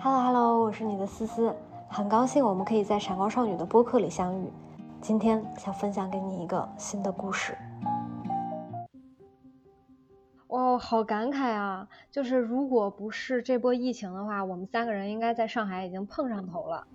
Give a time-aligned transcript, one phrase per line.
[0.00, 1.52] Hello Hello，我是你的思思，
[1.88, 4.48] 很高兴我们可以在闪光少女的播客里相遇。
[5.00, 7.58] 今天想分享给你一个新的故事。
[10.46, 11.88] 哦，好感慨啊！
[12.12, 16.86] 就是如果不是这波疫情的话，我们三个人应该在上海已经碰上头了。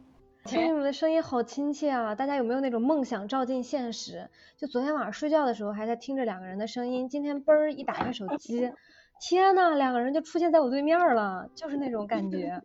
[0.45, 2.15] 听你们的声音好亲切啊！
[2.15, 4.29] 大家有没有那种梦想照进现实？
[4.57, 8.71] 就昨天晚上睡觉的时候还在听着两个人的声音，今天嘣儿一打开手机，
[9.19, 12.61] 天呐，两个人就出现在我对面了，就是那种感觉。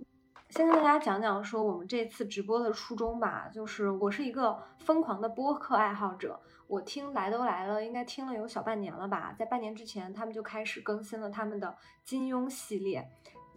[0.50, 13.06] 先跟大家讲讲说我们这次直播的初衷吧，就是我是一个疯狂的播客爱好者，我听来都来了，应该听了有小半年了吧，在半年之前他们就开始更新了他们的金庸系列，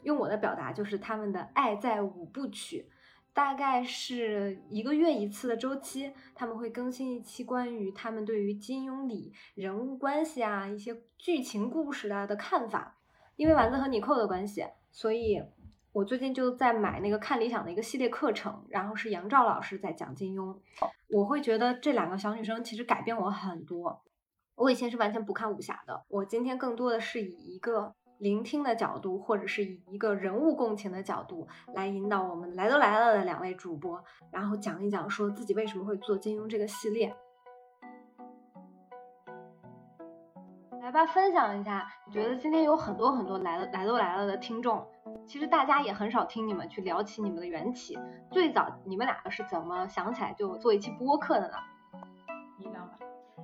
[0.04, 2.90] 用我的表达就是他们的爱在五部曲。
[3.34, 12.98] 大概是一个月一次的周期，他们会更新一期关于他们对于金庸里人物关系啊、一些剧情故事啊的看法。
[13.38, 15.42] 因为丸子和你扣的关系，所以
[15.94, 20.56] 我最近就在买那个看理想的一个系列课程，然后是杨照老师在讲金庸。
[21.10, 24.02] 我会觉得这两个小女生其实改变我很多。
[24.56, 27.96] 我以前是完全不看武侠的，我今天更多的是以一个。
[28.22, 34.00] 聆听的角度，或者是以一个人物共情的角度来引导我们来都来了的两位主播，
[34.32, 37.12] 然后讲一讲说自己为什么会做金庸这个系列。
[40.92, 44.86] 来吧，分享一下，觉得今天有很多很多来了来都来了的听众，
[45.26, 47.98] 其实大家也很少听你们去聊起你们的缘起，
[48.30, 51.54] 最早你们两个是怎么想起来就做一期播客的呢？
[52.60, 52.96] 你讲吧。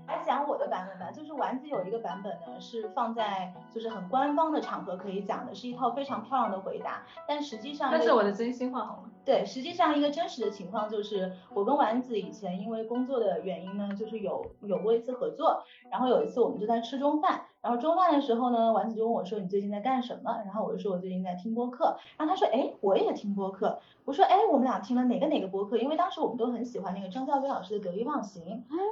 [0.07, 7.03] 来讲我的版本吧，就是丸子有一个版本呢，是放在就是很官方的场合可以讲的，是一套非常漂亮的回答。
[7.25, 9.09] 但实际上，那是我的真心话好吗？
[9.27, 15.61] 对，实际上一个真实的情况就是，我跟丸子以前因为工作的原因呢，就是有有过一次合作，
[15.91, 17.41] 然后有一次我们就在吃中饭。
[17.59, 25.77] 然后中饭的时候呢，丸子就问我说：“你最近在干什么？”然后我就说：“我最近在听播客。”然后他说：“哎，我也听播客。”我说：“哎，我们俩听了哪个哪个播客？
[25.77, 28.43] 因为当时我们都很喜欢那个张教授老师的《得意忘形》。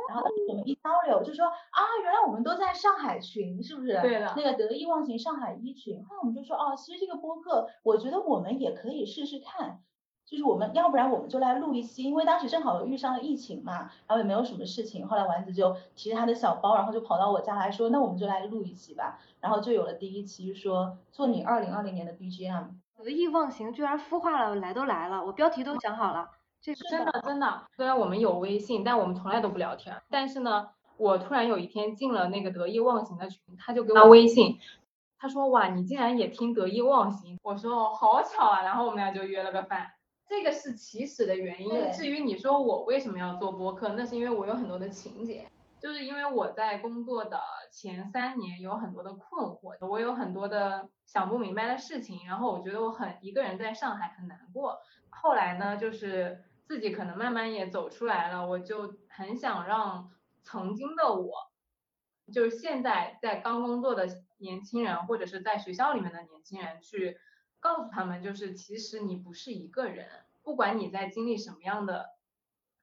[0.10, 4.33] 然后我们一交流就说：“啊，原来我们都在上海群，是不是？”对的。
[4.36, 6.04] 那个《得意忘形》上海一群。
[6.04, 9.80] 后来我们就说：“哦，其实这个播客，我觉得我们也可以试试看。”
[10.25, 15.08] 就是我们要不然我们就来录一期，因为当时正好遇上了疫情嘛，然后也没有什么事情。
[15.08, 19.19] 后来丸子就提着他的小包，然后就跑到我家来说，那我们就来录一期吧。
[19.39, 22.69] 然后就有了第一期，说做你二零二零年的 BGM。
[22.97, 26.30] 得意忘形居然孵化了，来都来了，我标题都想好了。
[26.59, 27.63] 这是真的真的。
[27.75, 29.95] 虽然我们有微信，但我们从来都不聊天。
[30.09, 34.57] 但是呢，我突然有一天进了那个得意忘形的群，他就给我微信，
[35.19, 37.37] 他说哇，你竟然也听得意忘形？
[37.43, 39.92] 我说好巧啊，然后我们俩就约了个饭。
[40.27, 41.91] 这个是起始的原因。
[41.91, 45.47] 至于你说我为什么要做播客，那是因为我有很多的情节，
[45.80, 47.39] 就是因为我在工作的
[47.71, 54.80] 前三年有很多的困惑，我有很多的想不明白的事情，然后我觉得我很一个人在上海很难过。
[55.09, 60.11] 后来呢，就是自己可能慢慢也走出来了，我就很想让
[60.42, 61.52] 曾经的我，
[62.33, 64.07] 就是现在在刚工作的
[64.37, 67.17] 年轻人，或者是在学校里面的年轻人去。
[67.65, 70.08] 告诉他们，就是其实你不是一个人，
[70.43, 72.11] 不管你在经历什么样的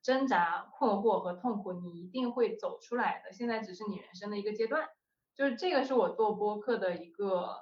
[0.02, 3.32] 挣扎、困惑和痛苦，你一定会走出来的。
[3.32, 4.88] 现在只是你人生的一个阶段，
[5.36, 7.60] 就是这个是我做播客的一个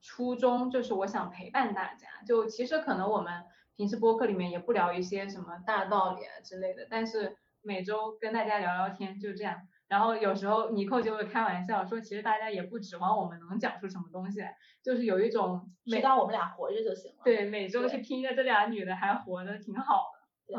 [0.00, 2.08] 初衷，就是我想陪伴大家。
[2.26, 3.44] 就其实可能我们
[3.76, 9.68] 平时播客里面也不聊一些什么大道理啊之类的，但是每周跟大家聊聊天，就这样。
[9.92, 17.18] 然后有时候尼寇就会开玩笑说，其实大家也不指望我们能讲出什么东西来，就是有一种每当我们俩活着就行了。
[17.22, 20.46] 对，每周去听着这俩女的还活着，挺好的。
[20.46, 20.56] 对。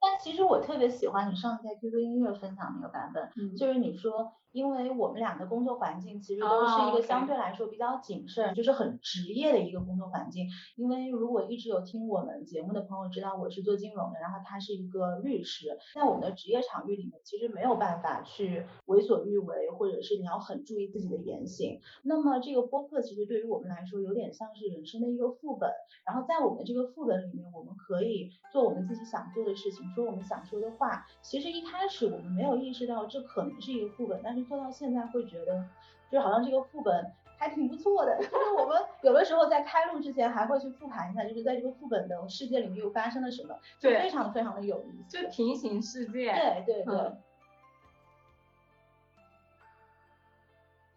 [0.00, 4.32] 但其实我特别喜欢你上次在 QQ 音乐分享那个版本，就是你说。
[4.52, 10.46] 因为我们俩的工作环境其实都是一个相对来说比较谨慎，就是很职业的一个工作环境。
[10.76, 21.78] 因为如果一直有听我们节目的朋友知道我是做金融的，然后他是一个律师，在我们的职业场域里面，其实没有办法去为所欲为，或者是你要很注意自己的言行。
[22.02, 25.70] 那么这个播客其实对于我们来说有点像是人生的一个副本，
[26.06, 31.06] 然后在我们这个副本里面，我们可以做我们自己想做的事情，说我们想说的话。
[31.20, 34.46] 其实一开始我们没有意识到这可能是一个副本，但是。
[34.46, 35.64] 做到现在会觉得，
[36.08, 38.16] 就好像这个副本还挺不错的。
[38.22, 45.20] 就是我们有的时候在开录之前还会去复盘一下，就是在这个副本的世界里面又发生了什么，就非常非常的有意思。
[45.20, 46.32] 就平行世界。
[46.32, 47.12] 对对对。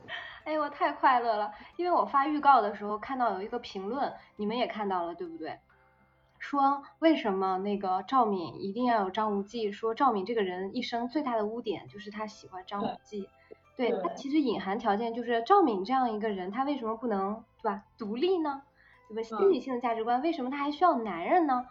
[0.46, 5.60] 哎，我太快乐了，因为我发预告的时候看到有一个评论，你们也看到了，对不对？
[6.40, 9.72] 说为什么那个赵敏一定要有张无忌？
[9.72, 13.30] 说赵敏这个人一生最大的污点就是她喜欢张无忌。
[13.76, 18.64] 对他其实隐含条件就是赵敏这样一个人，她为什么不能对吧独立呢？
[19.08, 19.22] 对吧？
[19.22, 21.66] 新女性的价值观，为什么她还需要男人呢？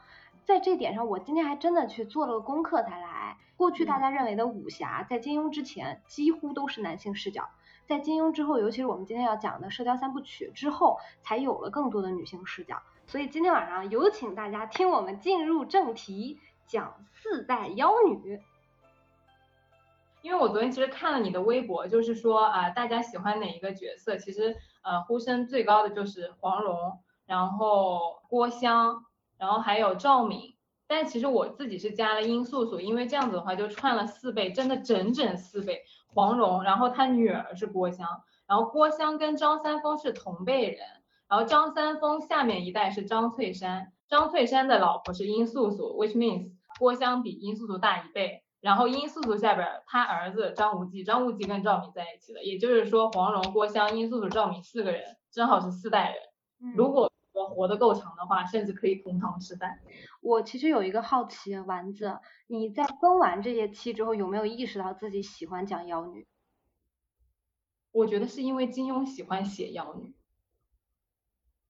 [0.44, 3.36] 在这点上，我今天还真的去做了个功课才来。
[3.56, 7.48] 过去大家认为的武侠，在金庸之前几乎都是男性视角，
[7.86, 12.80] 在金庸之后，尤其是我们今天要讲的《射雕三部曲》之后，才有了更多的女性视角。
[13.08, 18.40] 所以今天晚上有请大家听我们进入正题，讲四代妖女。
[20.20, 24.18] 因为我昨天其实看了你的微博，就是说啊，大家喜欢哪一个角色？
[24.18, 29.04] 其实呃，呼声最高的就是黄蓉，然后郭襄。
[29.38, 30.56] 然后还有赵敏，
[30.88, 35.84] 但其实我自己是加了殷素素，因为这样子的话就串了四倍，真的整整四倍。
[36.08, 40.80] 黄蓉，然后她女儿是郭襄，然后郭襄跟张三丰是同辈人，
[41.28, 48.44] 然后张三丰下面一代是张翠山，张翠山的老婆是殷素素，which means 郭襄比殷素素大一倍。
[48.60, 56.74] 然后殷素素下边他儿子张无忌，张无忌跟赵敏在一起的，也就是说黄蓉、郭襄、殷素素、赵敏四个人正好是四代人。
[56.74, 59.78] 如果我活得够长的话，甚至可以同堂吃饭。
[60.20, 66.26] 我其实有一个好奇，丸子，你在分完这些期之后，有没有意识到自己喜欢讲妖女？
[67.92, 70.16] 我觉得是因为金庸喜欢写妖女。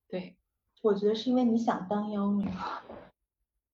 [0.08, 0.37] 对，
[0.82, 2.49] 我觉得是因为你想当妖女。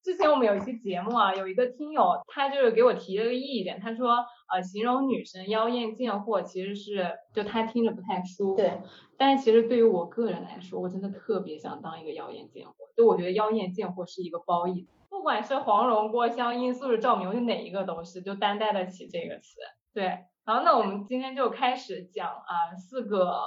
[0.03, 4.23] 之前我们有一期节目啊，有一个听友他就是给我提了个意见，他说
[4.53, 8.57] 呃形容女生妖艳贱货其实是就他听着不太舒服。
[8.57, 8.81] 对。
[9.17, 12.73] 但是其实对于我个人来说，我真的特别想当一个妖艳贱货。
[12.95, 19.55] 就我觉得妖艳贱货是一个褒义，不管是黄蓉、郭襄、殷素、赵敏，我觉得哪一个都是，就担待得起这个词。
[19.93, 20.25] 对。
[20.45, 23.41] 然后那我们今天就开始讲啊四个，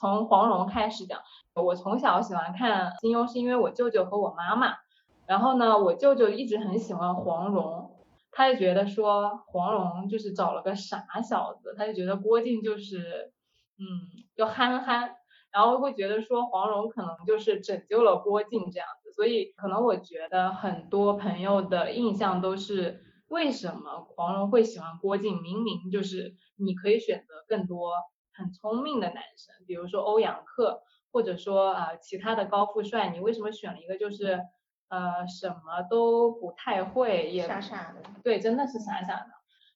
[0.00, 1.20] 从黄蓉开始讲。
[1.52, 4.76] 我从小喜欢看金庸，是因为我舅舅和我妈妈。
[5.26, 7.90] 然后呢，我舅舅一直很喜欢黄蓉，
[8.32, 13.32] 他就觉得说黄蓉就是找了个傻小子，他就觉得郭靖就是，
[13.78, 13.84] 嗯，
[14.34, 15.16] 就憨憨，
[15.52, 25.42] 然后会觉得说黄蓉可能就是拯救了郭靖这样子，所以可能我觉得很多朋友的印象都是为什么黄蓉会喜欢郭靖？
[25.42, 27.92] 明明就是你可以选择更多
[28.40, 30.82] 很聪明的男生，比如说欧阳克，
[31.12, 34.40] 或者说啊其他的高富帅，你为什么选了一个就是？
[34.92, 39.26] 呃，什么都不太会，也傻傻的，对，真的是傻傻的。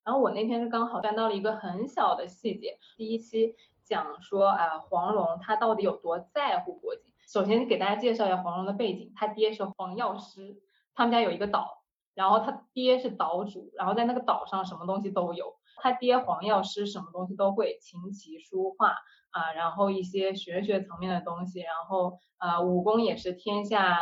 [0.02, 7.04] 然后我那天是刚好翻到了一个很小的细节，第一期讲说啊，黄蓉她到底有多在乎郭靖。
[7.28, 10.60] 首先给大家介绍一下黄蓉的背景，她爹是黄药师，
[10.96, 11.84] 他们家有一个岛，
[12.14, 15.54] 然后他爹是岛主，然后在那个岛上什么东西都有。
[15.76, 18.96] 他爹黄药师什么东西都会，琴棋书画
[19.30, 23.98] 啊，然后一些玄学层面的东西，然后呃武功也是天下。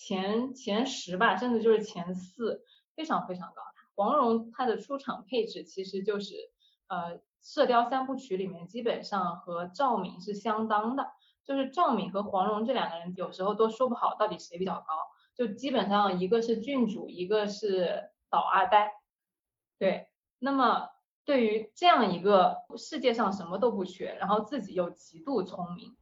[0.00, 2.62] 前前十吧，甚至就是前四，
[2.94, 3.62] 非常非常高。
[3.96, 6.36] 黄蓉她的出场配置其实就是
[6.86, 11.10] 呃《射雕三部曲》里面基本上和赵敏是相当的，
[11.44, 14.86] 就是赵敏和黄蓉这两个人有时候都说不好到底谁比较高，
[15.34, 18.92] 就基本上一个是郡主，一个是倒阿呆。
[19.80, 20.07] 对，
[20.38, 20.88] 那么
[21.24, 25.96] 对于这样一个世界上什么都不缺，然后自己又极度聪明。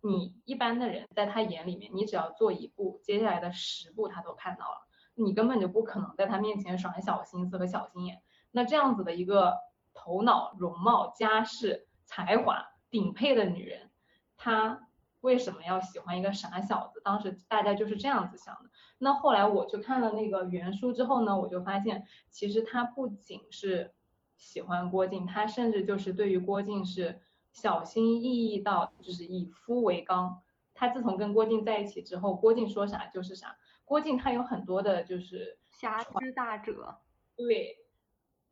[0.00, 8.20] 你一般的人在他眼里面，你只要做一步，接下来的十步他都看到了，你根本就不可能在他面前耍小心思和小心眼。
[8.50, 9.56] 那这样子的一个
[9.94, 13.90] 头脑、容貌、家世、才华顶配的女人，
[14.36, 14.88] 她
[15.24, 17.00] 为什么要喜欢一个傻小子？
[17.02, 18.70] 当时大家就是这样子想的。
[18.98, 23.92] 那后来我去看了那个原书之后呢，我就发现，其实他不仅是
[24.36, 27.20] 喜欢郭靖，他甚至就是对于郭靖是。
[27.54, 30.42] 小心翼翼到就是以夫为纲，
[30.74, 33.56] 他自从跟郭靖在一起之后，郭靖说啥就是啥。
[33.84, 36.96] 郭靖他有很多的就是侠之大者，
[37.36, 37.78] 对，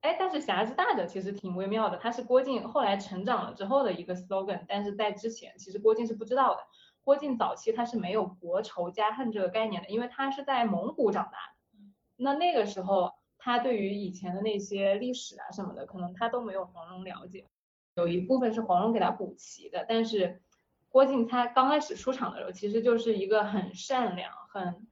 [0.03, 6.61] 哎，但是侠之大者其实挺微妙的，他是郭靖后来成长了之后的一个 slogan，但是在之前其实郭靖是不知道的。
[7.05, 11.79] 郭靖早期他是没有国仇家恨这个概念的，因为他是在蒙古长大的，
[12.17, 17.47] 那那个时候他对于以前的那些历史啊什么的，可能他都没有黄蓉了解。
[17.95, 20.43] 有一部分是黄蓉给他补齐的，但是
[20.89, 24.87] 郭靖他刚开始出场的时候，其实就是一个很善良、很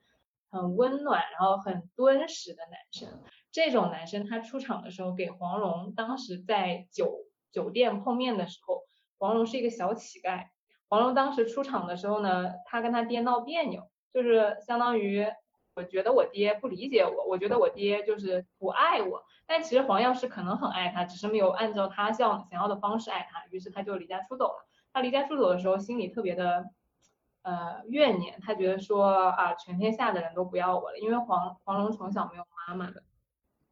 [0.51, 3.09] 很温暖，然后很敦实的男生。
[3.53, 8.83] 这种男生他出场的时候，给黄蓉当时在酒酒店碰面的时候，
[9.19, 10.47] 黄蓉是一个小乞丐。
[10.89, 15.27] 黄蓉当时出场的时候呢，他跟他爹闹别扭，就是相当于
[15.75, 19.23] 我觉得我爹不理解我，我觉得我爹就是不爱我。
[19.47, 24.69] 但其实黄药师可能很爱他，只是没有按照他想想要的方式爱他，于是他就离家出走了。
[24.93, 26.67] 他离家出走的时候，心里特别的
[27.43, 33.03] 呃怨念，他觉得说啊，全天下的人都不要我了，因为黄黄蓉从小没有妈妈的。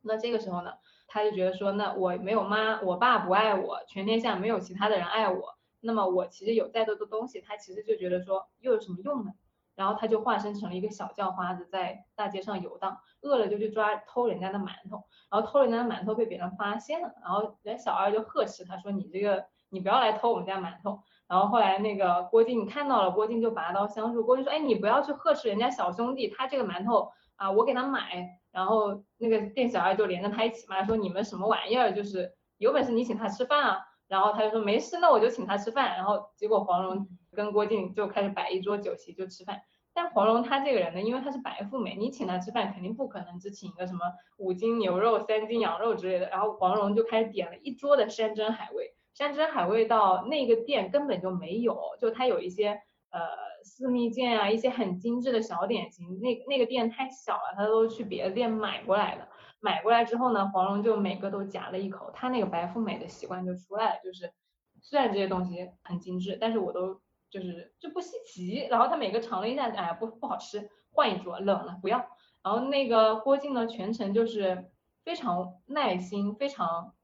[0.09, 0.73] 那这个时候呢，
[1.07, 9.33] 他就觉得说，那我没有妈，我爸不爱我，全天下没有其他的人爱我，那么我其实有再多的东西，他其实就觉得说又有什么用呢？
[9.77, 21.01] 然后他就化身成了一个小叫花子，在大街上游荡，饿了就去抓偷人家的馒头，然后偷人家的馒头被别人发现了，然后人小二就呵斥他说你这个你不要来偷我们家馒头。
[21.29, 24.25] 然后后来那个郭靖看到了，郭靖就拔刀相助。
[24.25, 31.93] 郭靖说：“哎，你不要去呵斥人家小兄弟，他这个馒头啊，我给他买。”然后那个店小二就连着他一起骂说：“你们什么玩意儿？
[31.93, 33.79] 就是有本事你请他吃饭啊！”
[34.09, 39.61] 然后他就说：“没事，那我就请他吃饭。”然后结果黄蓉跟郭靖就开始摆一桌酒席就吃饭。
[39.95, 44.01] 但黄蓉她这个人呢，因为她是白富美，你请她吃饭肯定不可能只请一个什么
[44.37, 46.29] 五斤牛肉、三斤羊肉之类的。
[46.29, 48.95] 然后黄蓉就开始点了一桌的山珍海味。
[49.13, 53.21] 山珍海味到那个店根本就没有，就它有一些呃
[53.65, 59.29] 私密饯啊，一些很精致的小点心，那那个店太小了，他都去别的店买过来的。
[59.61, 64.33] 买过来之后呢，黄蓉就每个都夹了一口，她那个白富美的习惯就出来了，就是
[64.81, 67.01] 虽然这些东西很精致，但是我都
[67.31, 68.67] 就是就不稀奇。
[68.71, 71.99] 然后他每个尝了一下，哎呀不不好吃，换一桌，冷了不要。
[72.45, 74.71] 然后那个郭靖呢，全程就是
[75.05, 76.95] 非常耐心，非常。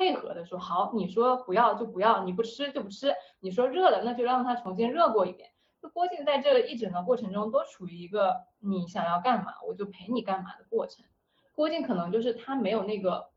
[0.00, 5.50] 配合的说好，你说不要就不要，你不吃就不吃，你说热了那就让它重新热过一遍。
[5.82, 11.04] 就郭靖在这一整个过程中都处于一个你想要干嘛我就陪你干嘛的过程。
[11.54, 13.28] 郭靖可能就是他没有那个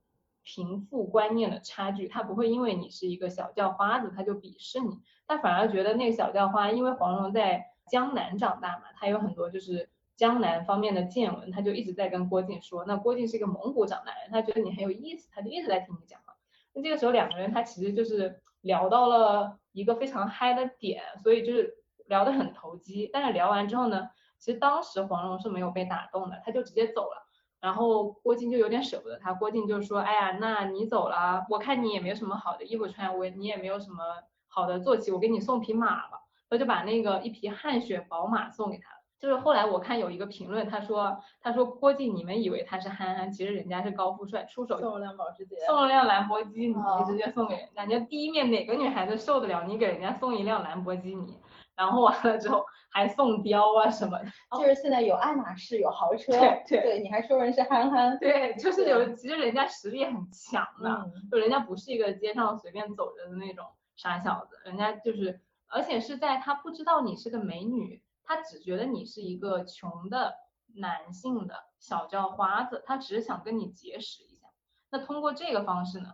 [0.41, 12.85] 贫富观念的差距，他不会因为你是一个小叫花子他就鄙视你，他反而觉得那个小叫花，因为黄蓉在江南长大嘛，他有很多就是江南方面的见闻，他就一直在跟郭靖说。
[12.85, 16.32] 那郭靖是一个蒙古长大人，他觉得你很有意思，他就一直在听你讲话。
[16.73, 21.73] 那这个时候两个人他其实就是聊到了一个非常嗨的点，所以就是
[22.07, 23.09] 聊得很投机。
[23.11, 27.27] 但是聊完之后呢，其实当时黄蓉是没有被打动的，他就直接走了。
[27.61, 34.03] 然后郭靖就有点舍不得他，郭靖就说：“哎呀，那你走了，我看你也没有什么好的衣服穿，我你也没有什么
[34.47, 38.92] 好的坐骑，我给你送匹马吧。”他就把那个一匹汗血宝马送给他。
[39.23, 46.75] 就是后来我看有一个评论，他说他说郭靖，你们以为他是憨憨，其实人家是高富帅，出手送了辆保时捷，送了辆兰博基尼，
[47.07, 47.97] 直接送给人家。
[47.99, 51.39] 第一面哪个女孩子受得了你给人家送一辆兰博基尼？
[51.73, 54.19] 然后完了之后还送貂啊什么？
[54.59, 56.33] 就是现在有爱马仕，有豪车，
[56.67, 58.19] 对对，你还说人是憨憨？
[58.19, 63.65] 对，就是有，其实人家实力很强的，就人家不是一个街上随便走着的那种
[63.95, 65.39] 傻小子，人家就是，
[65.69, 68.02] 而且是在他不知道你是个美女。
[68.25, 70.33] 他只觉得你是一个穷的
[70.75, 74.47] 男性的小叫花子，他只是想跟你结识一下。
[74.89, 76.09] 那通过这个方式呢，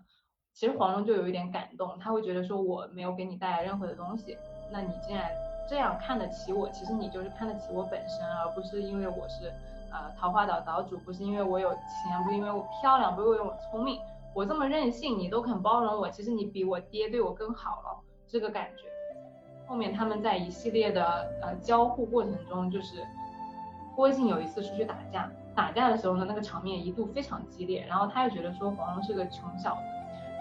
[0.54, 4.38] 其实黄蓉就有一点感动，他会觉得说我没有给你带来任何的东西，
[4.72, 5.32] 那你既然
[5.70, 9.54] 这样看得起我，其实你就是看得起我本身，而不是因为我是
[9.92, 14.02] 呃桃花岛岛主，不是因为我有钱，不是因为我漂亮，不是因为我聪明，
[14.34, 18.90] 我这么任性，你都肯包容我，其实你比我爹对我更好了，这个感觉。
[19.70, 23.06] 后面他们在一系列的呃交互过程中，就是
[23.96, 29.82] 郭靖有一次出去打架，打架的时候呢，那个场面一度非常激烈，然后他又觉得说黄蓉是个穷小子，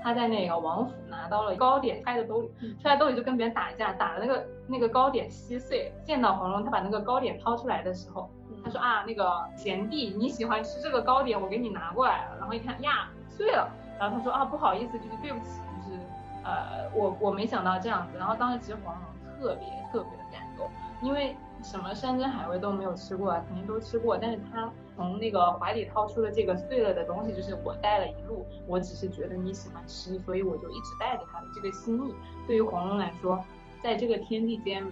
[0.02, 8.30] 他在那个王府拿到了糕点，揣在兜里，揣在兜里就跟别人打架，打的那个那个糕点稀碎，见到黄蓉，他把那个糕点掏出来的时候，
[8.64, 16.00] 他说啊那个贤弟你喜欢吃这个糕点，我给你拿过来了，然后一看呀碎了，然后他说啊不好意思，就是对不起，就是
[16.44, 19.02] 呃我我没想到这样子，然后当时其实黄蓉。
[19.38, 20.68] 特别特别的感动，
[21.00, 32.14] 因为什么山珍海味都没有吃过啊，肯定都吃过，但是他从那个怀里掏出了这个碎了的东西，就是我带了一路，我只是觉得你喜欢吃，所以我就一直带着他的这个心意。
[32.46, 33.42] 对于黄蓉来说，
[33.82, 34.84] 在这个天地间，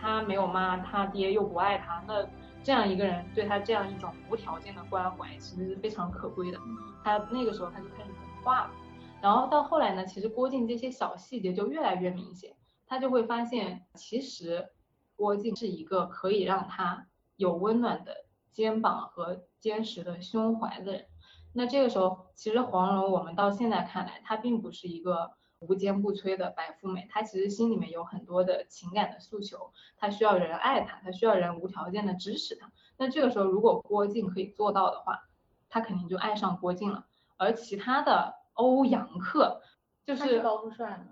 [0.00, 2.26] 他没有妈，他爹又不爱他，那
[2.62, 6.58] 这样一个人对他这样一种无条件的关怀，其实是非常可贵的。
[7.02, 8.70] 他那个时候他就开始融化了，
[9.20, 12.50] 然后到后来呢，其实郭靖这些小细节就越来越明显。
[12.94, 14.70] 他就会发现，其实
[15.16, 21.06] 郭靖是一个可以让他有温暖的肩膀和坚实的胸怀的人。
[21.52, 32.70] 那这个时候，其实黄蓉，我们到现在看来，她并不是一个无坚不摧的白富美，她其实心里面有很多的情感的诉求，她需要人爱她，她需要人无条件的支持她。
[32.96, 35.28] 那这个时候，如果郭靖可以做到的话，
[35.68, 37.06] 他肯定就爱上郭靖了。
[37.38, 39.60] 而其他的欧阳克，
[40.06, 41.06] 就是高富帅呢。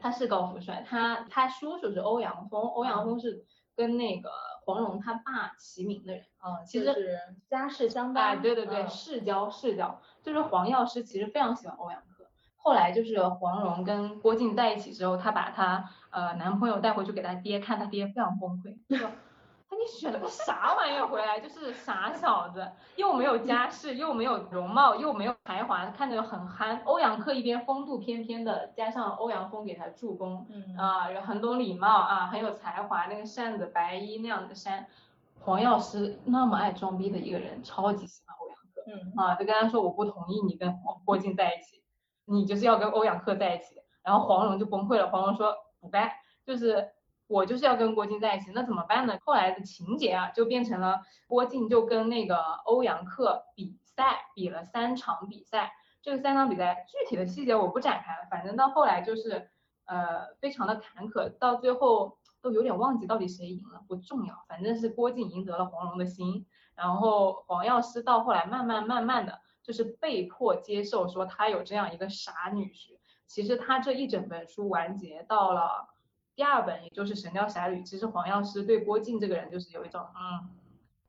[0.00, 3.44] 他是高富帅，他他叔叔是欧阳锋，欧阳锋是
[3.76, 4.30] 跟那个
[4.64, 8.24] 黄蓉他爸齐名的人啊，其实家世相当。
[8.24, 12.26] 哎，对对对，世交世交，就是黄药师其实非常喜欢欧阳克，
[12.56, 18.76] 后来就是黄蓉跟郭靖在一起之后，他把他呃男朋友带回去给他爹看，他爹非常崩溃，
[19.68, 21.38] 说，他你选了个啥玩意儿回来？
[21.38, 26.80] 就是傻小子，又没有家世，又没有容貌，又没有才华，看着很憨。
[26.84, 30.46] 欧阳克一边风度翩翩的，加上欧阳锋给他助攻，
[30.76, 34.86] 啊，很懂礼貌啊，很有才华，那个扇子白衣那样的扇。
[35.40, 41.82] 黄药师那么爱装逼的一个人，超级喜欢欧阳克，嗯啊，就跟他说我不同意你跟郭靖在一起，
[42.24, 43.76] 你就是要跟欧阳克在一起。
[44.02, 46.10] 然后黄蓉就崩溃了，黄蓉说不干，
[46.44, 46.90] 就是
[47.28, 49.18] 我就是要跟郭靖在一起，那怎么办呢？
[49.24, 59.50] 后来的情节啊，就变成了郭靖就跟那个欧阳克比赛，比了三场比赛，这个三场比赛具体的细节我不展开了，反正到后来就是
[59.84, 72.98] 呃非常的坎坷，到最后都有点忘记到底谁赢了，不重要，反正是郭靖赢得了黄蓉的心，然后黄药师到后来慢慢慢慢的就是被迫接受说他有这样一个傻女婿。
[73.26, 75.86] 其实他这一整本书完结到了
[76.38, 80.48] 第二本，也就是《神雕侠侣》，其实黄药师对郭靖这个人就是有一种，嗯，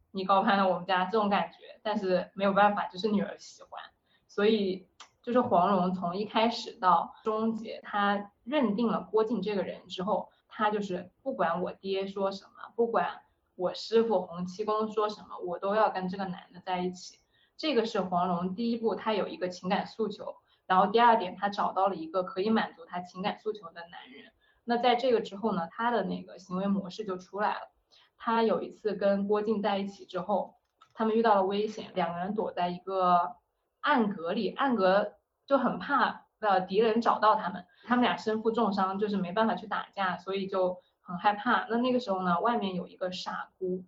[0.09, 3.79] 你高攀了我们家这种感觉，但是没有办法，就是女儿喜欢，
[4.27, 4.87] 所以
[5.21, 13.21] 就是黄蓉从一开始到终结，她认定了郭靖这个人之后，她就是不管我爹说什么，不管
[13.53, 17.19] 我师傅洪七公说什么，我都要跟这个男的在一起，
[17.55, 20.37] 这个是黄蓉第一步，她有一个情感诉求。
[20.65, 24.31] 然后第二点，她找到了一个可以满足她情感诉求的男人。
[24.69, 27.71] 那在这个之后呢，他的那个行为模式就出来了。
[28.17, 30.59] 他有一次跟郭靖在一起之后，
[30.93, 33.37] 他们遇到了危险，两个人躲在一个
[33.79, 35.15] 暗格里，暗格
[35.47, 41.65] 就很怕呃敌人找到他们，他们俩身负重伤，就是没办法去打架，所以就很害怕。
[41.67, 43.83] 那那个时候呢，外面有一个傻姑，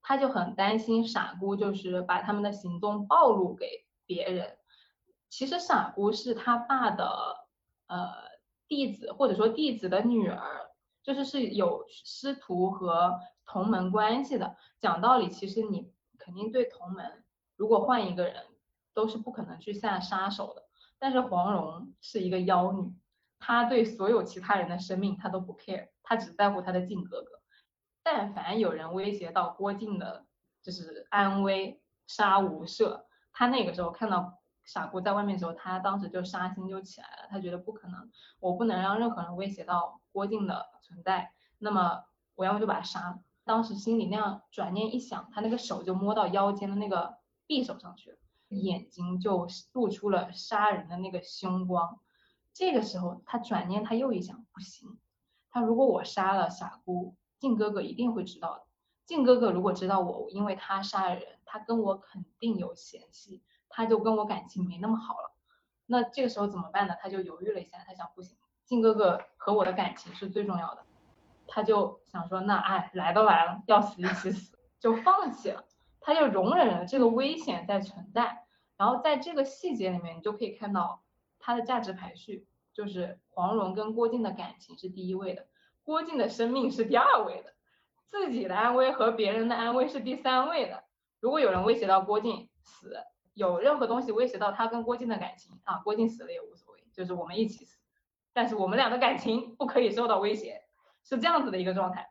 [0.00, 4.58] 他就很担心傻姑就是把他们的行踪暴露给别人。
[5.28, 7.08] 其实傻姑是他爸的
[7.88, 8.25] 呃
[8.68, 10.70] 弟子，或者说弟子的女儿，
[11.02, 14.56] 就是是有师徒和同门关系的。
[14.80, 17.24] 讲道理，其实你肯定对同门，
[17.56, 18.44] 如果换一个人，
[18.92, 20.64] 都是不可能去下杀手的。
[20.98, 22.92] 但是黄蓉是一个妖女，
[23.38, 27.40] 她对所有其他人的生命她都不 care，她只在乎她的靖哥哥。
[28.02, 30.26] 但凡有人威胁到郭靖的，
[30.62, 33.04] 就是安危，杀无赦。
[33.32, 34.38] 她那个时候看到。
[34.66, 43.20] 傻姑在外面的时候，他当时就杀心就起来了，他觉得不可能，我不能让任何人威胁到郭靖的存在，那么我要么就把他杀了。
[43.44, 52.00] 当时心里那样转念一想，他那个手就摸到腰间的那个匕首上去了，眼睛就露出了杀人的那个凶光。
[52.52, 54.98] 这个时候他转念他又一想，不行，
[55.50, 58.64] 他如果我杀了傻姑，靖哥哥一定会知道的。
[59.04, 63.44] 靖哥哥如果知道我因为他杀了人，他跟我肯定有嫌隙。
[63.76, 65.32] 他就跟我感情没那么好了，
[65.84, 66.94] 那这个时候怎么办呢？
[66.98, 70.82] 他就犹豫了一下，他想不行，靖哥哥和我的感情是最重要的，
[71.46, 75.62] 他就想说那哎来都来了，要死一起死，就放弃了，
[76.00, 78.46] 他就容忍了这个危险在存在。
[78.78, 81.02] 然后在这个细节里面，你就可以看到
[81.38, 85.46] 他的价值排序，就是黄蓉跟郭靖的感情是第一位的，
[85.82, 87.52] 郭靖的生命是第二位的，
[88.06, 90.84] 自己的安危和别人的安危是第三位的。
[91.20, 92.96] 如果有人威胁到郭靖死。
[93.36, 97.78] 有任何东西威胁到他跟郭靖的感情啊，郭靖死了也无所谓，就是我们一起死，
[98.32, 100.62] 但是我们俩的感情不可以受到威胁，
[101.04, 102.08] 是这样子的一个状态。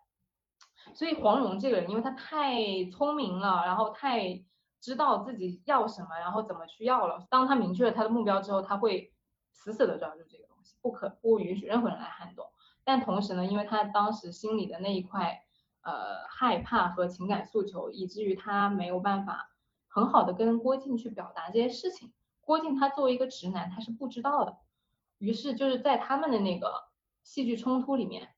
[0.93, 4.45] 所以黄蓉这个人，因为他太聪明了，然后太
[4.79, 7.25] 知道自己要什么，然后怎么去要了。
[7.31, 9.11] 当他明确了他的目标之后，他会
[9.51, 12.45] 死死的抓住这个东西，不可不允许任何人来撼动。
[12.83, 15.41] 但同时呢，因为他当时心里的那一块
[15.81, 19.49] 呃害怕和情感诉求，以至于他没有办法。
[19.95, 24.58] 很好的跟郭靖去表达这些事情，郭靖他作为一个直男，他是不知道的。
[25.19, 26.84] 于是就是在他们的那个
[27.23, 28.36] 戏剧冲突里面，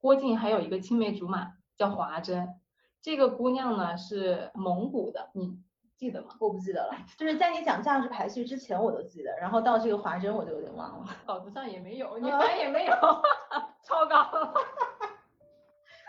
[0.00, 2.56] 郭靖还有一个青梅竹马叫华筝，
[3.00, 5.58] 这个姑娘呢是蒙古的，你
[5.96, 6.36] 记得吗？
[6.40, 11.06] 我不记得了，就是在你讲价值排序之前我都记得，然后到这个华筝我就有点忘了。
[11.24, 12.92] 稿子上也没有，你翻也没有，
[13.82, 14.52] 超高。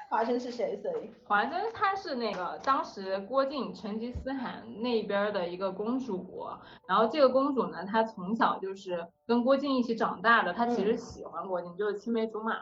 [0.09, 0.75] 华生是谁？
[0.81, 6.47] 所以华生她是那个当时郭靖成吉思汗那边的一个公主，
[6.87, 12.57] 然后这个公主呢，她从小就是跟郭靖一起长大的，她其实喜欢郭靖，就是青梅竹马，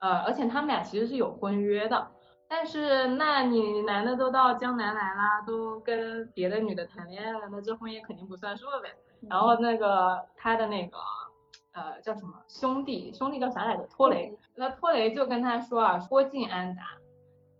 [0.00, 2.08] 呃，而且他们俩其实是有婚约的，
[2.48, 8.92] 但是那你男的都到江南来啦，都跟别的女的谈恋爱了，那这婚约肯定不算数呗。
[9.30, 10.98] 然后那个他的那个。
[11.74, 13.12] 呃，叫什么兄弟？
[13.12, 13.84] 兄弟叫啥来着？
[13.88, 14.38] 托雷。
[14.54, 16.98] 那托雷就跟他说啊，郭靖安达，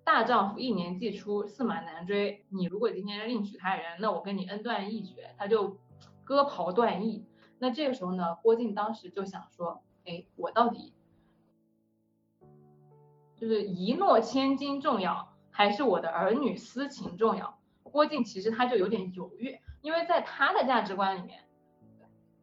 [0.04, 2.44] 大丈夫一年既出，驷马难追。
[2.48, 5.34] 你如果今天另娶他人，那我跟你恩断义绝。
[5.36, 5.78] 他就
[6.22, 7.26] 割袍断义。
[7.58, 10.94] 那这个时候呢，郭靖当时就想说，哎，我到底
[13.36, 17.58] 就是一诺千金重要，还是我的儿女私情重要？
[17.82, 21.40] 郭靖其实他就有点犹豫，因为在他的价值观里面，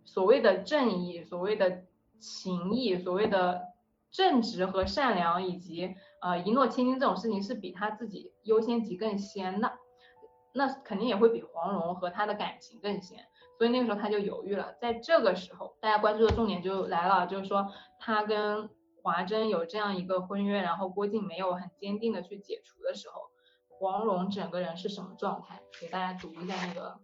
[0.06, 1.84] 所谓的正义、所谓的
[2.20, 3.74] 情义、所谓的
[4.12, 9.74] 正直和善良，以及呃一诺千金这种事情，是比他自己优先级更先的，
[10.54, 13.26] 那肯定也会比黄蓉和他的感情更先。
[13.58, 14.74] 所以那个时候他就犹豫了。
[14.82, 18.70] 在这个时候，大家关注的重点就来了，就是说他跟
[19.04, 23.30] 华筝有这样一个婚约，然后郭靖没有很坚定的去解除的时候。
[23.80, 25.60] 黄蓉整个人是什么状态？
[25.80, 27.00] 给大家读一下那个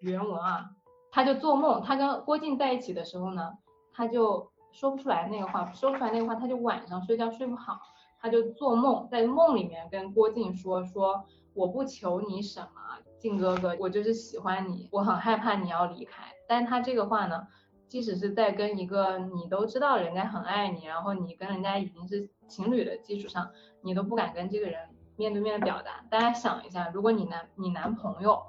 [0.00, 0.70] 原文啊，
[1.14, 3.52] 他就做梦，他跟郭靖在一起的时候呢，
[3.92, 7.78] 他就说不出来那个话，说不出来那个话，他就晚上睡觉睡不好，
[8.20, 11.24] 他就做梦，在梦里面跟郭靖说说
[11.54, 16.24] 我不求你什么，靖哥哥，我就是喜欢你，我很害怕你要离开。
[16.48, 17.46] 但他这个话呢，
[17.86, 23.48] 即使是在跟一个你都知道人家很爱你，然后你跟人家已经是情侣的基础上，
[23.82, 24.80] 你都不敢跟这个人。
[25.16, 28.42] 面对面的表达，大家想一下，如果你男你男朋友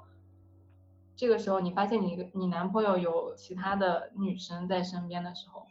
[1.16, 5.66] 这个时候你发现你个你男朋友有其他的女生在身边的时候，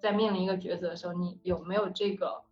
[0.00, 2.42] 在面临一个抉择的时候，你有没有这个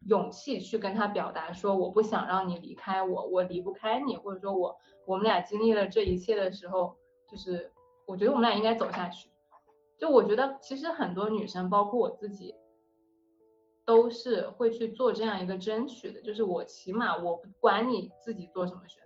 [0.00, 6.96] 勇气去跟他表达说我不想让你离开我，我离不开你，或者说我我们俩经历了这一切的时候，
[7.30, 7.72] 就是
[8.06, 9.30] 我觉得我们俩应该走下去。
[9.98, 12.54] 就我觉得其实很多女生，包括我自己。
[13.86, 19.05] 都是会去做这样一个争取的，就是我起码我不管你自己做什么选择，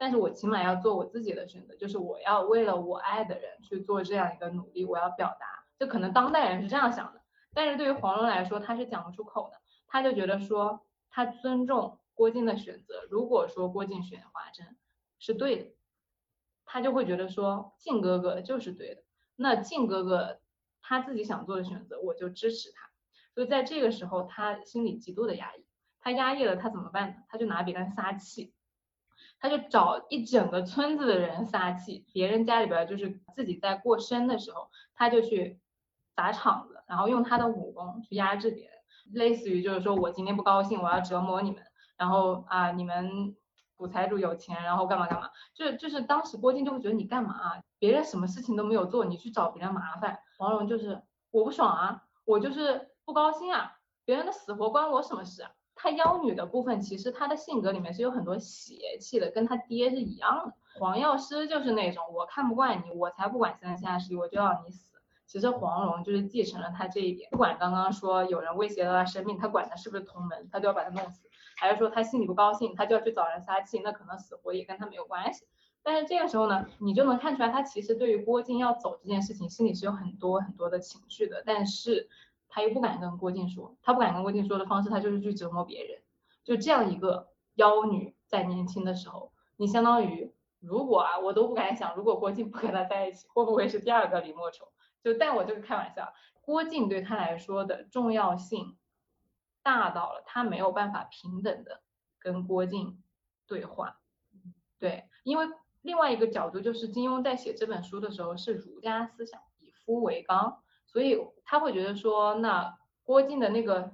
[0.00, 7.20] 但是我起码要做我自己的选择，就是我要为了我爱的人去做这样一个努力，我要表达，就可能当代人是这样想的，
[7.52, 14.74] 但是对于黄蓉来说，他是讲不出口的，他就觉得说他尊重郭靖的选择，如果说郭靖选华筝
[15.18, 15.70] 是对的，
[16.64, 19.02] 他就会觉得说靖哥哥就是对的，
[19.36, 20.40] 那靖哥哥
[20.80, 22.88] 他自己想做的选择，我就支持他。
[23.34, 25.66] 所以在这个时候，他心里极度的压抑，
[26.00, 27.16] 他压抑了，他怎么办呢？
[27.28, 28.54] 他就拿别人撒气，
[29.40, 35.58] 他就找一整个村子的人撒气，别人家里边就是自己在过生的时候，他就去
[36.14, 38.74] 砸场子，然后用他的武功去压制别人，
[39.12, 41.62] 类似于就是说我今天不高兴，我要折磨你们，
[41.96, 43.34] 然后啊你们
[43.76, 47.62] 古财主有钱，然后干嘛干嘛，就就是当时郭靖就会觉得你干嘛啊？
[47.78, 52.88] 别人什么事情都没有做，你去找别人麻烦，黄蓉就是我不爽啊，我就是。
[53.02, 53.76] 不高兴啊！
[54.04, 55.50] 别人的死活关我什么事啊？
[55.82, 60.52] 她妖女的部分，其实她的性格里面是有很多邪气的，跟她爹是一样的。
[60.78, 64.90] 黄药师就是那种我看不惯你，我才不管三七二十一，我就要你死。
[65.26, 71.22] 其实黄蓉就是继承了他这一点，不管刚刚说有人威胁到他生命，他管他是不是同门，他都要把他弄死。
[71.56, 75.46] 还是说他心里不高兴，他就要去找人撒气，那可能死活也跟他没有关系。
[75.82, 82.08] 但是这个时候呢，你就能看出来，他其实对于郭靖要走这件事情，心里是有很多很多的情绪的，但是。
[82.50, 86.02] 他又不敢跟郭靖说，他不敢跟郭靖说的方式，他就是去折磨别人。
[86.44, 94.66] 就这样一个妖女，在年轻的时候，你相当于，如果啊，我都不敢想，如果郭靖不跟他在一起，会不会是第二个李莫愁？
[95.02, 98.76] 就但我就是开玩笑，郭靖对他来说的重要性
[99.62, 101.82] 大到了，他没有办法平等的
[102.18, 103.02] 跟郭靖
[103.46, 104.00] 对话。
[104.78, 105.46] 对，因为
[105.82, 110.62] 另外一个角度就是金庸在写这本书的时候是儒家思想，以夫为纲。
[110.92, 113.92] 所以他会觉得说，那郭靖的那个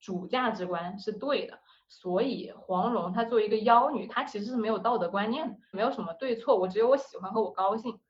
[0.00, 1.58] 主价值观是对的，
[1.88, 8.00] 所以黄蓉她作为一个妖女，她其实是没有道德观念的，没有什么对错，我只有我喜欢和我高兴。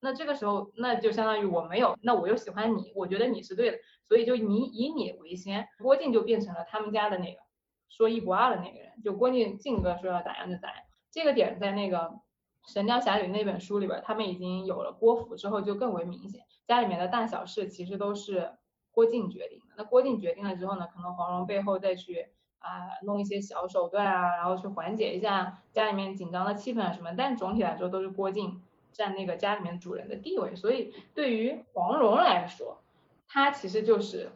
[0.00, 7.40] 那这个时候，那就相当于我没有，那我又喜欢你，我觉得你是对的，所以就你以你为先，郭靖就变成了他们家的那个
[7.88, 10.78] 说一不二的那个人，就郭靖靖哥说要咋样就咋样。
[11.10, 11.98] 这个点在那个
[12.66, 16.42] 《神雕侠侣》那本书里边，他们已经有了郭芙之后，就更为明显。
[16.66, 18.52] 家里面的大小事其实都是
[18.92, 19.74] 郭靖决定的。
[19.76, 22.28] 那郭靖决定了之后呢，可能黄蓉背后再去
[22.60, 27.12] 啊弄一些小手段啊，然后去缓解一下家里面紧张的气氛啊什么。
[27.16, 30.54] 但总体来说都是郭靖占那个家里面主人的地位。
[30.54, 32.82] 所以对于黄蓉来说，
[33.26, 34.30] 她其实就是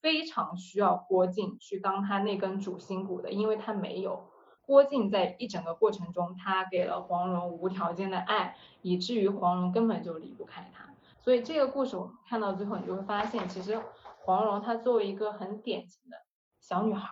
[0.00, 4.28] 非常需要郭靖去当她那根主心骨的，因为他没有
[4.66, 10.94] 郭靖在一整个过程中，他给了黄蓉无条件的爱，以至于黄蓉根本就离不开他。
[11.20, 13.80] 所以这个故事我们看到最后，你就会发现，其实
[14.20, 16.18] 黄蓉她作为一个很典型的
[16.60, 17.10] 小女孩，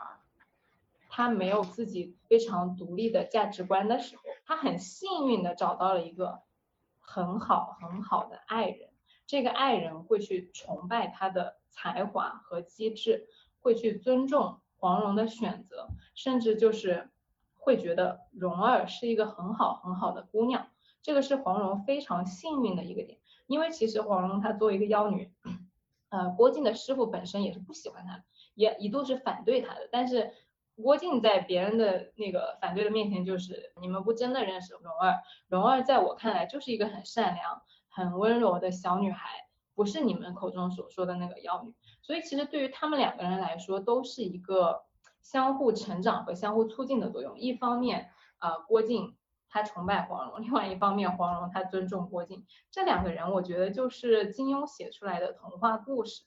[1.08, 6.42] 她没有自己非常独立的价值观的时候，她很幸运的找到了一个
[7.00, 8.90] 很好很好的爱人。
[9.26, 13.28] 这个爱人会去崇拜她的才华和机智，
[13.60, 17.12] 会去尊重黄蓉的选择，甚至就是
[17.64, 20.68] 会觉得蓉儿是一个很好很好的姑娘。
[21.01, 23.18] 这个是黄蓉非常幸运的一个点。
[23.46, 25.31] 因为其实黄蓉她作为一个妖女，
[26.09, 28.22] 呃，郭靖的师傅本身也是不喜欢她，
[28.55, 29.88] 也一度是反对她的。
[29.90, 30.33] 但是
[30.77, 41.75] 郭靖在别人的那个反对的面前，就是你们不真的认识蓉儿，蓉儿在我看来就是一个很善良、很温柔的小女孩，不是你们口中所说的那个妖女。
[42.01, 44.83] 所以其实对于他们两个人来说，都是一个
[45.22, 47.38] 相互成长和相互促进的作用。
[47.38, 49.16] 一方面，呃，郭靖
[49.48, 52.44] 他崇拜黄蓉， 另外一方面，黄蓉他尊重郭靖。
[52.70, 56.24] 这两个人，我觉得就是金庸写出来的童话故事。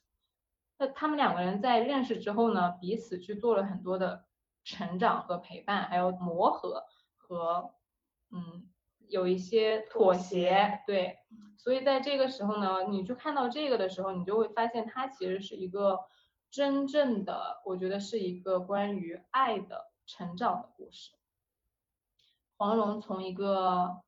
[0.78, 4.24] 那他们两个人在认识之后呢，彼此去做了很多的。
[4.68, 6.82] 成长和陪伴，还有磨合
[7.16, 7.70] 和
[8.32, 8.68] 嗯，
[9.06, 11.18] 有一些妥协，对，
[11.56, 16.00] 所以在这个时候呢，你去看到这个的时候，你就会发现它其实是一个
[16.56, 21.12] 真正的，我觉得是一个关于爱的成长的故事。
[22.56, 24.00] 黄蓉从一个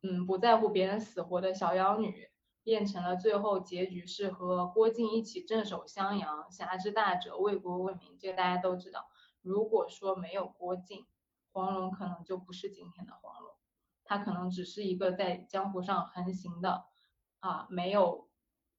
[0.00, 2.30] 嗯不在乎别人死活的小妖女，
[2.62, 9.10] 变成了最后结局是和郭靖一起镇守襄阳，侠之大者，为国为民，这个大家都知道。
[9.42, 11.04] 如果说没有郭靖，
[11.52, 13.50] 黄蓉可能就不是今天的黄蓉，
[14.02, 16.86] 她可能只是一个在江湖上横行的
[17.40, 18.30] 啊，没有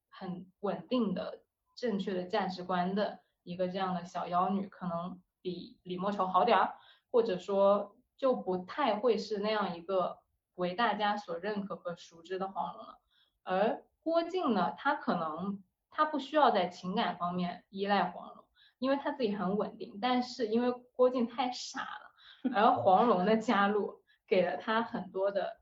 [0.10, 1.43] 很稳定的
[1.76, 6.76] 正确的价值观的一个这样的小妖女，可能比李莫愁好点儿，
[7.12, 10.20] 或者说就不太会是那样一个
[10.56, 13.00] 为大家所认可和熟知的黄蓉了。
[13.44, 18.44] 而郭靖呢，他可能他不需要在情感方面依赖黄蓉。
[18.80, 25.62] 因为他自己很稳定，但是因为郭靖太傻了，而黄蓉的加入给了他很多的，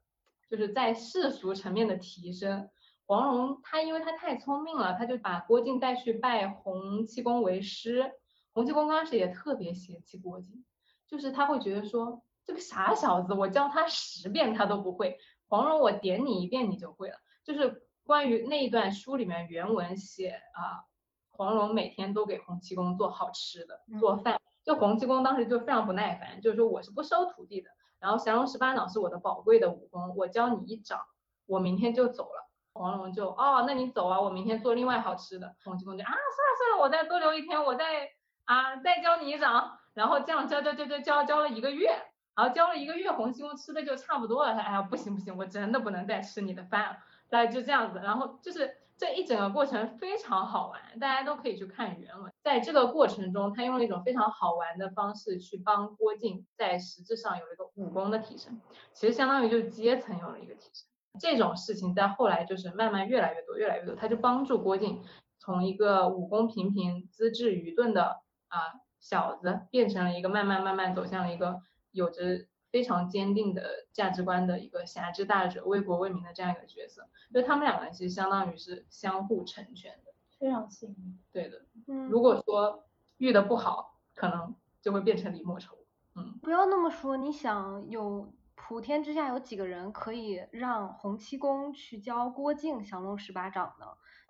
[0.50, 2.68] 就是在世俗层面的提升。
[3.12, 8.10] 黄蓉她因为她太聪明了，她就把郭靖带去拜洪七公为师。
[8.54, 10.64] 洪七公当时也特别嫌弃郭靖，
[11.08, 15.18] 就是他会觉得说这个傻小子，我教他十遍他都不会，
[15.50, 17.18] 黄蓉我点你一遍你就会了。
[17.44, 20.88] 就是关于那一段书里面原文写啊。
[21.32, 27.70] 黄蓉每天都给洪七公做好吃的做饭，就洪七公当时就非常不耐烦，就是说我是不收徒弟的，
[28.00, 31.00] 然后降龙十八掌是我的宝贵的武功，我教你一掌，
[31.46, 32.51] 我明天就走了。
[32.74, 35.56] 黄蓉就哦，那你走啊，我明天做另外好吃的。
[35.64, 38.10] 洪七公就啊，算了算了，我再多留一天，我再
[38.46, 41.88] 啊再教你一掌， 然后这样教教教教教教了一个月，
[42.36, 46.98] 然后教了一个月，洪七公吃的就差不多了，他哎呀不行不行，我真的不能再吃你的饭了，
[47.30, 48.78] 大概就这样子，然后就是。
[48.98, 52.32] 这一整个过程非常好玩，大家都可以去看原文。
[52.44, 58.62] 在这个过程中，他用了一种非常好玩的方式去帮郭靖在实质上有一个武功的提升，
[58.94, 60.91] 其实相当于就阶层有了一个提升。
[61.20, 65.02] 这种事情在后来就是慢慢越来越多，越来越多，他就帮助郭靖
[65.40, 72.46] 从一个武功平平、资质愚钝的啊小子，变成了一个慢慢慢慢走向了一个有着。
[72.72, 81.20] 非常坚定的价值观的一个侠之大者、为国为民的这样一个角色，就他们两个人其实相当于是相互成全的，非常幸运。
[81.34, 82.86] 对的，嗯，如果说
[83.18, 85.76] 遇的不好，可能就会变成李莫愁。
[86.16, 88.32] 嗯，不要那么说，你想有
[88.72, 93.86] 普天之下有几个人可以让洪七公去教郭靖降龙十八掌呢？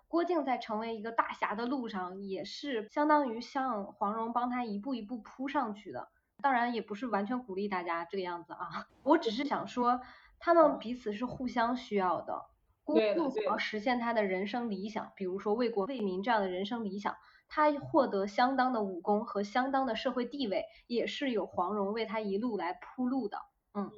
[0.08, 6.08] 郭靖在成为一个大侠的路上，也是相当于像黄蓉帮他一步一步铺上去的。
[6.40, 10.00] 当然也不是完全鼓励大家这个样子啊，我只是想说，
[10.40, 12.46] 他们彼此是互相需要的。
[12.82, 17.14] 郭靖想要实现他的人生理想，比如说为国为民这样的人生理想，
[17.48, 23.38] 他获得相当的武功和相当的社会地位，也是有黄蓉为他一路来铺路的，
[23.74, 23.92] 嗯，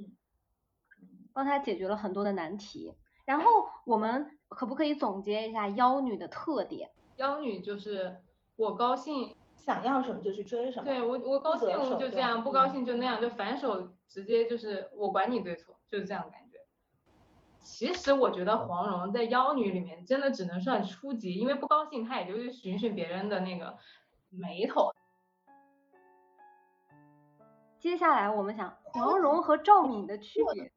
[1.35, 2.95] 帮他解决了很多的难题。
[3.27, 6.91] 然后我们可不可以总结一下妖女的特点？
[7.17, 8.23] 妖女就是
[8.57, 9.37] 我高兴。
[9.57, 16.59] 想要什么就去追什么，对我我高兴就这样，不高兴就那样，就反手直接就是我管你对错，就是这样的感觉。
[17.63, 23.79] 其实我觉得黄蓉在妖女里面真的只能算初级，因为不高兴她也就是寻寻别人的那个
[24.29, 24.91] 眉头。
[27.79, 30.71] 接下来我们想黄蓉和赵敏的区别，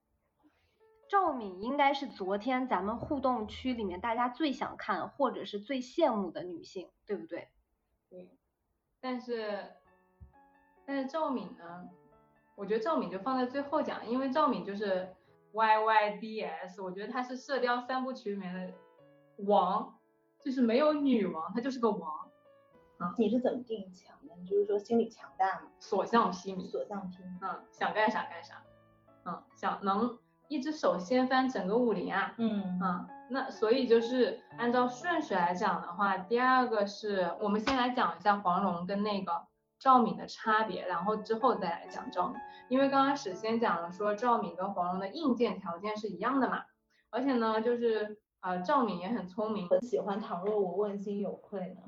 [1.10, 7.50] 赵敏应该是昨天咱们互动区里面大家最想看或者是最羡慕的女性，对不对？
[8.10, 8.30] 对。
[9.00, 9.72] 但是，
[10.86, 11.90] 但是赵敏呢？
[12.56, 15.16] 我觉得赵敏就放在最后讲，因为赵敏就是
[15.52, 18.74] Y Y D S，我觉得她是射雕三部曲里面的
[19.46, 20.00] 王，
[20.44, 22.28] 就是没有女王，她就是个王。
[23.00, 24.36] 嗯，你是怎么定义强的？
[24.38, 25.72] 你就是说心理强大吗？
[25.80, 26.68] 所向披靡。
[26.68, 27.38] 所向披靡。
[27.42, 28.64] 嗯，想干啥干啥。
[29.24, 32.34] 嗯，想能一只手掀翻整个武林啊。
[32.38, 32.80] 嗯。
[32.80, 33.08] 啊。
[33.30, 39.46] 那所以就是按照顺序来讲的话，第二个是我们先来讲一下黄蓉跟那个
[39.78, 42.38] 赵敏的差别，然后之后再来讲赵敏，
[42.70, 46.64] 因为刚开始先讲了说赵敏跟黄蓉的硬件条件是一样的嘛，
[47.10, 50.22] 而且呢就是啊赵敏也很聪明，很喜欢。
[50.22, 51.82] 倘若我问心有愧呢，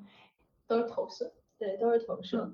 [0.67, 2.37] 都是投射，对，都是投射。
[2.39, 2.49] 赵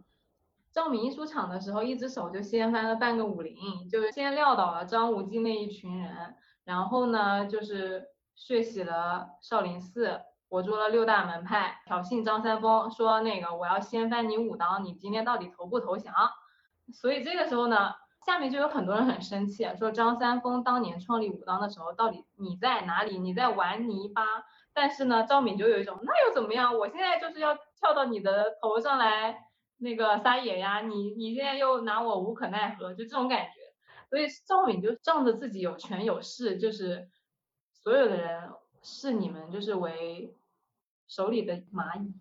[0.75, 3.55] 赵敏一出场的时候，一只手就掀翻了半个武林，
[3.89, 6.35] 就是先撂倒了张无忌那一群人，
[6.65, 16.13] 然后呢，就是血洗了少林寺，活捉了六大门派，挑衅张三丰，说那个我要掀翻你武当，你今天到底投不投降？
[16.93, 17.93] 所以这个时候呢，
[18.25, 23.17] 下面就有很多人很生气，说张三丰当年创立武当的时候，到底你在哪里？
[23.17, 24.21] 你在玩泥巴？
[24.73, 26.77] 但是呢，赵敏就有一种，那又怎么样？
[26.77, 29.45] 我现在就是要跳到你的头上来。
[29.77, 33.53] 那个撒野呀，你你现在又拿我无可奈何，就这种感觉。
[34.09, 37.09] 所以赵敏就仗着自己有权有势，就是
[37.73, 38.49] 所有的人
[38.81, 40.33] 视你们就是为
[41.07, 42.13] 手里的蚂蚁，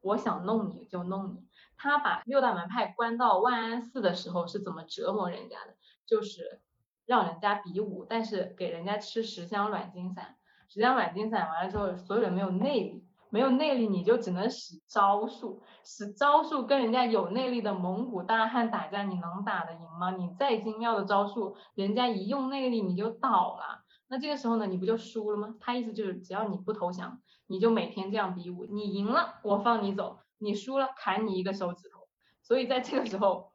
[0.00, 1.48] 我想弄你就弄你。
[1.76, 5.74] 他把六大门派关到万安寺的时候是怎么折磨人家的？
[6.06, 6.60] 就是
[7.06, 10.36] 让人家比武，但是给人家吃十香软筋散，
[10.68, 13.04] 十香软筋散完了之后，所有人没有内力。
[13.34, 20.12] 没有内力，你就只能使招数，使招数跟人家有内力的蒙古大汉打架，你能打得赢吗？
[20.12, 25.56] 你再精妙的招数，人家一用内力你就倒了，那这个时候呢，你不就输了吗？
[25.58, 32.06] 他意思就是只要你不投降，你就每天这样比武，你赢了我放你走，你输了砍你一个手指头。
[32.40, 33.50] 所以在这个时候，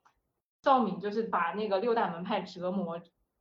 [0.62, 3.00] 赵敏就是把那个六大门派折磨，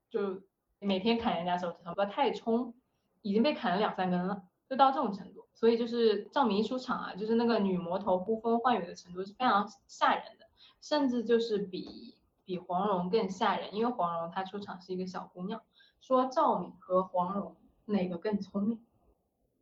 [0.09, 0.41] 就
[0.79, 1.93] 每天砍人家手指头。
[1.95, 2.77] 不太冲
[3.23, 5.38] 已经被砍了两三根了，就到这种程度。
[5.59, 10.47] 所以就是赵敏一出场啊，就是那个女魔头呼风唤雨的程度是非常吓人的，
[10.81, 15.61] 甚至就是比比黄蓉更吓人，因为黄蓉她出场是一个小姑娘，
[16.01, 18.87] 说赵敏和黄蓉哪个更聪明，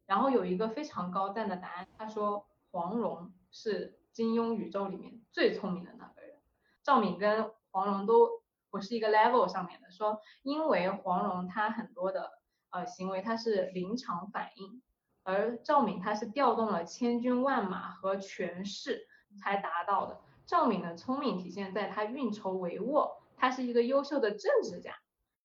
[0.04, 6.36] 然后有一个非常高赞的答案，他说黄蓉是金庸宇宙里面最聪明的那个人，
[6.82, 12.32] 赵敏跟黄蓉都不是一个 level 上面的，说因为黄蓉她很多的
[12.68, 14.82] 呃行为她是临场反应。
[15.26, 19.08] 而赵敏她是调动了千军万马和权势
[19.42, 20.20] 才达到的。
[20.46, 24.94] 赵敏的聪明体现在她运筹帷幄，她是一个优秀的政治家。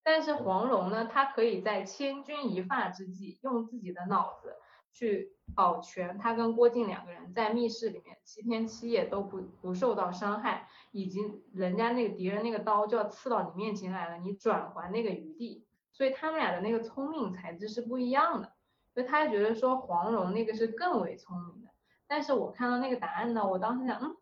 [0.04, 4.54] 但是黄蓉呢，她可以在千钧一发之际，用自己的脑子
[4.92, 11.20] 去保全她跟郭靖两个人在密室里面七天七夜都不不受到伤害，以及
[11.52, 15.66] 人家那个敌人那个刀就要刺到你面前来了，你转还那个余地。
[15.92, 18.51] 所以他们俩的那个聪明才智是不一样的。
[18.94, 21.70] 所以他觉得说黄蓉那个是更为聪明的，
[22.06, 24.16] 但是我看到那个答案呢，我当时想，嗯，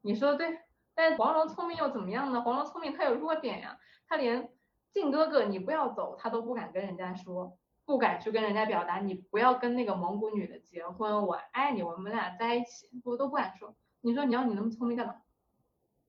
[0.00, 0.58] 你说的对，
[0.94, 2.42] 但黄蓉聪明又怎么样呢？
[2.42, 4.50] 黄蓉聪明，她有弱点呀，她连
[4.90, 13.76] 靖哥哥你不要走，她都不敢跟人家说，不敢去跟人家表达，你不要跟那个蒙古女的结婚，我爱你，我们俩在一起，我都不敢说。
[14.00, 15.22] 你说你要你那么聪明干嘛？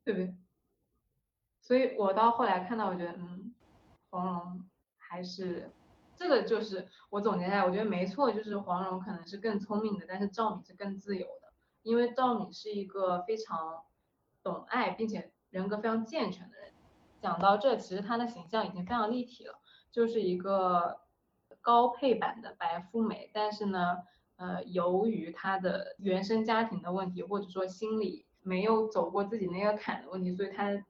[0.03, 0.35] 对不对？
[1.61, 3.53] 所以我到后来看到，我觉得，嗯，
[4.09, 5.71] 黄蓉还是。
[6.21, 13.81] 这个就是我总结下来，我觉得没错，就是黄蓉可能是更聪明的，但是赵敏是更自由的，因为赵敏是一个非常
[14.43, 16.73] 懂爱并且人格非常健全的人。
[17.19, 19.55] 讲到这，其实她的形象已经非常立体了，
[19.91, 20.99] 就是一个
[21.59, 23.97] 高配版的白富美，但是呢，
[24.35, 30.85] 呃，由于她的原生家庭的问题，或者说心里没有走过自己那个坎的问题，所以她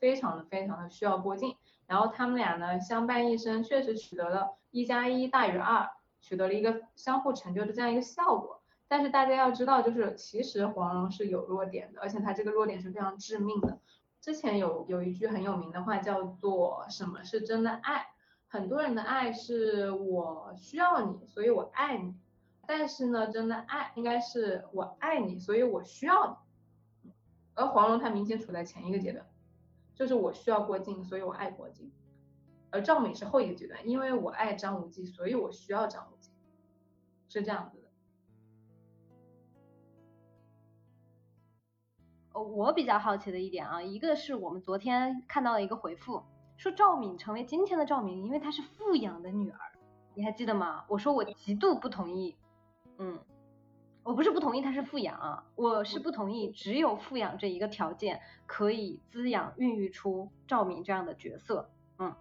[0.00, 1.56] 非常的非常的需要郭靖。
[1.86, 5.88] 然后他们俩呢相伴一生，确实取得了一加一大于二，
[6.20, 8.60] 取得了一个相互成就的这样一个效果。
[8.88, 13.78] 但是大家要知道，就是其实黄蓉是有弱点的，而且她这个弱点是非常致命的。
[14.20, 18.08] 之前有有一句很有名的话叫做“什么是真的爱”，
[18.48, 22.12] 很多人的爱是我需要你，所以我爱你。
[22.66, 26.42] 但是呢，真的爱应该是我爱你，所以我需要
[27.02, 27.12] 你。
[27.54, 29.24] 而黄蓉她明显处在前一个阶段。
[29.94, 31.92] 就是我需要郭靖，所以我爱郭靖，
[32.74, 36.32] 而赵敏是后一个阶段，因为我爱张无忌，所以我需要张无忌，
[37.28, 37.84] 是这样子的。
[42.32, 46.24] 呃，我比较好奇的一点啊，一个是我们昨天看到了一个回复，
[46.56, 49.58] 说赵敏成为今天的赵敏，因为她是富养的女儿，
[50.16, 50.84] 你还记得吗？
[50.88, 52.36] 我说我极度不同意，
[52.98, 53.20] 嗯。
[54.02, 62.16] 我不是不同意她是富养啊，我是不同意只有富养这一个条件可以滋养孕育出赵敏这样的角色，嗯。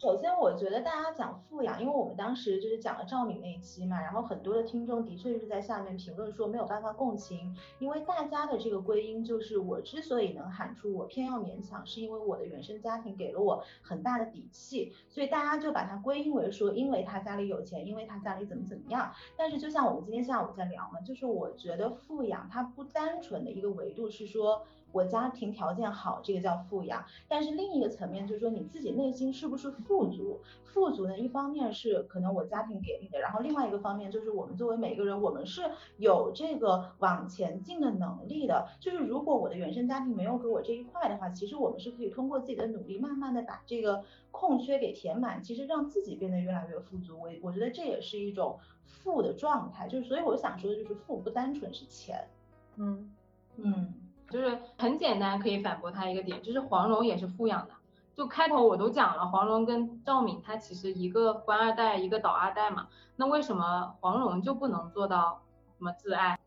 [0.00, 19.12] 首先，我觉得大家讲富养，因为我们当时就是讲了赵敏那一期嘛，然后很多的听众的确是在下面评论说没有办法共情，因为大家的这个归因就是我之所以能喊出我偏要勉强，是因为我的原生家庭给了我很大的底气，所以大家就把它归因为说，因为他家里有钱，因为他家里怎么怎么样。
[19.36, 24.62] 但是就像我们今天下午在聊嘛，就是我觉得富养它不单纯的一个维度是说。
[24.92, 27.04] 我家庭条件好，这个叫富养。
[27.28, 30.40] 但是另一个层面就是说你自己内心是不是富足？
[30.64, 35.62] 富足呢，一方面是可能我家庭给你的，然后另外一个方面就是我们作为每个人，我们是
[35.96, 38.68] 有这个往前进的能力的。
[38.78, 47.18] 就是如果我的原生家庭没有给我这一块的话，其实我们是可以通过自己的努力，慢慢的把这个空缺给填满，其实让自己变得越来越富足。
[47.20, 49.88] 我我觉得这也是一种富的状态。
[49.88, 52.28] 就是所以我想说的就是富不单纯是钱。
[52.76, 53.10] 嗯
[53.56, 53.92] 嗯。
[54.30, 57.74] 就是很简单，可以反驳他一个点，就是黄蓉也是富养的。
[58.16, 62.86] 就开头我都讲了，黄蓉跟赵敏，她其实一个官二代，一个倒二代嘛。
[63.16, 65.42] 那为什么黄蓉就不能做到
[65.78, 66.38] 什么自爱，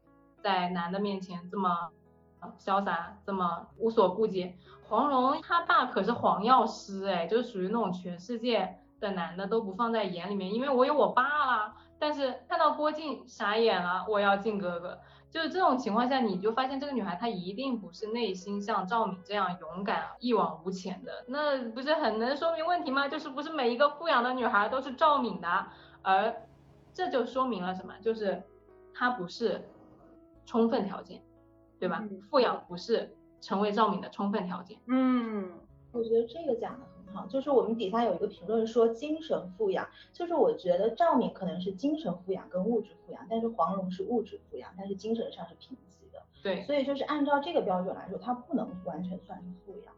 [0.41, 1.89] 在男的面前这么
[2.59, 4.55] 潇洒，这么无所顾忌？
[4.87, 11.75] 黄蓉她爸可是黄药师，哎，就是属于那种全世界的男的都不放在眼里面，因为我有我爸啦。
[11.97, 14.99] 但是看到郭靖傻眼了，我要靖哥哥。
[15.33, 23.07] 就是这种情况下，你就发现这个女孩她一定不是内心像赵敏这样勇敢一往无前的，那不是很能说明问题吗？
[23.09, 25.65] 就是不是每一个富养的女孩都是赵敏的，
[26.03, 26.35] 而
[26.93, 27.95] 这就说明了什么？
[27.99, 28.43] 就是
[28.93, 29.67] 她不是
[30.45, 31.19] 充分条件，
[31.79, 32.03] 对吧？
[32.29, 33.11] 富养不是
[33.41, 34.77] 成为赵敏的充分条件。
[34.85, 35.51] 嗯，
[35.91, 36.85] 我觉得这个讲的。
[37.13, 46.21] 好，就是我们底下有一个评论说精神富养，就是我觉得赵敏可能是精神富养跟物质富养，但是黄蓉是物质富养，但是精神上是贫瘠的。
[46.41, 49.93] 对，所以就是按照这个标准来说，她不能完全算是富养。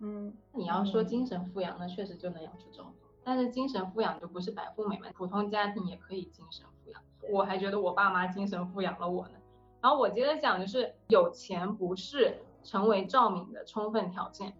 [0.00, 2.92] 嗯，你要说精神富养，那确实就能养出赵敏，
[3.24, 7.00] 但是精神富养就不是白富美嘛，普通家庭也可以精神富养。
[7.30, 9.34] 我还觉得我爸妈精神富养了我呢。
[9.80, 14.52] 然后我接着讲就是，有钱不是成为赵敏的充分条件。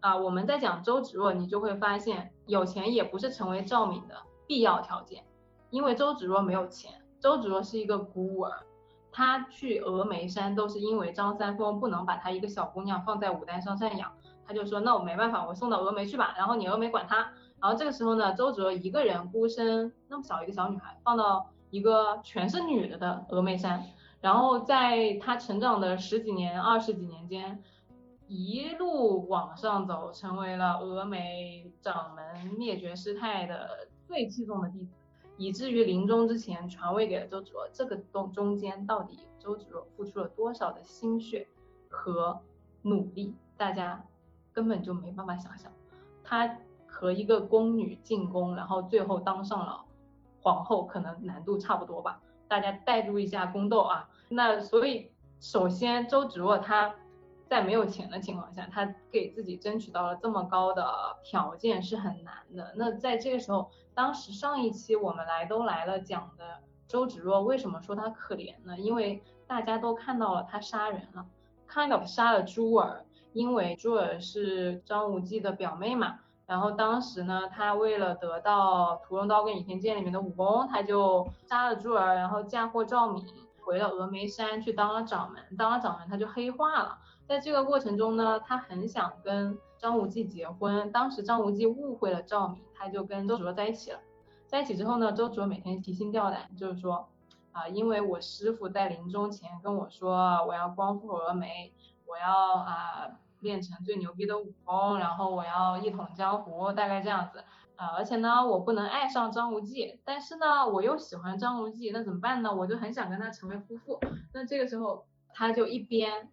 [0.00, 4.14] 啊，我们在讲周芷若，你就会发现有钱也不是成为赵敏的
[4.46, 5.24] 必要条件，
[5.70, 8.52] 因为周芷若没有钱，周芷若是一个孤儿，
[9.10, 14.12] 她去峨眉山都是因为张三丰不能把她一个小姑娘放在武当山上养，
[14.46, 23.82] 他就说那我没办法，我送到峨眉去吧，然后你峨眉管她，然后这个时候呢，周芷若一个人孤身那么小一个小女孩放到一个全是女的的峨眉山，
[24.20, 27.60] 然后在她成长的十几年、二十几年间。
[28.28, 34.96] 一路往上走，成为了峨眉掌门灭绝师太的最器重的弟子，
[35.36, 37.68] 以至于临终之前传位给了周芷若。
[37.72, 41.46] 这个中中间到底周芷若付出了多少的心血
[41.88, 42.40] 和
[42.82, 44.04] 努力，大家
[44.52, 45.70] 根本就没办法想象。
[46.24, 46.58] 她
[46.88, 49.84] 和一个宫女进宫，然后最后当上了
[50.40, 52.20] 皇后，可能难度差不多吧。
[52.48, 56.92] 大家代入一下宫斗啊，那所以首先周芷若她。
[57.48, 62.72] 在没有钱的情况下，他给自己争取到了这么高的条件是很难的。
[62.76, 68.76] 那在这个时候，当时上一期我们来都来了讲的周芷若为什么说她可怜呢？
[68.78, 71.24] 因为大家都看到了她杀人了
[71.68, 76.18] ，kind of 杀了朱儿，因为朱儿是张无忌的表妹嘛。
[76.46, 83.24] 然后当时呢，他为了得到屠龙刀跟倚天剑里面的武功，他就杀了朱儿，然后嫁祸赵敏，
[83.64, 85.56] 回了峨眉山去当了掌门。
[85.56, 86.98] 当了掌门，他就黑化了。
[87.26, 90.92] 在这个过程中呢，他很想跟张无忌结婚。
[90.92, 93.98] 当时张无忌误会了赵敏，他就跟周芷若在一起了。
[94.46, 97.08] 在一起之后呢，周芷若每天提心吊胆，就是说
[97.50, 101.72] 啊，因为我师傅在临终前跟我说，我要光复峨眉，
[102.06, 103.08] 我要啊
[103.40, 107.42] 练成最牛逼的武功，然后我要一统江湖，大概这样子
[107.74, 107.88] 啊。
[107.96, 112.54] 而且呢，我不能爱上张无忌，但是呢，我又喜欢张无忌，那怎么办呢？
[112.54, 113.98] 我就很想跟他成为夫妇。
[114.32, 115.04] 那这个时候，
[115.34, 116.30] 他就一边。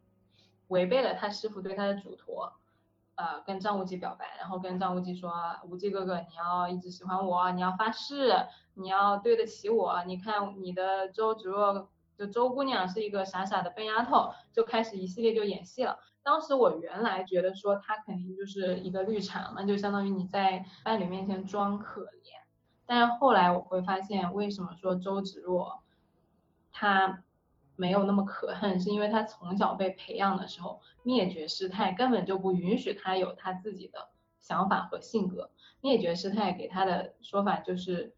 [0.74, 2.51] 违背了他师傅对他的嘱托，
[3.15, 5.32] 呃，跟张无忌表白，然后跟张无忌说，
[5.69, 10.03] 无忌哥哥，你要一直喜欢我，你要发誓，你要对得起我。
[10.05, 15.99] 你看你的周芷若，就周姑娘是一个傻傻的笨丫头，就开始一系列就演戏了。
[16.24, 22.41] 当时我原来觉得说她肯定就是一个绿茶嘛，就相当于你在伴侣面前装可怜。
[22.86, 25.84] 但是后来我会发现，为什么说周芷若，
[26.71, 27.24] 她。
[27.76, 34.09] 没有那么可恨，是因为他从小被培养的时候，灭绝师太根本就不允许他有他自己的
[34.39, 35.49] 想法和性格。
[35.82, 38.13] 灭绝师太给他的说法就是，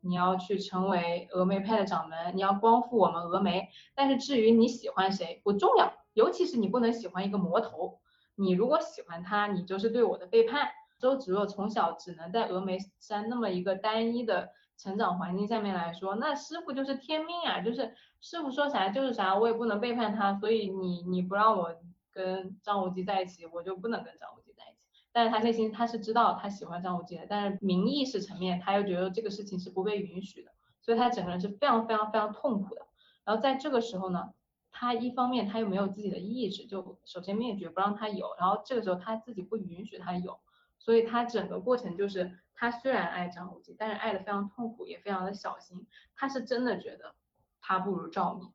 [0.00, 3.68] 你要去成为峨眉派的掌门，你要光复我们峨眉。
[3.94, 7.98] 但是至于你喜欢谁不重要，尤其是你不能喜欢一个魔头。
[8.34, 10.70] 你如果喜欢他，你就是对我的背叛。
[10.98, 14.50] 周芷若从小只能在峨眉山那么一个单一的。
[14.76, 21.74] 成长环境下面来说，那师傅就是天命啊，就是师傅说啥就是啥，我也不能背叛他，所以你你不让我
[22.12, 24.80] 跟张无忌在一起，我就不能跟张无忌在一起。
[25.12, 30.50] 但是他内心他是知道他喜欢张无忌的，但是名义是层面，他又觉得这个事情是不被允许的，
[30.80, 32.82] 所以他整个人是非常非常非常痛苦的。
[33.24, 34.34] 然后在这个时候呢，
[34.70, 40.40] 他一方面他又没有自己的意志，就首先灭绝不让他有，然后这个时候他自己不允许他有，
[40.84, 45.86] 所以他整个过程就是他虽然爱张无忌，但是爱的非常痛苦，也非常的小心。
[46.14, 47.14] 他是真的觉得
[47.62, 48.52] 他不如赵敏，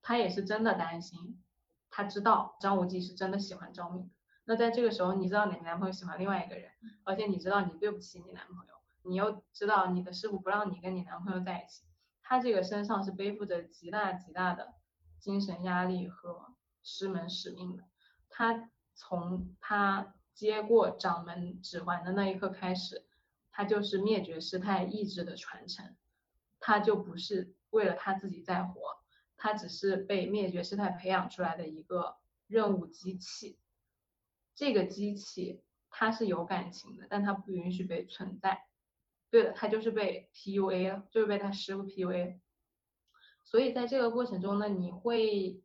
[0.00, 1.42] 他也是真的担心，
[1.90, 4.08] 他知道张无忌是真的喜欢赵敏。
[4.44, 6.70] 那在这个时候，你知道你男朋友喜欢另外一个人，
[7.02, 11.84] 而且你知道你对不起你男朋友，你又知道你的师傅不让你跟你男朋友在一起，
[12.22, 14.74] 他这个身上是背负着极大极大的。
[15.18, 16.52] 精神压力和
[16.82, 17.84] 师门使命的，
[18.28, 23.04] 他从他接过掌门指环的那一刻开始，
[23.50, 25.96] 他就是灭绝师太意志的传承，
[26.58, 28.80] 他就不是为了他自己在活，
[29.36, 32.16] 他只是被灭绝师太培养出来的一个
[32.46, 33.58] 任务机器，
[34.54, 38.66] 这个机器它是有感情的，但它不允许被存在，
[39.30, 42.40] 对的，他就是被 PUA 了，就是被他师傅 PUA。
[43.44, 45.62] 所以在这个过程中呢，你会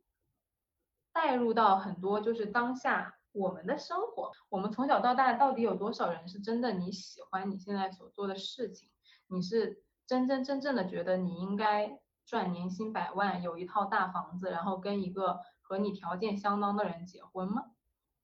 [1.12, 4.32] 带入到很多就是当下我们的生活。
[4.48, 8.90] 我们从小到大到底有多少人是真的你喜欢你现在所做的事情？
[9.26, 17.64] 你是真真正正的觉得你应该赚年薪百万，有一套大房子，然后跟一个和你条件相当的人结婚吗？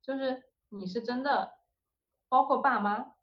[0.03, 1.53] 就是你是真的，
[2.29, 3.15] 包括爸妈，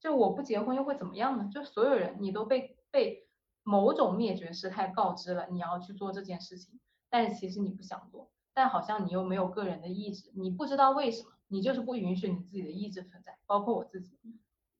[0.00, 1.50] 就我不结婚又会怎么样呢？
[1.52, 3.24] 就所有人你都被被。
[3.68, 6.78] 某种灭绝师太告知了你要去做这件事情，
[7.10, 13.36] 但是其实你不想做，但好像你又没有个人的意志，你不知道为什么，你就是不允许你自己的意志存在。
[13.44, 14.18] 包括我自己，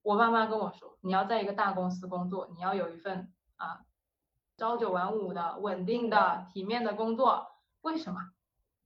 [0.01, 3.85] 我爸妈跟我说，你要在一个大公司工作，你要有一份啊
[4.57, 7.49] 朝九晚五的稳定的体面的工作。
[7.83, 8.31] 为什么？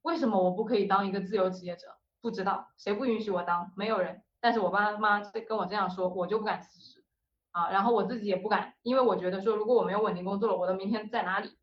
[0.03, 1.97] 为什么我不可以当一个自由职业者？
[2.21, 3.73] 不知道，谁不允许我当？
[3.77, 4.25] 没有人。
[4.41, 7.05] 但是我爸妈跟我这样说，我就不敢辞职。
[7.53, 11.57] 啊，然后我自己也不敢，因为我觉得说，如果我没有稳定工作了，我的明天在哪里，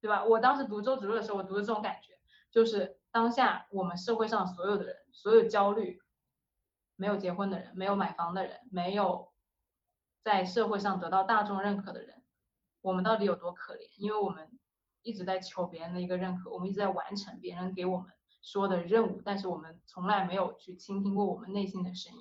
[0.00, 0.24] 对吧？
[0.24, 2.18] 我当时读周芷若的时候，我读的这种感觉，
[2.50, 6.02] 就是当下我们社会上所有的人，所有焦虑，
[6.96, 9.32] 没有结婚的人，没有买房的人，没有
[10.22, 12.22] 在社会上得到大众认可的人，
[12.80, 13.88] 我们到底有多可怜？
[13.96, 14.58] 因为我们
[15.02, 22.20] 一直在求别人的一个认可，我们一直在完成别人给我们说的任务，但是我们从来没有去倾听过我们内心的声音。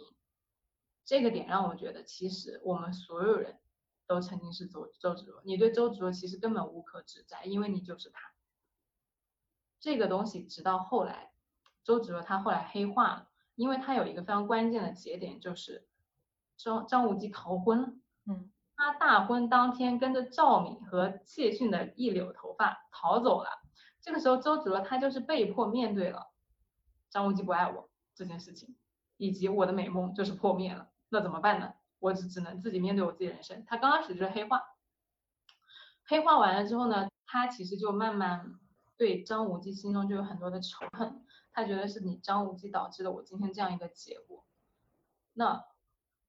[1.05, 3.59] 这个点让我觉得，其实我们所有人
[4.05, 8.19] 都曾经是周周芷若，你对周芷若其实根本无可指摘，因为你就是他。
[9.79, 11.31] 这个东西直到后来，
[11.83, 15.87] 周芷若她后来黑化了，因为她有一个非常关键的节点，就是
[16.57, 17.87] 张张无忌逃婚了。
[18.25, 18.51] 嗯。
[18.81, 23.49] 他大婚当天跟着赵敏和谢逊的一绺头发逃走了，
[23.99, 26.31] 这个时候周芷若她就是被迫面对了
[27.09, 28.77] 张无忌不爱我这件事情，
[29.17, 30.87] 以及我的美梦就是破灭了。
[31.09, 31.73] 那怎么办呢？
[31.99, 33.65] 我只只能自己面对我自己人生。
[33.65, 34.61] 她刚开始就是黑化，
[36.05, 38.49] 黑化完了之后呢，她其实就慢慢
[38.99, 41.23] 对张无忌心中就有很多的仇恨，
[41.53, 44.43] 他觉得是你张无忌导致了我今天这样一个结果。
[45.31, 45.63] 那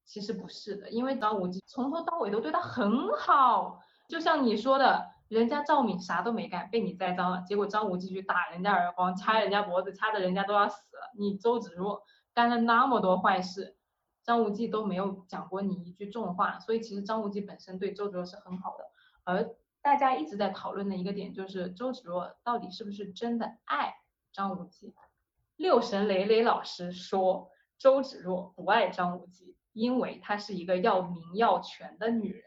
[0.04, 11.10] 其实不是的，因为张无忌从头到尾都对他很好，就像你说的，人家赵敏啥都没干，被你栽赃了，结果张无忌去打人家耳光，掐人家脖子，掐的人家都要死了。
[11.18, 13.76] 你周芷若干了那么多坏事。
[14.22, 18.84] 张无忌都没有讲过你一句重话，所以其实张无忌本身对周芷若是很好的。
[19.24, 23.94] 而大家一直在讨论的一个点就是周芷若到底是不是真的爱
[24.32, 24.94] 张无忌？
[25.56, 32.44] 六神磊磊老师说周芷若不爱张无忌，因为她是一个要名要权的女人。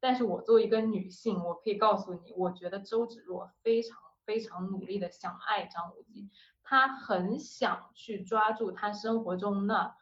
[0.00, 6.30] 但是我作为一个女性，我可以告诉你，我觉得周芷若非常非常努力的想爱张无忌，
[6.62, 9.94] 她很想去抓住他生活中那。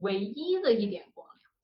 [0.00, 1.10] 唯一的一点，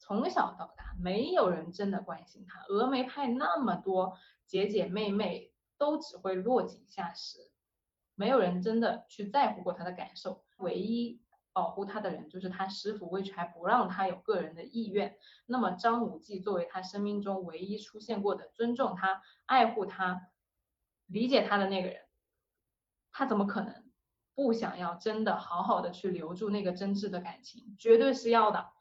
[0.07, 2.61] 从小到大没有人真的关心他。
[2.67, 7.39] 峨眉派那么多姐姐妹妹，都只会落井下石，
[8.15, 10.45] 没有人真的去在乎过他的感受。
[10.59, 11.23] 唯一
[11.55, 15.17] 保护他的人就是他师傅魏还不让他有个人的意愿。
[15.47, 20.29] 那么张无忌作为他生命中唯一出现过的尊重他、爱护他、
[21.07, 22.03] 理解他的那个人，
[23.11, 23.83] 他怎么可能？
[24.37, 28.74] 不想要真的好好的去留住那个真挚的感情，绝对是要的。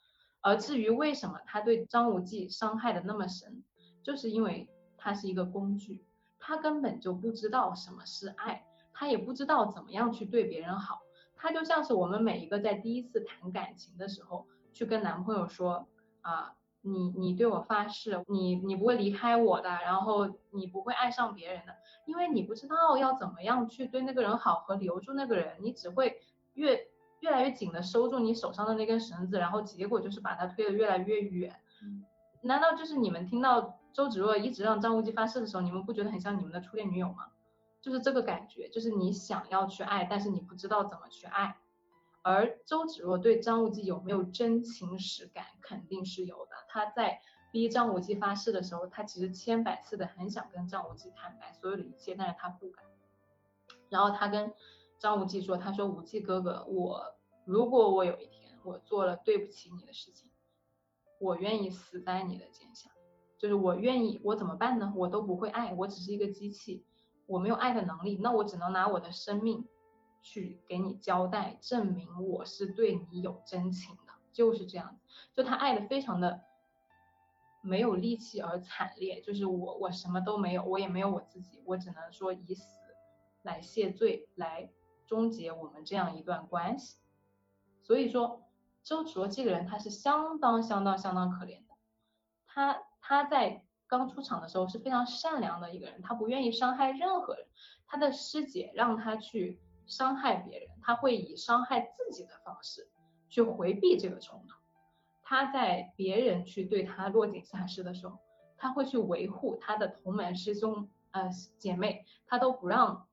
[0.44, 3.64] 而至于为什么他对张无忌伤害的那么深，
[4.04, 6.06] 就是因为他是一个工具，
[6.38, 8.64] 他根本就不知道什么是爱，
[8.94, 11.02] 他也不知道怎么样去对别人好。
[11.36, 15.88] 他就像是我们每一个在第一次谈感情的时候，去跟男朋友说
[16.22, 16.54] 啊。
[16.86, 21.74] 你你对我发誓，你你不会离开我的，然后你不会爱上别人的，
[22.06, 26.20] 因为你不知道要怎么样去对那个人好和留住那个人，你只会
[26.56, 26.86] 越
[27.24, 31.56] 越来越紧的收住你手上的那根绳子，然后结果就是把它推得越来越远。
[32.42, 37.28] 难道就是你们听到周芷若一直让张无忌发誓的时候，你们不觉得很像你们的初恋女友吗？
[37.80, 41.56] 就是这个感觉，就是你想要去爱，但是你不知道怎么去爱。
[42.24, 46.52] 而周芷若对张无忌有没有真情实感，肯定是有的。
[46.68, 47.22] 她在
[47.54, 52.84] 逼张无忌发誓的时候，她其实千百次的很想跟张无忌坦白所有的一切，但是她不敢。
[53.90, 54.54] 然后她跟
[55.04, 60.32] 张无忌说：“他说无忌哥哥，我如果我有一天我做了对不起你的事情，
[61.20, 62.90] 我愿意死在你的剑下，
[63.38, 64.94] 就是我愿意，我怎么办呢？
[64.96, 66.86] 我都不会爱，我只是一个机器，
[67.26, 69.68] 我没有爱的能力，那我只能拿我的生命。”
[70.26, 75.02] 去给你交代，证明我是对你有真情的，就是这样子。
[75.34, 76.40] 就他爱的非常的
[77.62, 82.64] 没有力气而惨烈，就是我我什么都没有，我也没有我自己，我只能说以死
[83.42, 84.72] 来谢罪，来
[85.06, 86.98] 终结我们这样一段关系。
[87.82, 88.44] 所以说，
[88.84, 91.76] 周卓这个人他是相当相当相当可怜的。
[92.46, 97.46] 他他在刚出场的时候是非常善良的一个人，他不愿意伤害任何人。
[97.88, 99.60] 他的师姐让他去。
[99.86, 102.90] 伤害别人，他会以伤害自己的方式
[103.28, 104.56] 去回避这个冲突。
[105.24, 108.18] 他在别人去对他落井下石的时候，
[108.56, 113.10] 他会去维护他的同门师兄呃姐妹，他都不让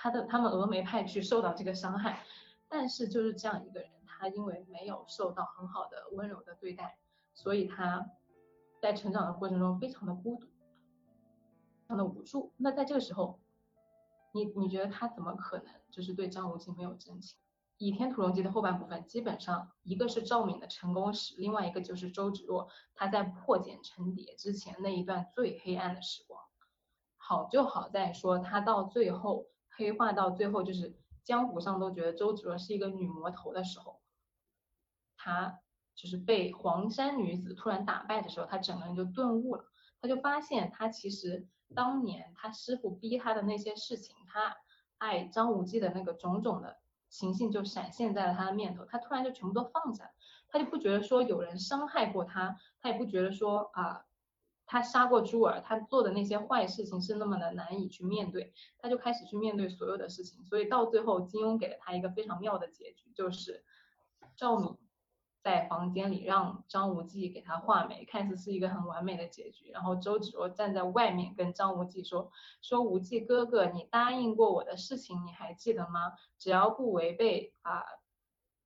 [0.00, 2.24] 他的他们峨眉派去受到这个伤害。
[2.68, 6.96] 但是就是这样一个人，他因为没有受到很好的温柔的对待，
[7.34, 8.06] 所以他
[8.80, 12.52] 在成长的过程中非常的孤独，非常的无助。
[12.56, 13.38] 那在这个时候。
[14.32, 17.36] 你你觉得他怎么可能就是对张无忌没有真情？
[17.78, 26.40] 《倚天屠龙记》的后半部分，基本上一个是赵敏的成功史，另外一个就是周芷若他在破茧成蝶之前那一段最黑暗的时光。
[27.16, 29.46] 好就好在说他到最后
[29.80, 34.00] 黑化到最后，就是江湖上都觉得周芷若是一个女魔头的时候，
[35.16, 35.58] 她
[35.94, 39.64] 就是被黄山女子突然打败的时候，她整个人就顿悟了，
[40.00, 41.48] 她就发现她其实。
[41.72, 44.56] 当年她师傅逼她的那些事情，她
[44.98, 46.78] 爱张无忌的那个种种的
[47.08, 50.10] 情形就闪现在了他的面头，他突然就全部都放下了，
[50.48, 54.04] 他就不觉得说有人伤害过他，他也不觉得说啊，
[54.70, 63.64] 他杀过珠儿，他做的那些坏事情是那么的难以去面对，他就开始去面对所有的事情，所以到最后金庸给了他一个非常妙的结局，就是
[64.36, 64.76] 赵敏。
[65.42, 69.70] 在房间里让张无忌给他画眉，看似是一个很完美的结局。
[69.70, 76.12] 然后周芷若站在外面跟张无忌说：“说无忌哥哥，你答应过我的事情，你还记得吗？
[76.38, 77.82] 只要不违背啊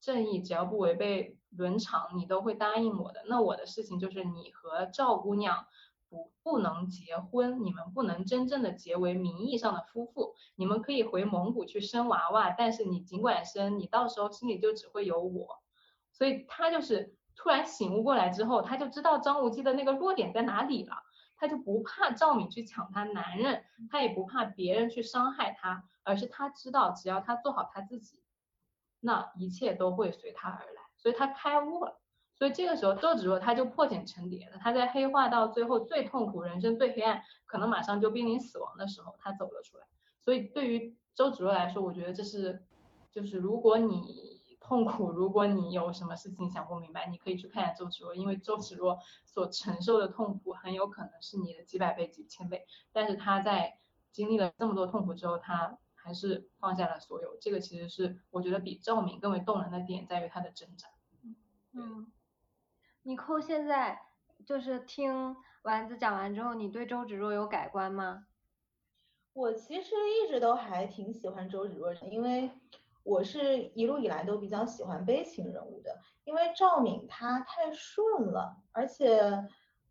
[0.01, 3.23] 正义，只要不违背伦常，你都会答应我的。
[3.29, 5.69] 那我的事情就是你和赵姑娘
[6.43, 10.35] 不能结婚，你们不能真正的结为名义上的夫妇。
[10.57, 15.61] 你们可以回蒙古去生娃娃，但是你尽管生，你到时候心里就只会有我。”
[16.13, 20.95] 所以他就是突然醒悟过来之后，他就知道张无忌的那个弱点在哪里了，
[21.37, 28.23] 他就不怕赵敏去抢他男人，他也不怕别人去伤害他，而是他知道只要他做好他自己，
[29.01, 30.83] 那一切都会随他而来。
[30.97, 32.01] 所以他开悟了。
[32.35, 39.87] 所以这个时候周芷若他就破茧成蝶了，他在黑化到最后最痛苦、人生最黑暗，可能马上就濒临死亡的时候，他走了出来。
[40.21, 42.65] 所以对于周芷若来说，我觉得这是，
[43.11, 44.43] 就是如果你。
[44.67, 52.65] 痛苦，如果你有什么事情想不明白，你可以去看一下周芷若，因为周芷若所承受的痛苦很有可能是你的几百倍、几千倍。
[52.91, 53.79] 但是他在
[54.11, 57.37] 经历了这么多痛苦之后，他还是放下了所有。
[57.43, 60.89] 这个其实是我觉得比赵敏更为动人的点，在于他的挣扎。
[61.73, 62.11] 嗯，
[63.05, 64.01] 你扣现在
[64.45, 68.27] 就是听丸子讲完之后，你对周芷若有改观吗？
[69.33, 72.51] 我其实一直都还挺喜欢周芷若的，因为。
[73.07, 75.95] 我是一路以来都比较喜欢悲情人物的，
[76.25, 79.45] 因为赵敏她太顺了，而且，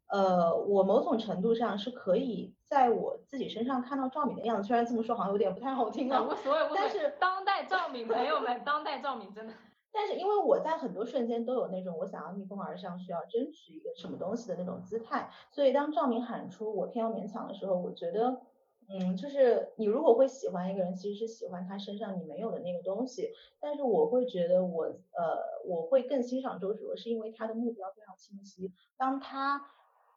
[0.07, 9.53] 呃，我某种程度上是可以在我自己身上看到赵敏的样子，虽然这么说好像有点不太好听啊，无所谓，但是当代赵敏朋友们，当代赵敏真的，
[9.93, 18.41] 但是因为我在很多瞬间都有那种我想要逆风而上，需要争取一个什么东西的那种姿态，所以当赵明喊出我偏要勉强的时候，我觉得。
[18.89, 23.31] 嗯，就是你如果会喜欢一个人，其实是喜欢他身上你没有的那个东西。
[23.61, 28.73] 但是我会觉得我呃，我会更欣赏周芷若，是因为他的目标非常清晰。
[28.97, 29.65] 当他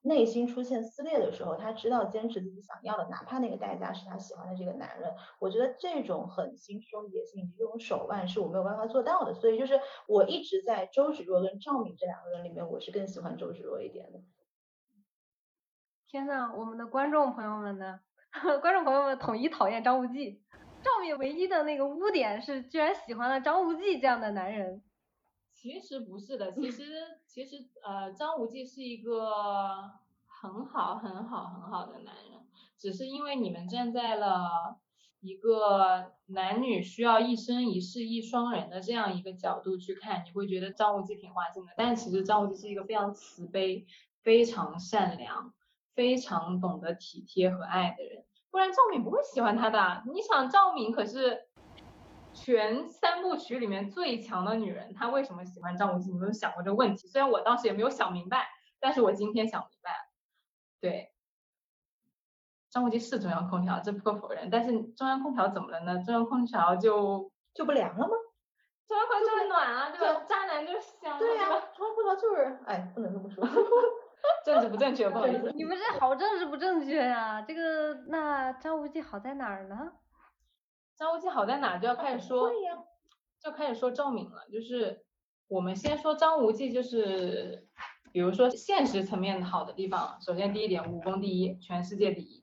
[0.06, 5.12] 内心出现撕裂的时候，他知道坚持自己想要的，哪怕那个代价是他喜欢的这个男人。
[5.40, 9.34] 我觉得这种狠心、这种野心、这种手腕是我没有办法做到的。
[9.34, 14.20] 所以就是我一直在周芷若跟赵敏这两个人里面，我是更喜欢周芷若一点的。
[16.08, 18.00] 天呐，我们的观众朋友们呢？
[18.62, 20.40] 观众朋友们统一讨厌张无忌，
[20.82, 24.82] 赵敏唯一的那个污点是居然喜欢了张无忌这样的男人。
[25.58, 26.84] 其实不是的，其实
[27.26, 29.32] 其实呃张无忌是一个
[30.26, 32.46] 很好很好很好的男人，
[32.76, 34.78] 只是因为你们站在了
[35.20, 41.72] 一个男女需要一生一世一双人的这样一个角度去看，你会觉得张无忌挺花心的。
[41.74, 43.86] 但其实张无忌是一个非常慈悲、
[44.22, 45.54] 非常善良、
[45.94, 50.04] 非常懂得体贴和爱的人，不然赵敏不会喜欢他的。
[50.12, 51.45] 你想，赵敏可是
[52.36, 56.12] 全三部曲里面最强的女人，她为什么喜欢张无忌？
[56.12, 57.08] 你有想过这个问题？
[57.08, 58.46] 虽然我当时也没有想明白，
[58.78, 59.98] 但是我今天想明白了。
[60.80, 61.12] 对。
[62.70, 64.50] 张无忌是中央空调，这不可否认。
[64.50, 65.98] 但是中央空调怎么了呢？
[66.04, 68.14] 中央空调就就不凉了吗？
[68.86, 70.22] 中央空调就是暖啊，对吧？
[70.28, 71.18] 渣男就是香。
[71.18, 73.42] 对呀，中央空调就是，哎，不能这么说。
[74.44, 75.52] 政治不正确，不好意思。
[75.52, 77.40] 你们这好政治不正确呀！
[77.42, 79.92] 这个那张无忌好在哪儿呢？
[80.96, 82.50] 张无忌好在哪就要开始说，
[83.38, 84.46] 就开始说赵敏了。
[84.50, 85.04] 就是
[85.46, 87.68] 我们先说张无忌，就是
[88.12, 92.42] 比如说现实层面好的地方，首先第一点，武功第一，全世界第一。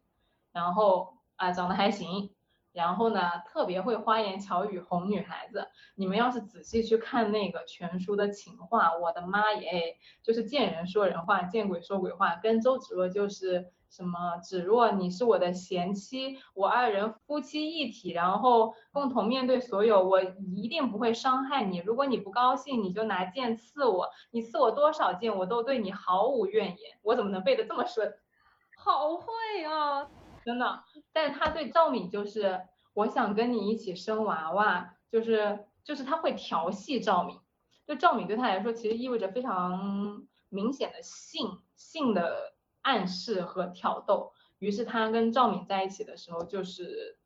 [0.52, 2.36] 然后啊，长得还行，
[2.74, 5.68] 然后呢，特别会花言巧语哄女孩子。
[5.96, 12.36] 你们要是仔细去看那个全书的情话，我的妈耶，就是见人说人话，见鬼说鬼话。
[12.36, 20.20] 跟周芷若就是什么，芷若你是我的贤妻，我二人夫妻一体，然后共同面对所有，我
[20.56, 21.78] 一定不会伤害你。
[21.78, 26.98] 如果你不高兴，你就拿剑刺我，你刺我多少剑，我都对你毫无怨言。
[27.04, 28.12] 我怎么能背得这么顺？
[28.76, 30.10] 好会啊！
[30.44, 32.62] 真的，但是他对赵敏就是，
[32.96, 37.40] 我想跟你一起生娃娃，就是就是他会调戏赵敏，
[37.86, 42.53] 就赵敏对他来说其实意味着非常明显的性性的
[42.84, 47.18] 暗示和挑逗，于是他跟赵敏在一起的时候就是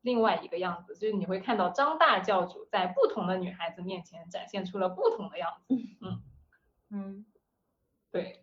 [0.00, 6.22] 另外一个样子，就是你会看到张大教主在不同的女孩子面前展现出了不同的样子，嗯
[6.90, 7.26] 嗯，
[8.10, 8.42] 对。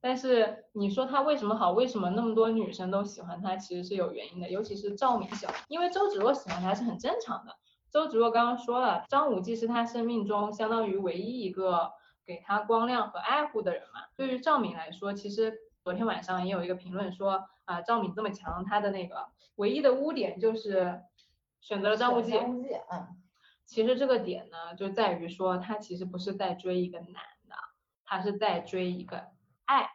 [0.00, 1.70] 但是你说他为什么好？
[1.70, 3.56] 为什么那么多女生都喜欢他？
[3.56, 7.56] 其实是有原因的，尤其是赵敏喜欢，因为周芷若喜欢他是很正常的。
[7.90, 11.92] 周芷若刚刚说了，张无忌是他生命中相当于唯一一个
[12.26, 14.00] 给他光亮和爱护的人嘛。
[14.14, 21.02] 对于赵敏来说，其实昨天晚上也有一个评论说，啊，赵敏这么强，她的那个唯一的污点就是
[21.60, 22.30] 选择了张无忌。
[22.32, 23.20] 张无忌，嗯。
[23.66, 27.54] 其实这个点呢，就在于说他其实不是在追一个男的，
[28.06, 29.26] 他是在追一个。
[29.66, 29.90] 爱，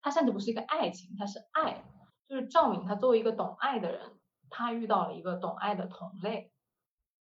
[0.00, 1.84] 他甚至不是一个爱情，他是爱，
[2.26, 4.18] 就是赵敏，她作为一个懂爱的人，
[4.48, 6.50] 她遇到了一个懂爱的同类，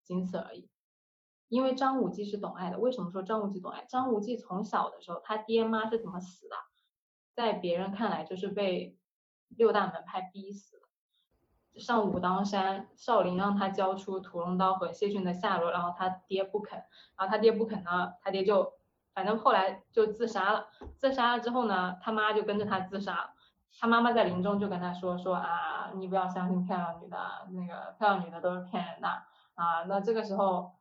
[0.03, 0.69] 仅此而已。
[1.47, 3.83] 因为张无忌是懂爱的，为什么说张无忌懂爱？
[3.85, 6.55] 张无忌从小的时候，他爹妈是怎么死的？
[7.35, 8.97] 在别人看来就是被
[9.49, 16.79] 六大门派逼死的，上武当山，少林让他交出屠龙刀和谢逊的下落，然后他爹不肯，
[17.17, 18.73] 然后他爹不肯呢，他爹就。
[19.13, 20.67] 反正后来就自杀了，
[20.97, 23.29] 自杀了之后呢，他妈就跟着他自杀了。
[23.79, 27.17] 他妈妈在临终就跟他说说啊，你不要相信漂亮女的，
[27.51, 29.07] 那个漂亮女的都是骗人的
[29.53, 29.83] 啊。
[29.87, 30.73] 那这个时候，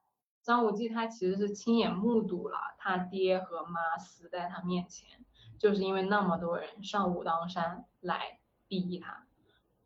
[0.42, 5.23] 张无忌他其实是亲眼目睹了他爹和妈死在他面前，
[5.64, 8.38] 就是因为那么多人上武当山来
[8.68, 9.24] 逼他，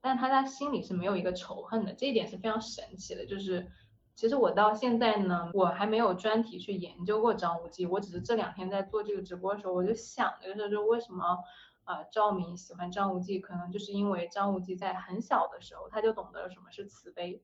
[0.01, 3.70] 但他在心里是没有一个仇恨的，这一点是非常神奇的，就是。
[4.18, 11.39] 其实我到现在呢，我还没有专题去研究过张无忌，我只是这两天在做这个直播的时候，我就想的就是说，为什么
[11.85, 17.41] 呃赵敏喜欢张无忌，可能就是因为张无忌在很小的时候他就懂得了什么是慈悲，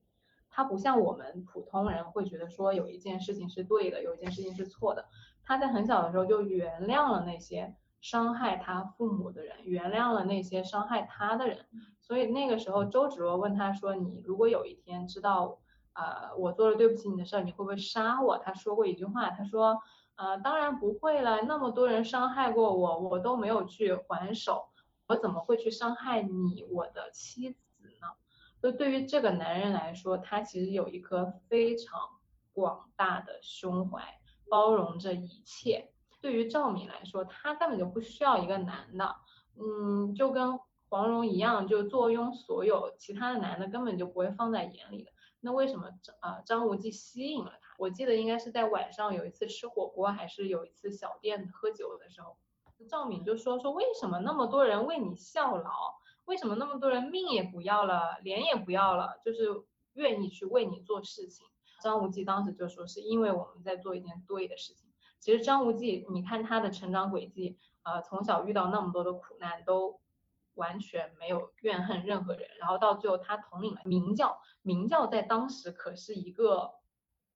[0.49, 5.05] 他不像我们普通人会觉得说有一件事情是对的，有一件事情是错的，
[5.45, 7.73] 他在很小的时候就原谅了那些
[8.05, 11.65] 伤害他父母的人，原谅了那些伤害他的人，
[11.99, 15.59] 所以那个时候周芷若问他说，你如果有一天知道。
[15.97, 18.37] 呃，我做了对不起你的事儿，你会不会杀我？
[18.37, 19.81] 他说过一句话，他说，
[20.17, 24.65] 呃，当然不会了，那么多人伤害过我，我都没有去还手，
[25.07, 27.57] 我怎么会去伤害你，我的妻子
[28.01, 28.07] 呢？
[28.59, 31.97] 所以对于这个男人来说，他其实有一颗非常
[32.51, 35.93] 广大的胸怀，包容着一切。
[36.25, 39.15] 对于赵敏来说，她根本就不需要一个男的，
[39.59, 40.59] 嗯，就跟
[40.89, 45.11] 黄蓉一样，就坐拥所有，其他的男的根本就不会放在眼里的。
[45.39, 47.75] 那为什么张啊张无忌吸引了她？
[47.77, 52.35] 我记得应该是在晚上有一次吃火锅，还是有一次小店喝酒的时候，
[52.89, 55.93] 赵敏就说说为什么那么多人为你效劳，
[56.25, 59.63] 为什么那么多人命也不要了，脸也不要了，就是
[59.93, 61.45] 愿意去为你做事情。
[61.83, 64.84] 张无忌当时就说是因为我们在做一件对的事情。
[65.25, 69.99] 其实张无忌，你看他的成长轨迹，呃，从小遇到那么多的苦难都。
[70.53, 76.75] 完全没有怨恨任何人，然后到最后他统领了明教，明教在当时可是一个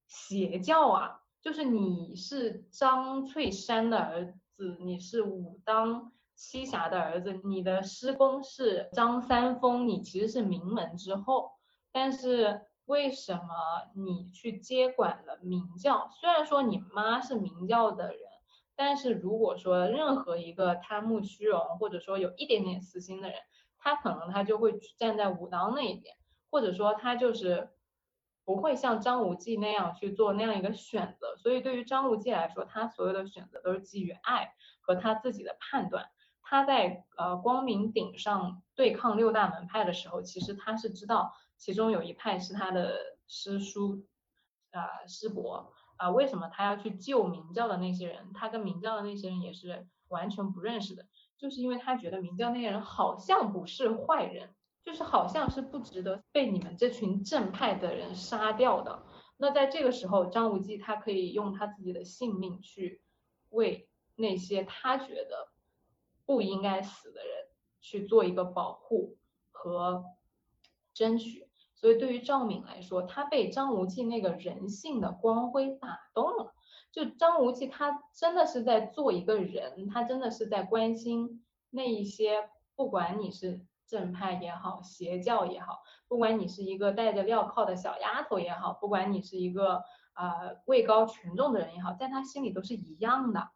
[0.08, 11.52] 邪教啊，就是你是张翠山的儿子，你是武当七侠的儿子，你的师公是张三丰，你其实是名门之后，
[11.92, 13.54] 但是为什么
[13.94, 16.10] 你去接管了明教？
[16.20, 18.22] 虽然说你妈是明教的人，
[18.76, 23.38] 但是如果说任何一个贪慕虚荣或者说有一点点私心的人，
[23.78, 26.16] 他可能他就会站在武当那一边，
[26.50, 27.70] 或者说他就是
[28.44, 31.38] 不会像张无忌那样去做那样一个选择。
[31.38, 36.10] 所以对于张无忌来说，他所有的选择都是基于爱和他自己的判断。
[36.42, 44.04] 他在呃光明顶上对抗六大门派的时候，其实他是知道其中有一派是他的师叔
[44.72, 48.34] 啊师伯啊，为什么他要去救明教的那些人？
[48.34, 51.06] 他跟明教的那些人也是完全不认识的。
[51.38, 59.04] 就是因为他觉得明教那些人好像不是坏人，就是好像是不值得被你们这群正派的人杀掉的。
[59.38, 63.02] 那在这个时候，张无忌他可以用他自己的性命去
[63.50, 65.50] 为那些他觉得
[66.26, 67.48] 不应该死的人
[67.82, 69.18] 去做一个保护
[69.52, 70.06] 和
[70.94, 71.49] 争取。
[71.80, 76.54] 所以对于赵敏来说，她被张无忌那个人性的光辉打动了。
[76.92, 89.84] 就张无忌，他真的是在做一个人，他真的是在关心那一些，不管你是正派也好，邪教也好，不管你是一个戴着镣铐的小丫头也好，不管你是一个
[90.16, 93.52] 呃位高权重的人也好，在他心里都是一样的。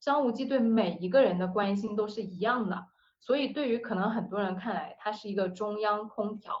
[0.00, 2.86] 张无忌对每一个人的关心都是一样的，
[3.20, 6.54] 所以对于可能很多人看来，他是一个中央空调，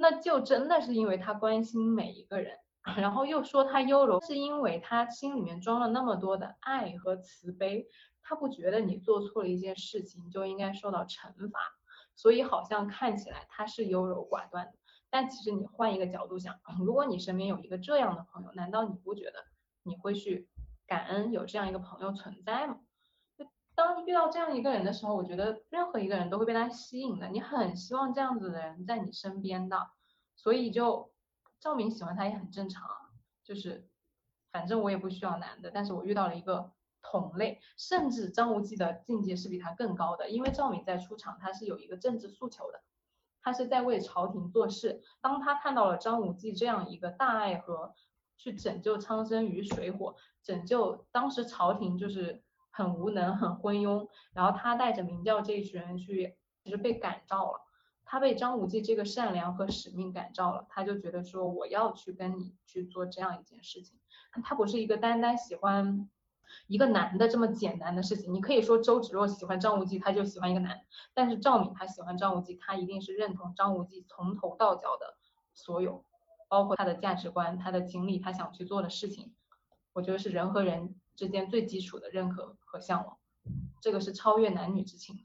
[0.00, 2.56] 那就真的是因为他关心每一个人。
[2.96, 7.86] 然后又说他优柔，是因为他心里面装了那么多的爱和慈悲，
[8.22, 11.60] 他不觉得你做错了一件事情就应该受到惩罚，
[12.16, 14.72] 所以好像看起来他是优柔寡断的。
[15.10, 19.44] 但其实你换一个角度想，如果你身边有一个这样的朋友，难道你不觉得
[19.82, 20.48] 你会去
[20.86, 22.78] 感恩有这样一个朋友存在吗？
[23.80, 29.90] 当遇到这样一个人的时候，我觉得任何一个人都会被他吸引的，你很希望这样子的人在你身边的，
[30.36, 31.10] 所以就。
[31.62, 32.96] 赵敏喜欢他也很正常啊，
[33.44, 33.86] 就是
[34.50, 36.72] 反正我也不需要男的，但是我遇到了一个
[37.02, 42.80] 同类，甚至张无忌的境界是比他更高的，因为赵敏在出场，他是有一个政治诉求的，
[43.42, 45.02] 他是在为朝廷做事。
[45.20, 47.94] 当他看到了张无忌这样一个大爱和
[48.38, 57.60] 去拯救苍生于水火，拯救当时朝廷就是很无能、很昏庸，然后他带着明教这一群人去，其实被感召了。
[58.04, 63.98] 他被张无忌这个善良和使命感召了，他就觉得说我要去跟你去做这样一件事情。
[64.42, 66.10] 他不是一个单单喜欢
[66.66, 68.34] 一个男的这么简单的事情。
[68.34, 70.80] 你可以说周芷若喜欢张无忌，他就喜欢一个男，
[71.14, 75.16] 但是赵敏他喜欢张无忌，他一定是认同张无忌从头到脚的
[75.54, 76.04] 所有，
[76.48, 79.32] 包括他的价值观、他的经历、他想去做的事情。
[79.92, 83.18] 我觉得是人和人之间最基础的认可和向往，
[83.80, 85.22] 这个是超越男女之情的。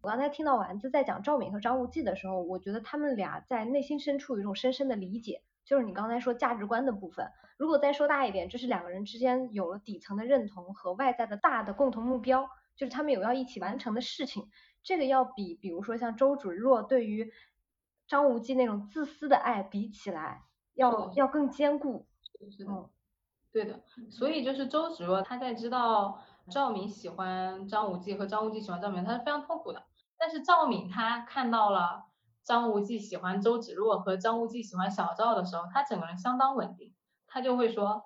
[0.00, 7.30] 我刚才听到丸子在讲赵敏和张无忌的时候，我觉得他们俩在内心深处有一种深深的理解，就是你刚才说价值观的部分。
[7.56, 14.48] 如果再说大一点，就是两个人之间有了底层的认同和外在的大的共同目标，就是他们有要一起完成的事情。
[14.82, 17.32] 这个要比比如说像周芷若对于
[18.08, 20.42] 张无忌那种自私的爱比起来，
[20.74, 22.06] 要要更坚固。
[22.50, 22.90] 是的，
[23.64, 23.80] 对的。
[24.10, 26.20] 所以就是周芷若她在知道。
[26.50, 29.82] 赵敏喜欢张无忌和张无忌喜欢赵敏，他是非常痛苦的。
[30.18, 32.04] 但是赵敏她看到了
[32.42, 36.94] 张无忌喜欢周芷若和张无忌喜欢小赵的时候，他整个人相当稳定。
[37.26, 38.02] 他就会说，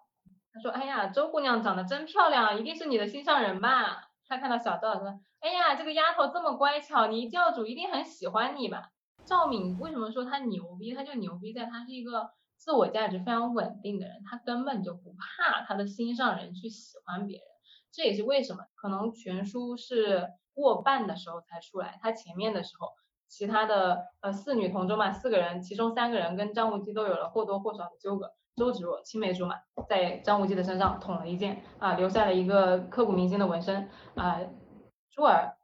[0.53, 4.09] 他说，哎呀，周姑娘长得真漂亮，一定是你的心上人吧？
[4.26, 8.88] 他看到小赵说，哎呀，这个丫头这么乖巧，你教主一定很喜欢你吧？
[9.24, 10.92] 赵敏为什么说她牛逼？
[10.96, 12.32] 她就牛逼在她是一个
[12.64, 17.46] 自我价值非常稳定的人，他根本就不怕他的心上人去喜欢别人。
[17.90, 22.92] 这也是为什么可能全书是过半的时候才出来，他前面的时候，
[23.26, 28.32] 其他的呃四女同桌嘛，四个人，其中三个人跟张无忌都有了或多或少的纠葛。
[28.54, 29.56] 周芷若青梅竹马，
[29.88, 34.38] 在张无忌的身上捅了一剑啊，留下了一个刻骨铭心的纹身啊。
[35.10, 35.56] 珠儿，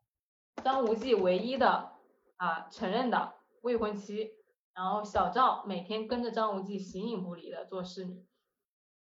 [0.65, 1.93] 张无忌唯一的
[2.39, 4.33] 啊承认的未婚妻，
[4.79, 8.25] 然后小赵每天跟着张无忌形影不离的做侍女。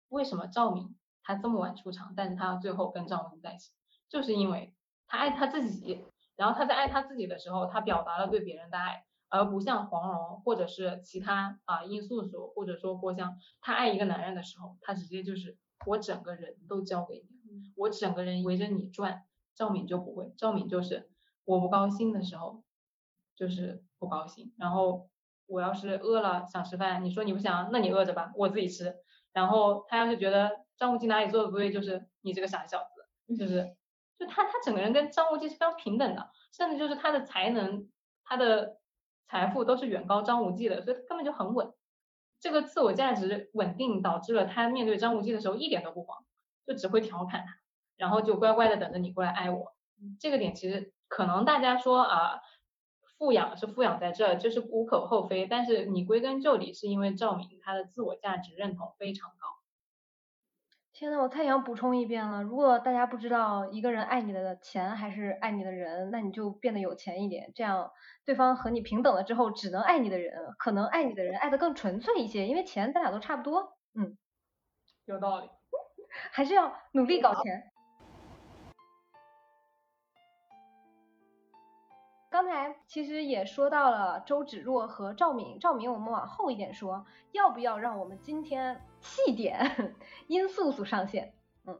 [0.08, 0.96] 为什么赵敏？
[1.22, 3.70] 她这么晚出场，但是她最后跟张无忌在一起，
[4.08, 4.74] 就是因为
[5.06, 6.06] 她爱她自己。
[6.36, 19.26] 然后她在爱她自己的时候，她表达了对别人的爱，而不像黄蓉或者是其他啊殷素素或者说郭襄，她爱一个男人的时候，她直接就是我整个人都交给你，我整个人围着你转。
[19.54, 21.10] 赵敏就不会，赵敏就是
[21.44, 22.62] 我不高兴的时候
[23.36, 25.10] 就是不高兴，然后
[25.48, 28.94] 我要是饿了想吃饭，你说你不想，那你饿着吧，我自己吃。
[29.32, 30.66] 然后他要是觉得。
[30.78, 33.74] 张无忌哪里做的不对，就是你这个傻小子，就是，
[34.16, 37.90] 就他他整个人跟张无忌是非常平等的，甚至就是他的才能，
[38.22, 38.76] 他的
[39.26, 41.74] 财富都是远高张无忌的，所以他根本就很稳。
[42.38, 46.24] 这个自我价值稳定导致了他面对张无忌的时候一点都不慌，
[46.64, 47.56] 就只会调侃他，
[47.96, 49.74] 然后就乖乖的等着你过来爱我。
[50.20, 52.40] 这个点其实可能大家说啊，
[53.18, 55.46] 富养是富养在这，就是无可厚非。
[55.46, 59.58] 但是你归根究底是因为赵敏她的自我价值认同非常高。
[60.92, 62.42] 天呐，我太想补充一遍了。
[62.42, 67.90] 如果大家不知道一个人爱你的钱还是爱你的人，那你就变得有钱一点，这样
[68.24, 73.78] 对方和你平等了之后，只能爱你的人，可能爱你的人爱的更纯粹一些，因为钱咱俩都差不多。
[73.94, 74.16] 嗯，
[75.04, 75.48] 有道理，
[76.32, 77.70] 还是要努力搞钱。
[82.38, 89.96] 刚才其实也说到了周芷若和赵敏，赵敏我们往后一点说，要不要让我们今天细点
[90.28, 91.34] 殷素素上线？
[91.66, 91.76] 嗯，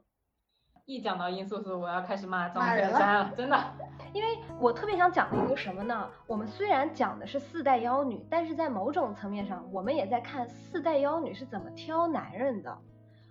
[0.84, 3.56] 一讲到殷素素，我要开始骂张翠山了，真的。
[4.12, 6.10] 因为我特别想讲的一个什么呢？
[6.26, 12.76] 我们虽然讲的是四代妖女，但是在某种层面上，我们也在看四代妖女是怎么挑男人的。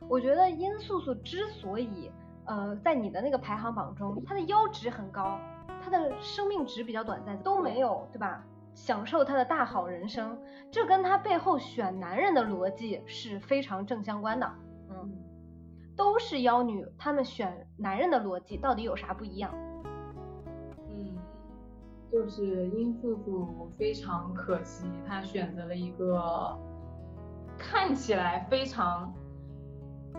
[0.07, 2.09] 我觉得殷素素之所以
[2.45, 5.37] 呃在你的那个排行榜中，她的腰值很高。
[5.89, 8.43] 他的生命值比较短暂，都没有对吧？
[8.73, 10.37] 享受他的大好人生，
[10.69, 14.51] 这跟他背后选男人的逻辑是非常正相关的。
[14.89, 15.17] 嗯，
[15.95, 19.51] 都是妖女，他们选男人的逻辑到底有啥不一样？
[20.89, 21.17] 嗯，
[22.11, 26.53] 就是殷素素非常可惜，她选择了一个
[27.57, 29.13] 看起来非常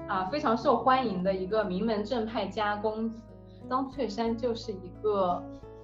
[0.08, 3.22] 啊非常受欢迎的一个名门正派家公子。
[3.68, 5.42] 张翠山就是一个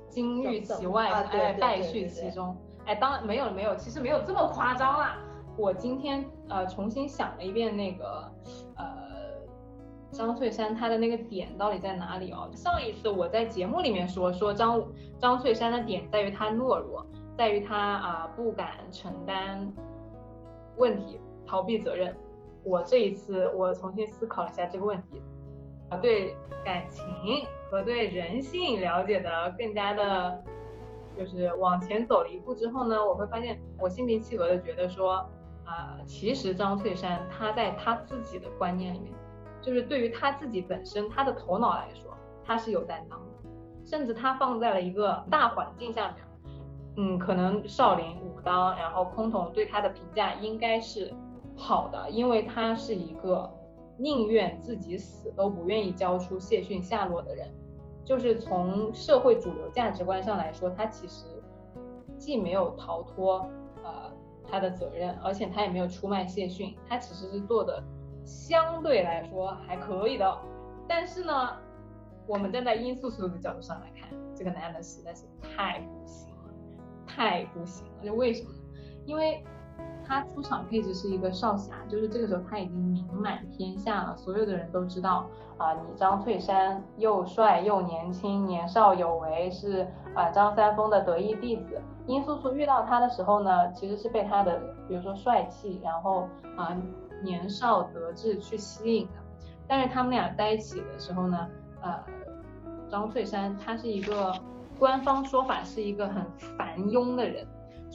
[0.09, 2.57] 金玉其外，哎，败絮其中。
[2.87, 5.17] 哎，当然没有没有，其实没有这么夸张啦。
[5.57, 8.31] 我今天呃重新想了一遍那个
[8.77, 8.85] 呃
[10.11, 12.51] 张翠山他的那个点到底在哪里哦。
[12.55, 14.85] 上一次我在节目里面说说张
[15.19, 17.07] 张翠山的点在于他懦弱，
[17.39, 19.73] 在于他啊不敢承担
[20.77, 22.15] 问题，逃避责任。
[22.65, 25.23] 我这一次我重新思考了一下这个问题。
[26.01, 27.05] 对感情
[27.71, 30.43] 和对人性了解的更加的，
[31.17, 35.29] 就是往前走了一步之后呢，我会发现我心平气和的觉得说，
[35.65, 39.13] 啊，其实张翠山他在他自己的观念里面，
[39.61, 42.13] 就是对于他自己本身他的头脑来说，
[42.45, 43.51] 他是有担当的，
[43.85, 46.17] 甚至他放在了一个大环境下面，
[46.97, 51.13] 嗯，可能少林、武当，然后崆峒对他的评价应该是
[51.57, 53.51] 好的，因为他是一个。
[53.97, 57.49] 宁愿自己死都不愿意交出谢逊下落的人，
[58.05, 61.27] 就是从社会主流价值观上来说，他其实
[62.19, 63.49] 既没有逃脱
[63.85, 64.13] 呃
[64.51, 67.83] 他的责任，而且他也没有出卖谢逊，他其实是做的
[68.25, 70.39] 相对来说还可以的。
[70.89, 71.57] 但是呢，
[72.27, 76.51] 我们站在殷素素的角度上来看，这个男人实在是太不行了，
[77.07, 78.05] 太不行了。
[78.05, 78.59] 就为什么呢？
[79.07, 79.45] 因为。
[80.07, 85.27] 他出场配置是一个少侠，就是这个时候他已经名满天下了，所有的人都知道
[85.57, 91.81] 啊，你张翠山又帅又年轻，年少有为，是啊张三丰的得意弟子。
[92.07, 96.77] 殷素素遇到他的时候呢，其实是被他的比如说帅气，然后啊
[97.23, 99.13] 年少得志去吸引的。
[99.67, 101.49] 但是他们俩在一起的时候呢，
[101.81, 101.99] 呃，
[102.91, 104.35] 张翠山他是一个
[104.79, 106.23] 官方说法是一个很
[106.59, 107.47] 繁庸的人。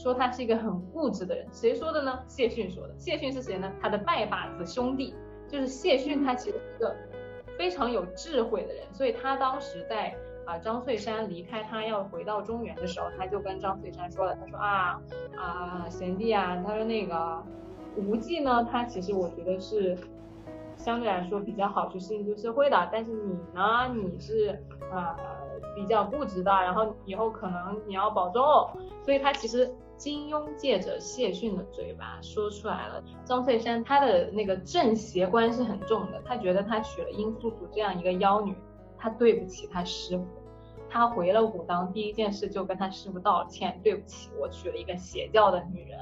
[0.02, 2.20] 说他是一个很固执的人，谁说的呢？
[2.26, 2.96] 谢逊说的。
[2.98, 3.70] 谢逊是谁呢？
[3.82, 5.14] 他的拜把子兄弟，
[5.46, 6.24] 就是谢逊。
[6.24, 6.96] 他其实是一个
[7.58, 15.02] 非常有智慧的人，所以他当时在啊张翠山离开他要回到中原的时候，他就跟张翠山说了，他说啊
[15.38, 17.44] 啊贤弟啊，他说那个
[17.98, 19.98] 无忌呢，他其实我觉得是
[20.78, 24.58] 相对来说比较好去适应这个社会的，但是你呢，你是
[24.94, 25.18] 啊
[25.76, 28.42] 比较固执的，然后以后可能你要保重，
[29.04, 29.70] 所以他其实。
[30.00, 38.56] 金庸借着谢逊的嘴巴说出来了，张翠山他的那个正邪观是很重的，他觉得他娶了殷素素这样一个妖女，
[38.98, 40.26] 他对不起他师傅，
[40.90, 46.00] 他回了武当第一件事就跟他师傅道歉，对不起，我娶了一个邪教的女人。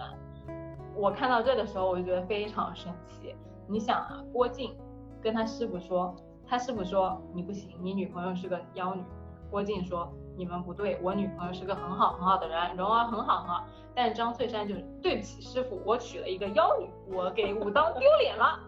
[0.96, 3.36] 我看到这的时候我就觉得非常生气。
[3.68, 4.78] 你想啊，郭靖
[5.24, 9.02] 跟他师傅说，他师傅说你不行，你女朋友是个妖女。
[9.50, 10.14] 郭靖说。
[10.38, 13.66] 你们不对，我女朋友是个很好很好的人，蓉儿很好很好。
[13.96, 18.60] 但张翠山就是对不起师傅，我娶了一个妖女，我给武当丢脸了。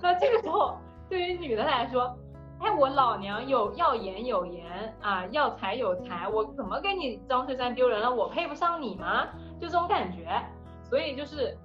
[0.00, 0.76] 那这个时候，
[1.08, 2.16] 对于女的来说，
[2.60, 8.14] 哎，我老娘有要颜有颜啊，要才有才，我怎么给你张翠山丢人了？
[8.14, 9.26] 我配不上你吗？
[9.60, 10.40] 就这种感觉。
[10.84, 11.58] 所以就是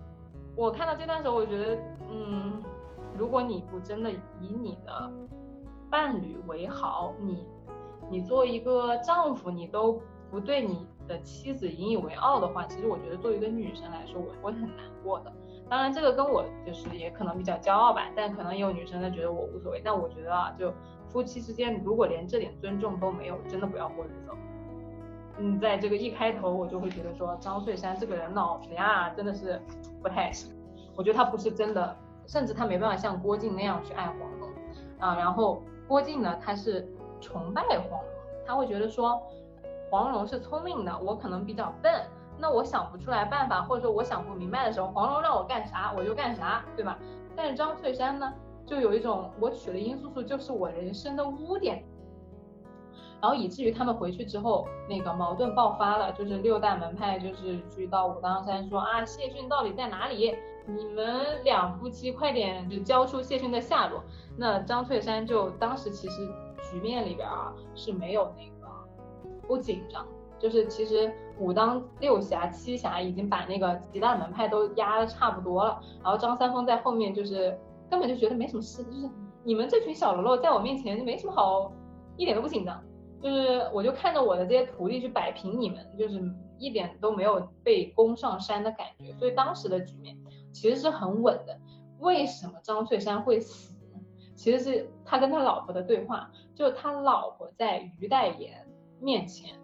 [0.55, 1.77] 我看到这段时候，我觉得，
[2.09, 2.63] 嗯，
[3.15, 5.11] 如果你不真的以你的
[5.91, 7.45] 伴侣为好，你。
[8.11, 15.31] 你作为一个丈夫，你都不对你的妻子引以为傲的话，其实我觉得作为一个女生来说，我会很难过的。
[15.69, 19.81] 当然，这个跟我就是也可能比较骄傲吧，但可能也有女生呢觉得我无所谓。
[19.83, 20.73] 但我觉得啊，就
[21.07, 24.31] 夫妻之间如果连这点尊重都没有，真的不要过日子。
[25.37, 29.59] 嗯，在这个一开头我就会觉得说张翠山这个人脑子呀真的是
[30.01, 30.53] 不太行，
[30.95, 31.95] 我觉得他不是真的，
[32.27, 34.49] 甚至他没办法像郭靖那样去爱黄蓉
[34.99, 35.15] 啊。
[35.15, 36.85] 然后郭靖呢，他是
[37.21, 38.01] 崇拜黄蓉，
[38.45, 39.21] 他会觉得说
[39.89, 42.05] 黄蓉是聪明的，我可能比较笨。
[42.39, 46.97] 那我想不出来办法，或者说我想不明白的时候，黄蓉让我干啥我就干啥，对吧？
[47.35, 48.33] 但是张翠山呢，
[48.65, 51.83] 就有一种我娶了殷素素就是我人生的污点，
[53.21, 60.35] 然后以至于他们回去之后，那个矛盾爆发了，就是六大门派就是去到武当山说啊，谢逊到底在哪里？
[60.65, 64.03] 你们两夫妻快点就交出谢逊的下落。
[64.37, 66.27] 那张翠山就当时其实
[66.69, 68.67] 局面里边啊是没有那个
[69.47, 70.05] 不紧张。
[70.39, 77.55] 就是其实武当六侠七侠已经把那个几大门派都压的差不多了，然后张三丰在后面就是
[77.87, 79.07] 根本就觉得没什么事，就是
[79.43, 81.71] 你们这群小喽啰在我面前就没什么好，
[82.17, 82.83] 一点都不紧张，
[83.21, 86.19] 就是我就看着我的这些徒弟去摆平你们，就是
[86.57, 90.17] 一点都没有被攻上山的感觉，所以当时的局面
[90.51, 91.55] 其实是很稳的。
[91.99, 93.75] 为什么张翠山会死？
[94.33, 96.31] 其实是他跟他老婆的对话，
[96.61, 98.67] 就他老婆在于代言
[98.99, 99.59] 面前。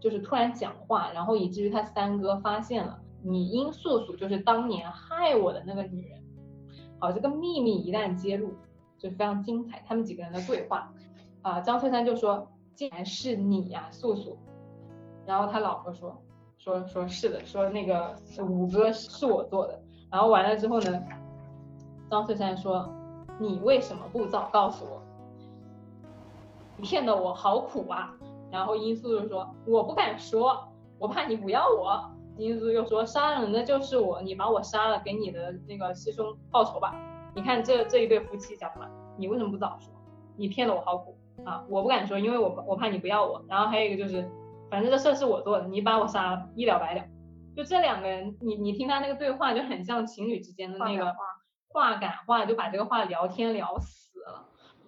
[0.00, 6.22] 就是突然讲话，然后以至于他三哥发现了你殷素素就是当年害我的那个女人。
[7.00, 8.52] 好，这个秘密一旦揭露，
[8.96, 9.82] 就非常精彩。
[9.88, 10.92] 他们几个人的对话，
[11.42, 14.38] 啊，张翠山就说竟然是你呀，素素。
[15.26, 16.16] 然后他老婆说
[16.58, 18.14] 说说是的，说那个
[18.48, 19.82] 五哥是我做的。
[20.12, 21.02] 然后完了之后呢，
[22.08, 22.88] 张翠山说
[23.40, 25.02] 你为什么不早告诉我？
[26.82, 28.14] 骗得我好苦啊。
[28.50, 30.68] 然后殷素就说：“我不敢说，
[30.98, 36.94] 我怕你不要我。”殷素又说：“杀人的就是我，你把我杀了，给你的那个师兄报仇吧。
[37.34, 38.88] 你看这这一对夫妻讲什么？
[39.18, 39.92] 你为什么不早说？
[40.36, 41.64] 你骗得我好苦啊！
[41.68, 43.44] 我不敢说，因为我我怕你不要我。
[43.48, 44.26] 然后还有一个就是，
[44.70, 47.02] 反正这事是我做的，你把我杀了，一了百了。
[47.56, 51.12] 就这两个人，你你听他那个对话，就很像情侣之间的那个
[51.68, 54.07] 话赶话，就把这个话聊天聊死了。”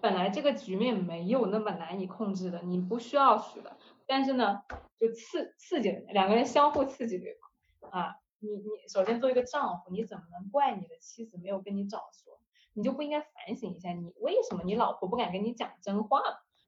[0.00, 3.76] 本来这个局面没有那么难以控制的，你不需要死的，
[4.06, 4.62] 但是呢，
[4.98, 7.36] 就刺刺激两个人相互刺激对
[7.80, 12.40] 方啊，你你首先作为一个丈夫，你怎么能怪你的妻子没有跟你早说？
[12.72, 16.20] 你就不应该反省一下，你为什么你老婆不敢跟你讲真话？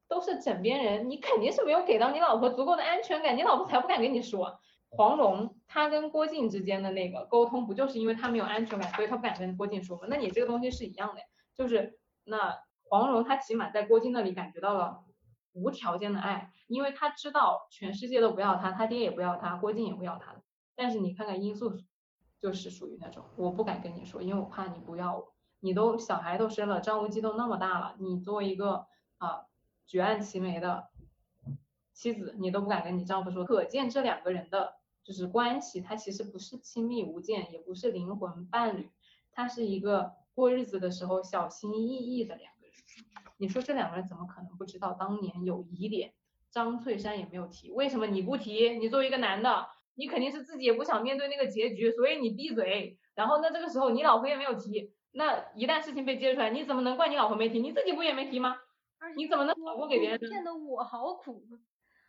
[0.09, 4.61] 都是枕边人，你肯定是没有给到你老婆足够的安全感，你老婆才不敢跟你说。
[4.91, 10.07] 黄蓉她跟郭靖之间的那个沟通，不就是因为她没有安全感，所以她不敢跟郭靖说吗？
[10.11, 11.22] 那你这个东西是一样的，
[11.57, 12.59] 就是那。
[12.93, 15.03] 黄蓉她起码在郭靖那里感觉到了
[15.55, 20.36] 无条件的爱，因为她知道全世界都不要她，她爹也不要她，郭靖也不要她。
[20.74, 21.86] 但是你看看殷素素，
[22.38, 25.32] 就是属于那种我不敢跟你说，因为我怕你不要我。
[25.61, 28.84] 你都小孩都生了，张无忌都那么大了，你作为一个
[29.16, 29.47] 啊
[29.86, 30.90] 举案齐眉的
[31.95, 38.90] 妻子，你都不敢跟你丈夫说，可见这两个人的就是关系，他其实不是亲密无间，也不是灵魂伴侣，
[39.30, 42.52] 他是一个过日子的时候小心翼翼的两。
[43.39, 46.12] 你说这两个人怎么可能不知道当年有疑点？
[46.51, 48.77] 张翠山也没有提，为什么你不提？
[48.79, 52.99] 你作为一个男的，你肯定是自己也不想面对那个结局，所以你闭嘴。
[53.14, 57.61] 然后那这个时候你老婆也没有提，那一旦事情被揭出来，你怎么能怪你老婆没提？
[57.61, 58.57] 你自己不也没提吗？
[59.16, 60.18] 你怎么能早过给别人？
[60.18, 61.43] 骗得我好苦。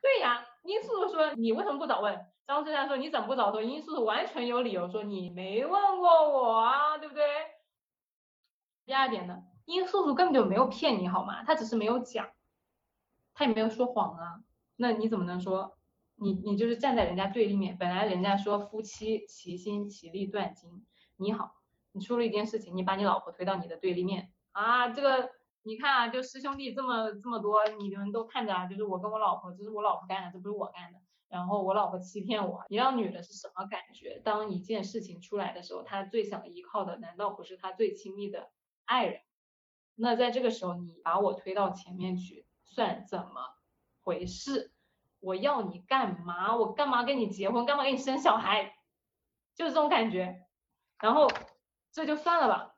[0.01, 2.19] 对呀，殷素素说你为什么不早问？
[2.45, 3.61] 张翠山说你怎么不早说？
[3.61, 7.23] 殷素素完全有理由说你没问过我啊，对不对？
[8.85, 9.41] 第二点呢？
[9.65, 11.43] 殷素素根本就没有骗你好吗？
[11.43, 12.29] 她只是没有讲，
[13.33, 14.43] 她也没有说谎啊。
[14.75, 15.77] 那你怎么能说
[16.15, 17.77] 你你就是站在人家对立面？
[17.77, 20.85] 本来人家说夫妻齐心其利断金，
[21.17, 21.55] 你好，
[21.91, 24.89] 你出了一件事情，你把你老婆推到你的对立面啊？
[24.89, 25.29] 这个
[25.61, 30.99] 你看啊，就师兄弟这么这么多，你们都看着啊，就是我跟我老婆，这是我老婆干的，这不是我干的。
[31.29, 34.21] 然后我老婆欺骗我，你让女的是什么感觉？
[34.23, 38.51] 当一件事情出来的时候，她最想依靠的难道不是她最亲密的
[38.85, 39.21] 爱人？
[39.95, 43.55] 那在这个时候，你把我推到前面去，算怎么
[44.01, 44.71] 回事？
[45.19, 46.55] 我要你干嘛？
[46.55, 47.65] 我干嘛跟你结婚？
[47.65, 48.73] 干嘛给你生小孩？
[49.55, 50.47] 就是这种感觉。
[50.99, 51.29] 然后
[51.91, 52.75] 这就算了吧。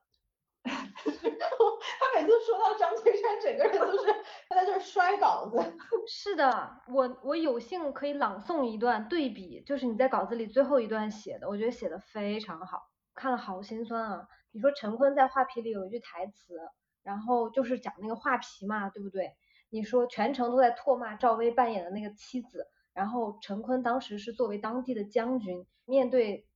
[0.66, 4.14] 他每次说到张翠山，整个人都是
[4.50, 5.78] 他在这摔稿子。
[6.08, 14.28] 是的，我我有幸可以朗诵一段对比，就是你在稿子里最后一段写的，我觉得写的非常好，看了好心酸啊。
[14.52, 16.60] 你说陈坤在《画皮》里有一句台词。
[17.06, 19.36] 然后就是讲那个画皮嘛，对不对？
[19.70, 26.48] 你说全程都在唾骂赵薇扮演的那个妻子，然后陈坤当时是作为当地的将军，面对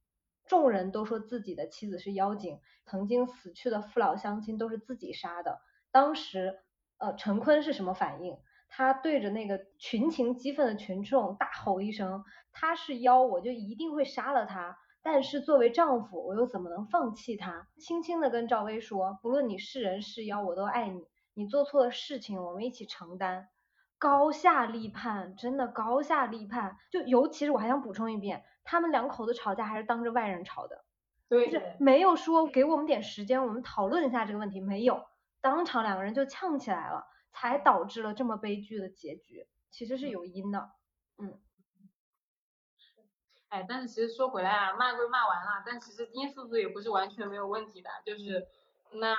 [0.45, 5.61] 众人都说自己的妻子是妖精，曾经死去的父老乡亲都是自己杀的。
[5.91, 6.59] 当时，
[6.97, 8.37] 呃，陈坤是什么反应？
[8.71, 12.23] 他对着那个群情激愤的群众大吼一声
[12.53, 14.77] ：“他是妖，我就一定会杀了他。
[15.01, 21.07] 但是作为丈夫，我又怎么能放弃他？”轻轻的跟赵薇说：“不论你是人是妖，我都爱你。
[21.33, 23.49] 你做错了事情，我们一起承担。”
[23.97, 26.77] 高下立判，真的高下立判。
[26.91, 30.85] 就尤其是我还想补充一遍，他们两口子吵架还是当着外人吵的，
[31.29, 35.05] 就是没有说给我们点时间，我们讨论一下这个问题，没有，
[35.41, 37.05] 当场两个人就呛起来了。
[37.31, 40.71] 才导致了这么悲剧的结局，其实是有因的，
[41.19, 41.39] 嗯，
[43.49, 48.47] 哎，但是其实说回来啊，骂归骂完了，但其实殷素素也不是完全没有问题的，就是
[48.93, 49.15] 那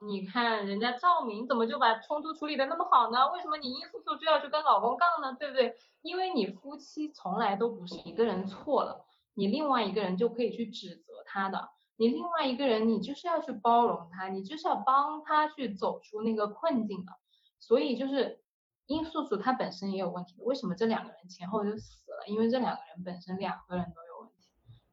[0.00, 3.30] 你看人家赵敏怎么就把冲突处理的那么好呢？
[3.32, 5.36] 为什么你殷素素就要去跟老公杠呢？
[5.38, 5.76] 对不对？
[6.02, 9.04] 因为你夫妻从来都不是一个人错了，
[9.34, 17.12] 你另外一个人就可以去指责他的，你另外一个人你就是要去包容他，你就是要帮他去走出那个困境的。
[17.58, 18.43] 所以就是
[18.86, 22.26] 殷素素她本身也有问题，为什么这两个人前后就死了？
[22.26, 24.48] 因为这两个人本身两个人都有问题，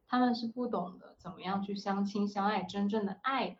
[0.06, 3.58] 他们是不懂得怎么样去相亲相爱，真正的爱。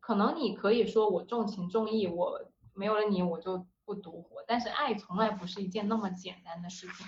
[0.00, 7.06] 可能你可以说我重情重义，我没有了你我就不独活，但是爱从来不是一件那么简单的事情，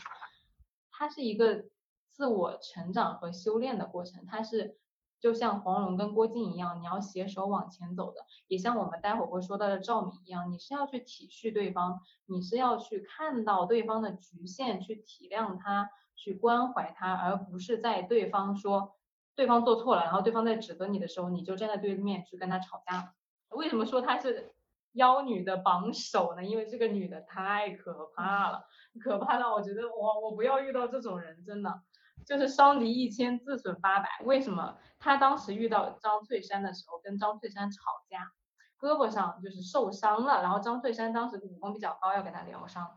[0.90, 1.64] 它是一个
[2.10, 4.78] 自我成长和修炼的过程，它是。
[5.27, 18.94] 就像黄蓉跟郭靖一样，你要携手往前走的；也像我们待会儿会说到的赵敏一样，你是要去体恤对方，你是要去看到对方的局限，去体谅他，去关怀他，而不是在对方说
[19.35, 23.12] 对方做错了，然后对方在指责你的时候，你就站在对面去跟他吵架。
[23.48, 24.55] 为什么说她是
[24.93, 26.44] 妖女的榜首呢？
[26.44, 28.65] 因为这个女的太可怕了，
[29.03, 31.82] 可怕到我觉得我我不要遇到这种人，真的。
[32.24, 34.09] 就是伤敌一千，自损八百。
[34.24, 38.32] 为什么他当时遇到张翠山的时候，跟张翠山吵架，
[38.80, 40.43] 胳膊上就是受伤了。
[40.43, 42.97] 然后张翠山当时武功比较高，要给他疗伤，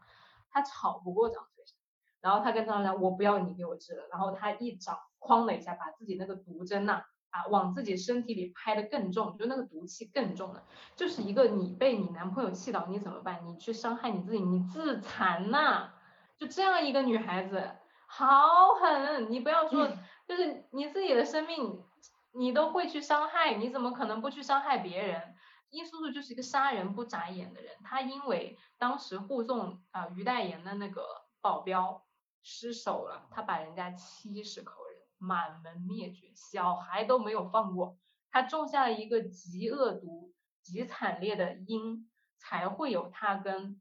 [0.50, 1.76] 他吵不过张翠山。
[2.22, 4.08] 然后他跟张翠山，我不要你给我治了。
[4.12, 10.64] 然后他一掌哐的一下，把自己那个毒针呐啊往自己身体里拍的更重，就那个毒气更重了，
[10.96, 13.46] 就是一个你被你男朋友气到，你怎么办？
[13.46, 15.92] 你去伤害你自己，你自残呐！
[16.38, 17.76] 就这样一个女孩子。
[18.12, 19.32] 好狠！
[19.32, 19.88] 你不要说，
[20.28, 21.84] 就是你自己的生命，
[22.32, 25.36] 你都会去伤害，你怎么可能不去伤害别人？
[25.70, 31.06] 殷素素就是一个杀人不眨眼的人，她因为当时护送啊于代言的那个
[31.40, 32.04] 保镖
[32.42, 38.00] 失手了，她把人家七十口人满门灭绝，小孩都没有放过，
[38.32, 40.34] 她种下了一个极恶毒、
[40.64, 42.10] 极惨烈的因，
[42.40, 43.80] 才会有她跟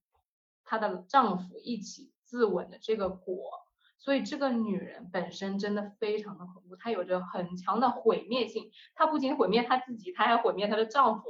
[0.65, 3.67] 她的丈夫一起自刎的这个果。
[3.99, 8.71] 所以这个女人本身真的非常的恐怖，她有着很强的毁灭性。
[8.95, 11.25] 她不仅毁灭她自己，她还毁灭她的丈夫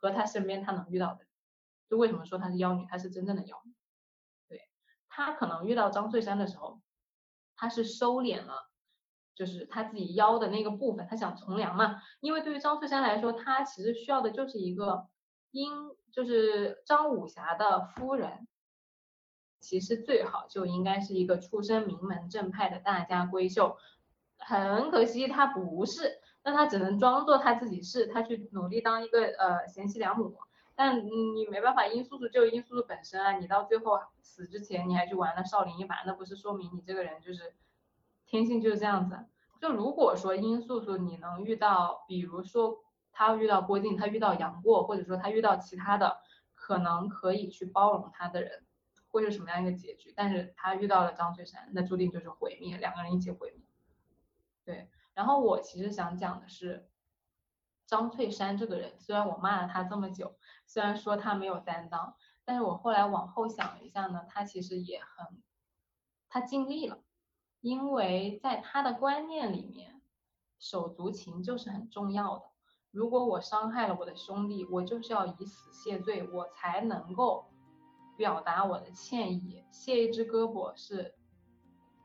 [0.00, 1.24] 和她身边她能遇到的。
[1.88, 2.84] 就为什么说她是妖女？
[2.86, 3.72] 她是真正的妖女。
[4.48, 4.68] 对，
[5.08, 6.80] 她可能遇到张翠山的时候，
[7.56, 8.68] 她是收敛了，
[9.34, 12.02] 就是她自己妖的那个部分，她想从良嘛。
[12.20, 15.08] 因为对于张翠山来说，她其实需要的就是一个
[15.52, 15.72] 阴，
[16.10, 18.48] 就是张武侠的夫人。
[19.64, 23.78] 其实最好就应该是一个出身名门正派的大家闺秀，
[24.36, 30.36] 很可惜她不是，那她只能装作她自己是，她去努力当一个呃贤妻良母，
[30.74, 37.54] 但你没办法，殷素素就殷素素本身啊，你到最后死之前你还去玩了少林一把，那不是说明你这个人就是
[38.26, 39.18] 天性就是这样子。
[39.62, 46.18] 就如果说殷素素你能遇到，比如说她遇到郭靖，她遇到杨过，或者说她遇到其他的
[46.54, 48.62] 可能可以去包容她的人。
[49.14, 50.12] 会是什么样一个结局？
[50.16, 53.64] 但是他遇到了张翠山，那注定就是毁灭，两个人一起毁灭。
[54.64, 56.90] 对，然后我其实想讲的是，
[57.86, 60.36] 张翠山这个人，虽然我骂了他这么久，
[60.66, 65.40] 虽然说他没有担当，但是我后来往后想了一下呢，他其实也很，
[66.28, 66.98] 他尽力了，
[67.60, 70.02] 因为在他的观念里面，
[70.58, 72.46] 手足情就是很重要的。
[72.90, 77.53] 如果我伤害了我的兄弟，我就是要以死谢罪，我才能够。
[78.16, 81.14] 表达我的歉意，卸一只胳膊是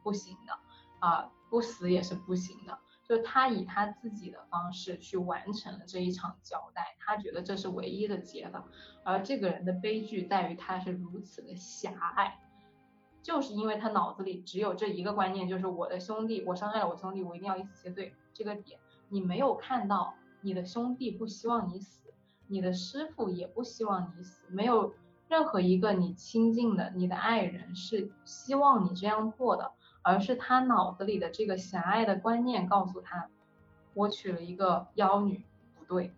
[0.03, 0.53] 不行的
[0.99, 2.79] 啊，不死也是不行的。
[3.03, 8.63] 就是他以他自己的方式去完成了这一场交代，他觉得这是唯一的解法。
[9.03, 12.39] 而这个人的悲剧在于他是如此的狭隘，
[13.23, 18.13] 就是因为他脑子里只有这一个观念，就是我的兄弟，我伤害了我兄弟，我一定要以死谢罪。
[18.31, 18.79] 这个点
[19.09, 22.13] 你没有看到，你的兄弟不希望你死，
[22.47, 24.93] 你的师傅也不希望你死，没有。
[25.29, 33.29] 任何一个你亲近的你的爱人是希望你这样做的，而是他脑子里的这个狭隘的观念告诉他，
[33.93, 35.45] 我娶了一个妖女
[35.77, 36.11] 不对，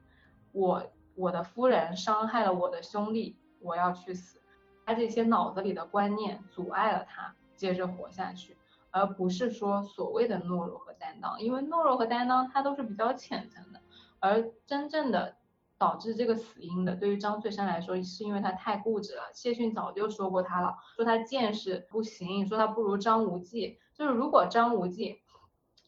[0.54, 0.84] 我
[1.16, 4.40] 我的夫人伤害了我的兄弟，我要去死。
[4.86, 8.56] 他这些脑子里的观念阻碍了他接着活下去，
[8.92, 13.82] 而不是说所谓的懦弱和担当，因为懦弱和担当它都是比较浅层的，
[14.20, 15.36] 而真正的
[15.82, 19.24] 导致这个死因的，对于张翠山来说，是因为他太固执了。
[19.34, 23.80] 谢逊早就说过他了，说他见识不行，说他不如张无忌。
[23.96, 25.24] 就是如果张无忌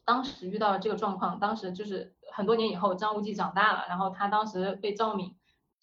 [0.03, 5.35] 当时遇到了这个状况，当时就是很多年以后，张无忌长大了，然后他当时被赵敏。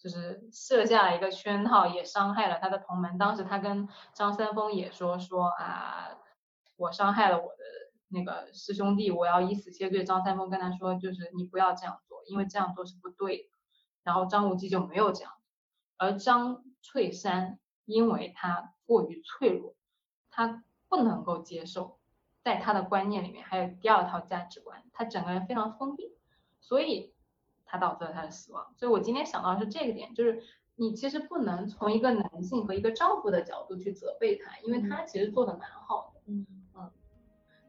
[0.03, 3.19] 就是设下了一个圈套，也伤害了他的同门。
[3.19, 6.17] 当时他跟张三丰也说说啊，
[6.75, 7.63] 我伤害了我的
[8.07, 10.03] 那个师兄弟，我要以死谢罪。
[10.03, 13.43] 张三丰跟他说，就是你不要这样做，因为这样做是不对的。
[14.03, 15.33] 然后张无忌就没有这样
[15.97, 19.75] 而张翠山因为他过于脆弱，
[20.29, 21.97] 他不能够接受，
[22.43, 26.15] 在他的观念里面还有第二套价值观，他整个人非常封闭，
[26.59, 27.13] 所以。
[27.73, 30.43] 他导致了他的死亡，所以我今天想到的是这个点，就是
[30.75, 36.45] 你其实不能从一个男性和一个丈夫的角度去责备他，因为他其实做的蛮好的，嗯。
[36.75, 36.91] 嗯，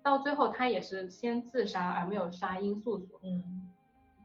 [0.02, 3.71] 到最后他也是先自杀而没有杀殷素素，嗯，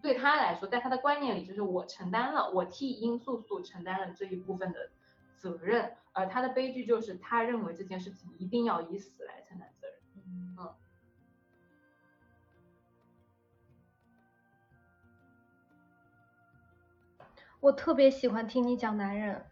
[0.08, 4.90] 对他来说，在他的观念里，就是我承担了，我替殷素素承担了这一部分的
[5.36, 10.74] 责任，而他的悲剧就是他认为这件事情一定要以死来承担责任，嗯。
[17.60, 19.46] 我特别喜欢听你讲男人。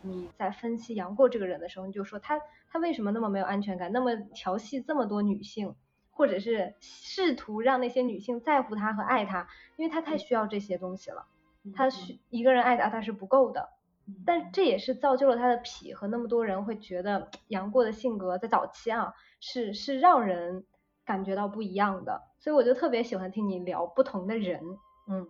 [0.00, 2.40] 你在分析杨过这个人的时候，你就说他
[2.70, 5.74] 他为什么那么没有安全感，那么调戏这么多女性，
[6.18, 9.46] 或者是试图让那些女性在乎他和爱他，
[9.76, 11.24] 因为他太需要这些东西了。
[11.72, 13.68] 他需一个人爱他他是不够的，
[14.26, 20.64] 但这也是造就了他的痞和那么多人会觉得杨过的性格在早期啊是是让人
[21.04, 22.20] 感觉到不一样的。
[22.40, 24.60] 所以我就特别喜欢听你聊不同的人，
[25.06, 25.24] 嗯。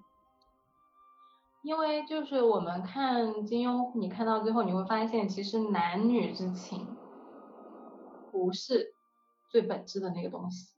[1.63, 6.97] 因为就是我们看金庸，你看到最后你会发现，其实男女之情
[8.33, 8.95] 不是
[9.51, 10.78] 最本质的那个东西。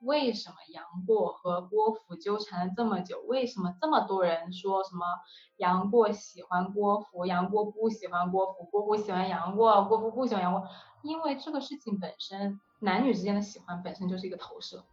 [0.00, 3.20] 为什么杨过和郭芙纠缠了这么久？
[3.26, 5.04] 为什么这么多人说什么
[5.56, 10.68] 杨过喜欢郭芙，杨过不喜欢郭芙，郭芙喜欢杨过，郭芙不喜欢杨过？
[11.02, 14.84] 因为这个事情本身，男女之间的喜欢本身就是一个投射。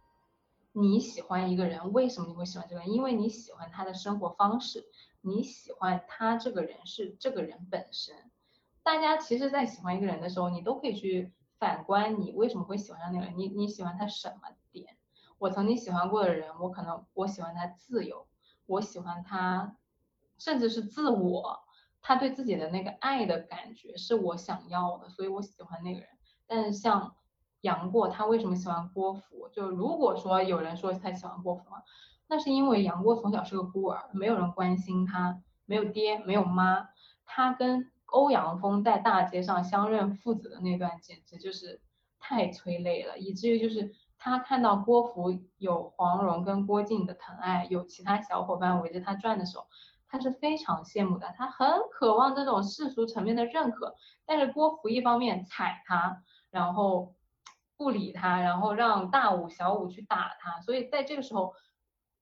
[0.72, 2.90] 你喜欢一个人，为什么你会喜欢这个人？
[2.92, 4.84] 因为你喜欢他的生活方式。
[5.20, 8.14] 你喜欢他这个人是这个人本身，
[8.84, 14.48] 大家其实，在喜欢一个人的时候，你都可以去反观你为什么会喜欢上那个人，你你喜欢他什么？
[15.38, 18.26] 我曾经喜欢过的人，我可能我喜欢他自由，
[18.66, 19.76] 我喜欢他，
[20.38, 21.60] 甚至是自我，
[22.00, 26.08] 他对自己的那个爱的感觉是我想要的，所以我喜欢那个人。
[26.46, 27.14] 但是像
[27.60, 29.48] 杨过，他为什么喜欢郭芙？
[29.52, 31.82] 就如果说有人说他喜欢郭芙吗？
[32.28, 36.88] 那是因为杨过从小是个孤儿，没有人关心他，没有爹，没有妈。
[37.24, 41.80] 他跟欧阳锋在大街上相认父子的那段，简直就是
[42.18, 49.66] 太催泪了，以至于就是他看到郭芙有黄蓉跟郭靖的疼爱，有其他小伙伴围着他转的时候，
[50.08, 53.94] 他是非常羡慕的，他很渴望这种世俗层面的认可。
[54.26, 57.14] 但是郭芙一方面踩他，然后
[57.76, 61.54] 不理他，然后让大武、小武去打他，所以在这个时候。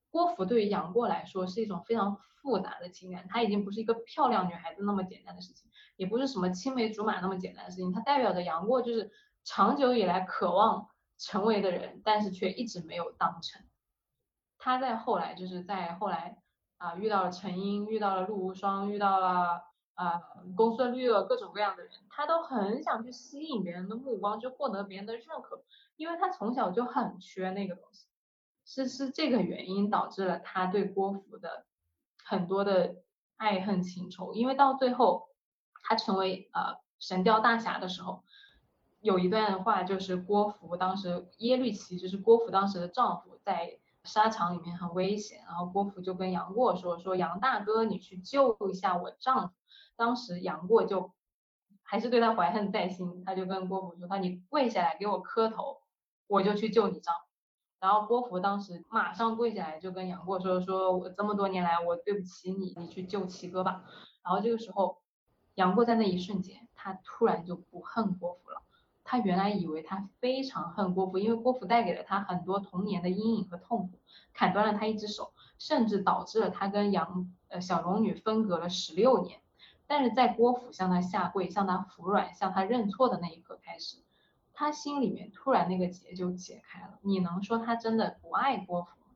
[0.08, 9.10] 郭芙对于杨过来说是一种非常复杂的情感，她已经不是一个漂亮女孩子那么简单的事情，也不是什么青梅竹马那么简单的事情，它代表着杨过就是
[9.44, 13.64] 长久以来渴望成为的人，但是却一直没有当成。
[14.58, 16.42] 他在后来就是在后来
[16.78, 19.62] 啊遇到了陈英，遇到了陆无双，遇到了
[19.94, 20.20] 啊
[20.56, 25.62] 公孙绿萼各种各样的人，他都很想去吸引别人的目光，去获得别人的认可，
[25.96, 28.06] 因为他从小就很缺那个东西。
[28.64, 31.64] 是是这个原因导致了他对郭芙的
[32.24, 32.96] 很多的
[33.36, 35.28] 爱恨情仇，因为到最后
[35.84, 38.24] 他成为呃神雕大侠的时候，
[39.00, 49.54] 有一段话就是郭芙当时耶律齐就是郭芙当时的丈夫在沙场里面很危险，然后郭芙就跟杨过说说杨大哥你去救一下我丈夫，
[49.96, 51.12] 当时杨过就
[51.82, 55.82] 还是对他怀恨在心，他就跟郭芙说他你跪下来给我磕头，
[56.26, 57.20] 我就去救你丈夫。
[57.78, 63.84] 然后郭芙当时马上跪下来，就跟杨过说：“说我这么多年来，我对不起你，你去救齐哥吧。”
[64.24, 65.02] 然后这个时候，
[65.54, 68.45] 杨过在那一瞬间，他突然就不恨郭芙。
[69.06, 74.00] 他原来以为他非常恨郭芙，因为郭芙带给了他很多童年的阴影和痛苦，
[74.34, 79.40] 砍断了他一只手，甚至导致了他跟杨呃小龙女分隔了十六年。
[79.86, 83.98] 但是在郭芙向他下跪、向他服软、向他认错的那一刻开始，
[84.52, 86.98] 他心里面突然那个结就解开了。
[87.02, 89.06] 你能说他真的不爱郭芙吗？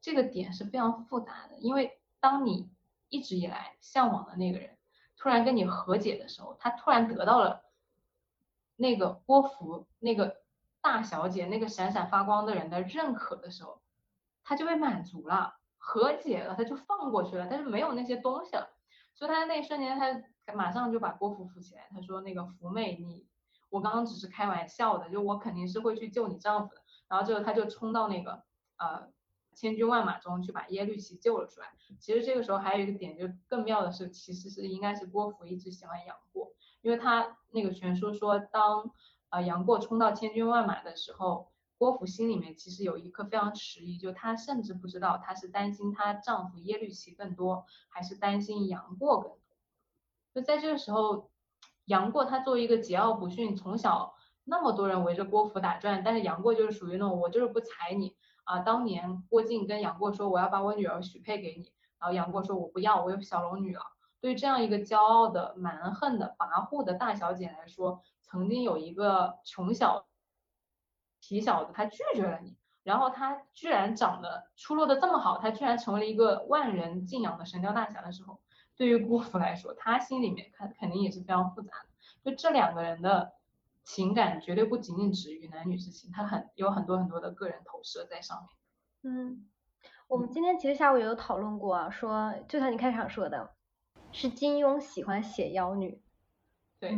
[0.00, 2.68] 这个点是非常复杂的，因为当你
[3.08, 4.76] 一直以来向往的那个人
[5.16, 7.62] 突然跟你和解的时候，他突然得到了
[8.80, 10.40] 那个郭芙那个
[10.80, 13.82] 大小姐那个闪闪发光的人的认可的时候，
[14.44, 18.70] 他就被满足了，和解了，他就放过去了，但是没有那些东西了。
[19.14, 19.98] 所以他那一瞬间，
[20.46, 23.26] 他马上就把郭芙扶起来，他说：“那个芙妹，你
[23.68, 28.44] 我刚刚只是开玩笑的，就我肯定是会去救你丈夫的。”然后之后他就冲到那个
[28.78, 29.08] 呃。
[29.54, 31.72] 千军万马中去把耶律齐救了出来。
[31.98, 36.52] 其实这个时候还有一个点，就更妙的是，其实是应该是郭芙一直喜欢杨过，
[36.88, 38.90] 因为他那个传说说，当
[39.28, 49.38] 呃杨过冲到千军万马的时候，郭芙心里面其实有一颗非常迟疑，就她甚至不知道她是担心她丈夫耶律齐更多，还是担心杨过更多。
[50.32, 51.30] 就在这个时候，
[51.84, 58.16] 杨过他作为一个桀骜不驯，从小那么多人围着郭芙打转，但是杨过就是属于那种我就是不踩你。
[58.44, 63.82] 啊，当年郭靖跟杨过说我要把我女儿许配给你，然后杨过说我不要，我有小龙女了。
[64.20, 70.06] 对这样一个骄傲的、蛮横的、跋扈的大小姐来说，曾经有一个穷小
[71.20, 78.40] 皮小子，他拒绝了你，然后他居然长得出落的这么好，他居然成为了一个万人敬仰的神雕大侠的时候，
[78.76, 81.88] 对于郭芙来说，他心里面肯肯定也是非常复杂的。
[82.22, 83.32] 就这两个人的。
[83.84, 88.50] 情感绝对不仅仅止于男女之情，他很有很多很多的个人投射在上面。
[89.00, 89.48] 嗯，
[90.08, 93.50] 我们今天其实下午也有讨论过，说就像你开场说的，
[94.12, 96.02] 是金庸喜欢写妖女。
[96.78, 96.96] 对，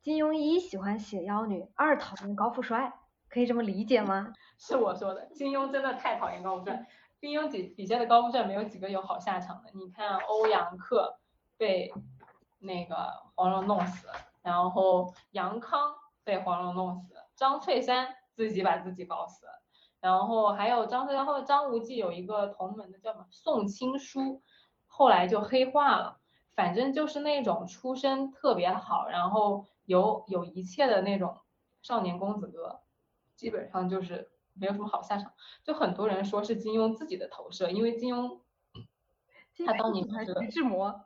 [0.00, 2.92] 金庸一喜欢写妖女，二讨厌高富帅，
[3.28, 4.32] 可以这么理解吗？
[4.58, 6.86] 是我说的，金庸真的太讨厌高富帅，
[7.18, 9.70] 金庸底底下的高富帅没有几个有好下场的。
[9.74, 11.18] 你看欧阳克
[11.56, 11.92] 被
[12.58, 14.08] 那个黄蓉弄死，
[14.42, 15.94] 然后杨康。
[16.24, 19.44] 被黄蓉弄死，张翠山自己把自己搞死，
[19.98, 24.40] 然后还有张翠山后张无忌有一个同门的叫什么宋青书，
[24.86, 26.20] 后来就黑化了，
[26.54, 31.38] 反正就是那种出身特别好，然后有有一切的那种
[31.82, 32.80] 少年公子哥，
[33.36, 35.32] 基本上就是没有什么好下场，
[35.64, 38.40] 就很多人说是金庸自己的投射，因为金庸
[39.64, 41.04] 他当年是徐志摩，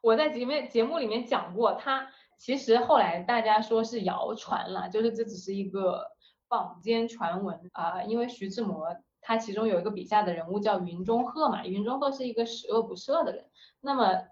[0.00, 2.10] 我在节目节目里面讲过他。
[2.36, 6.10] 其实后来大家说是谣传了，就是这只是一个
[6.48, 8.02] 坊间传闻啊。
[8.02, 8.94] 因为徐志摩
[9.24, 13.46] 他其中有一个笔下的人物叫云中鹤嘛，云中鹤是一个十恶不赦的人。
[13.80, 14.28] 那么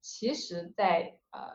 [0.00, 1.50] 其实，在呃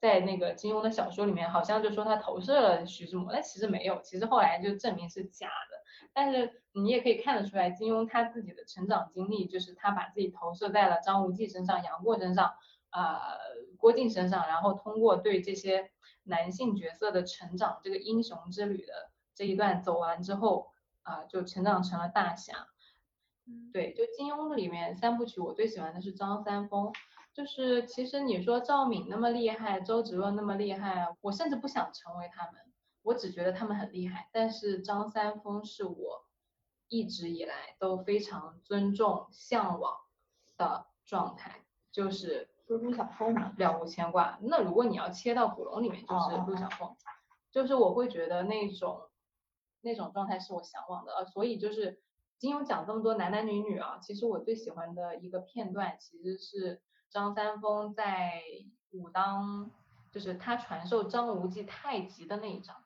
[0.00, 5.82] 在那个金庸的小说里面，好像就说他投射了徐志摩，但其实没有，其实后来就证明是假的。
[6.12, 12.52] 但是你也可以看得出来，金庸他自己的成长经历，就是他把自己投射在了张无忌身上、杨过身上。
[12.90, 13.18] 呃，
[13.76, 15.90] 郭靖身上，然后通过对这些
[16.22, 18.92] 男性角色的成长，这个英雄之旅的
[19.34, 20.68] 这一段走完之后，
[21.04, 22.66] 啊，就成长成了大侠。
[23.72, 26.92] 对，就金庸里面三部曲，我最喜欢的是张三丰。
[27.32, 32.60] 就是其实你说赵敏那么厉害，周芷若那么厉害，我甚至不想成为他们，
[33.02, 34.28] 我只觉得他们很厉害。
[34.32, 36.26] 但是张三丰是我
[36.88, 39.94] 一直以来都非常尊重、向往
[40.56, 42.50] 的状态，就是。
[42.66, 43.52] 是陆小凤嘛？
[43.58, 44.38] 了无牵挂。
[44.40, 46.96] 那如果你要切到古龙里面，就是陆小凤，
[47.52, 49.02] 就是我会觉得那种
[49.84, 51.14] 那种状态是我向往的。
[51.14, 52.00] 呃，所以就是
[52.38, 58.42] 金庸讲这么多男男女女啊，其实我最喜欢的一个片段，其实是张三丰在
[58.90, 59.70] 武当，
[60.10, 62.76] 就是他传授张无忌太极的那一章，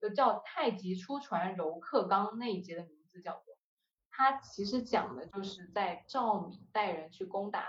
[0.00, 3.56] 就叫太极出传柔克刚那一节的名字叫做，
[4.10, 7.64] 他其实讲的就是在赵敏带人去攻打。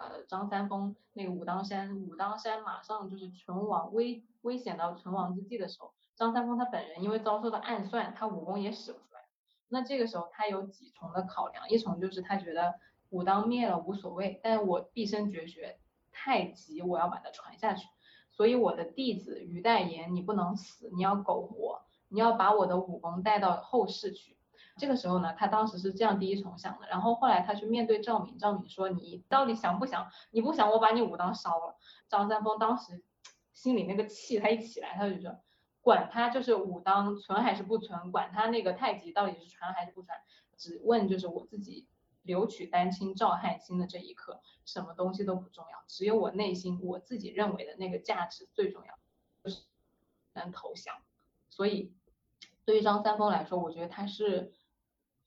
[0.00, 5.92] 呃，张三丰那个武当山，武当山马上就是存亡危危险到存亡之际的时候，
[6.22, 9.22] 张三丰他本人因为遭受到暗算，他武功也使不出来。
[9.66, 12.76] 那这个时候他有几重的考量，一重就是他觉得
[13.10, 15.80] 武当灭了无所谓，但我毕生绝学
[16.12, 17.88] 太极我要把它传下去，
[18.30, 24.38] 所以我的弟子于代言你不能死，你要苟活，你要把我的武功带到后世去。
[24.76, 30.06] 这个时候呢，他当时是这样第一重想的，然后后来他去面对赵敏，赵敏说你到底想不想？
[30.30, 31.76] 你不想，我把你武当烧了。
[32.08, 33.02] 张三丰当时
[33.52, 35.36] 心里那个气他一起来，他就说
[35.82, 40.18] 管他就是武当存还是不存，管他那个太极到底是传还是不传，
[40.56, 41.86] 只问就是我自己
[42.22, 48.94] 留取丹青照汗青的这一刻，什么东西都不重要，只有我内心我自己认为的那个价值最重要，
[49.44, 49.62] 就是
[50.32, 50.96] 能投降。
[51.50, 51.92] 所以
[52.64, 54.54] 对于张三丰来说，我觉得他是。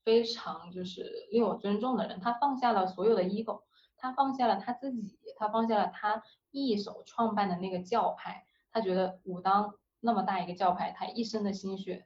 [0.05, 3.63] 非常就是令我尊重的人，他放下了所有的 ego，
[3.97, 6.21] 他放下了他自己，他放下了他
[6.51, 9.73] 一手创办的那个教派，他觉得武当
[10.05, 12.05] 那么大一个教派，他一生的心血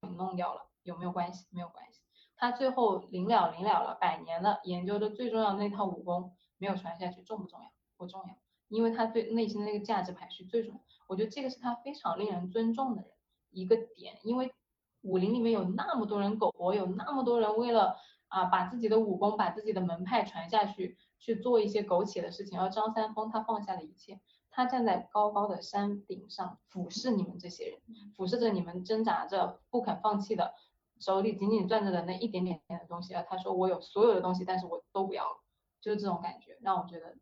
[0.00, 1.46] 给弄掉了，有没有关系？
[1.50, 2.00] 没有关系。
[2.36, 7.72] 他最后临了临了了，百年了研究的最重要的那套武功没有传下去，重不重要？
[7.96, 8.36] 不重要，
[8.68, 10.80] 因为他对内心的那个价值排序最重要。
[11.08, 13.10] 我觉得这个是他非常令人尊重的人
[13.50, 14.54] 一个点，因为
[15.00, 17.96] 武林里面有那么多人苟活，有那么多人为了
[18.28, 22.60] 啊把自己的武功、把自己的门派传下去，去做一些苟且的事情。
[22.60, 24.20] 而张三丰他放下了一切，
[24.58, 27.80] 他站在高高的山顶上俯视你们这些人，
[28.16, 30.52] 俯视着你们挣扎着不肯放弃的，
[30.98, 33.22] 手里紧紧攥着的那一点点点的东西啊。
[33.22, 35.38] 他说我有所有的东西，但是我都不要了，
[35.80, 37.14] 就是这种感觉，让我觉得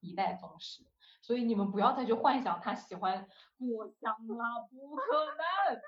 [0.00, 0.84] 一代宗师。
[1.22, 3.26] 所以你们不要再去幻想他喜欢
[3.58, 5.80] 郭襄了，不可能。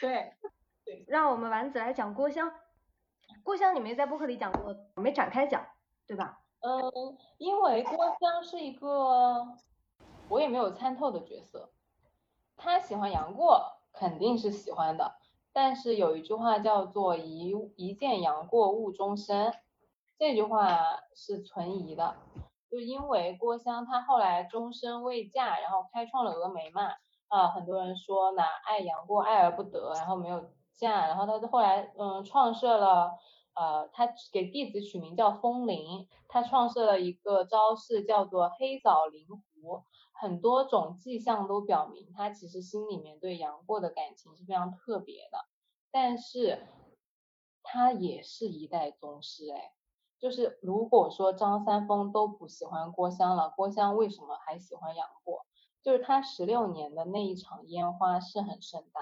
[0.00, 0.36] 对，
[0.84, 2.48] 对，让我们丸子来讲郭襄。
[3.42, 5.66] 郭襄你没在播客里讲过，没展开讲，
[6.06, 6.38] 对吧？
[6.60, 9.48] 嗯，因为郭襄是一个
[10.30, 11.70] 我也没有参透的角色。
[12.56, 15.16] 他喜欢杨过，肯定是喜欢的。
[15.52, 19.52] 但是有一句话叫做“一一见杨过误终身”，
[20.16, 22.14] 这句话是存疑的。
[22.70, 26.92] 就因为郭襄她后来终身未嫁，然后开创了峨眉嘛，
[27.26, 33.18] 啊，很多人说呢爱杨过爱而不得，然后没有嫁，然后她后来嗯创设了，
[33.60, 39.84] 呃，他给弟子取名叫风铃，他创设了一个招式叫做黑枣灵狐，
[40.14, 45.44] 很多种迹象都表明他其实心里面对杨过的感情是非常特别的，
[45.90, 46.68] 但是
[47.62, 49.74] 他也是一代宗师哎。
[50.18, 55.44] 就是如果说张三丰都不喜欢郭襄了，郭襄为什么还喜欢杨过？
[55.82, 59.00] 就是他十六年的那一场烟花是很盛大，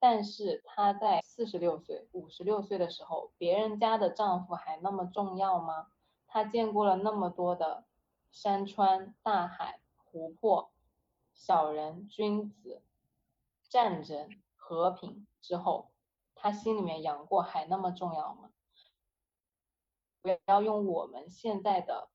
[0.00, 5.88] 但是她在四十六岁、五十六岁的时候，别人家的丈夫还那么重要吗？
[6.26, 7.84] 她见过了那么多的
[8.30, 10.70] 山川、大海、湖泊、
[11.34, 12.82] 小人、君子、
[13.68, 15.90] 战争、和平之后，
[16.34, 18.50] 她心里面杨过还那么重要吗？
[20.20, 22.08] 不要用我们现在的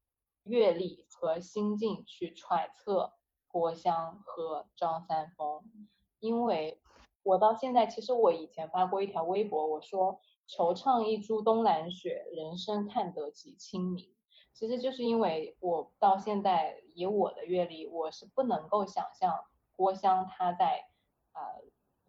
[0.44, 3.14] 阅历和心境去揣测
[3.48, 5.88] 郭襄和张三丰，
[6.20, 6.82] 因为
[7.24, 14.14] 我到现在，其实我以前发过一条微博，我说惆怅一株冬兰雪，人生看得几清明。
[14.54, 19.45] 其实就是因为我到现在以我的阅历，我是不能够想象
[19.76, 20.86] 郭襄他在
[21.34, 21.41] 呃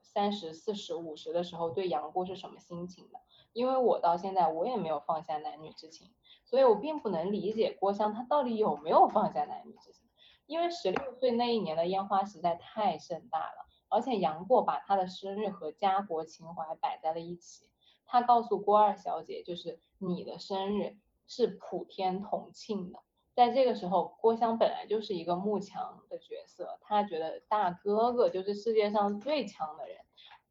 [0.03, 3.21] 三十四十五十的时候对杨过是什么心情的。
[3.53, 6.13] 因为我到现在我也没有放下男女之情，
[6.45, 10.11] 所以我并不能理解郭襄他到底有没有放下男女之情。
[10.47, 13.65] 因为十六岁那一年的烟花实在太盛大了，
[13.95, 17.71] 而且杨过把他的生日和家国情怀摆在了一起。
[18.05, 20.97] 他告诉郭二小姐，就是你的生日
[21.27, 22.99] 是普天同庆的。
[23.35, 29.99] 在这个时候，郭襄本来就是一个慕强的角色，他觉得大哥哥就是世界上最强的人。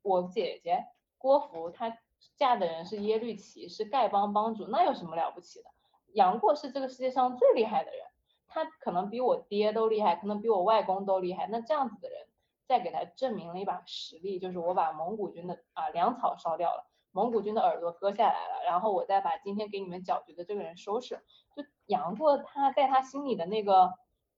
[0.01, 0.85] 我姐姐
[1.17, 1.97] 郭芙她。
[2.37, 5.65] 嫁的人是耶律齐，是丐帮帮主，那有什么了不起的？
[6.13, 7.99] 杨过是这个世界上最厉害的人，
[8.47, 11.47] 他可能比我爹都厉害，可能比我外公都厉害。
[11.47, 12.25] 那这样子的人，
[12.67, 21.23] 再给他证明了一把实力，就是我把蒙古军的啊粮草烧掉了，蒙古军的耳朵割下来了，然后我再把今天给你们搅局的这个人收拾。
[21.55, 23.93] 就杨过他在他心里的那个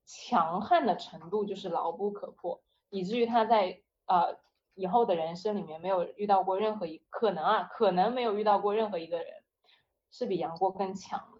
[0.05, 4.27] 强悍的程度，就是牢不可破，以至于他在啊。
[4.77, 9.27] 以后的人生里面没有遇到过任何一可能啊，可能没有遇到过任何一个人
[10.11, 11.34] 是比杨过更强。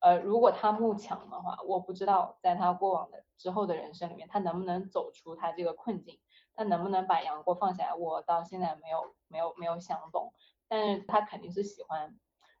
[0.00, 6.20] 呃，如果他慕强的话，我不知道在他过往的之后的人生里面，他能不能走出他这个困境，
[6.54, 10.32] 他能不能把杨过放下来，我到现在没有没有没有想懂。
[10.68, 12.16] 但是他肯定是喜欢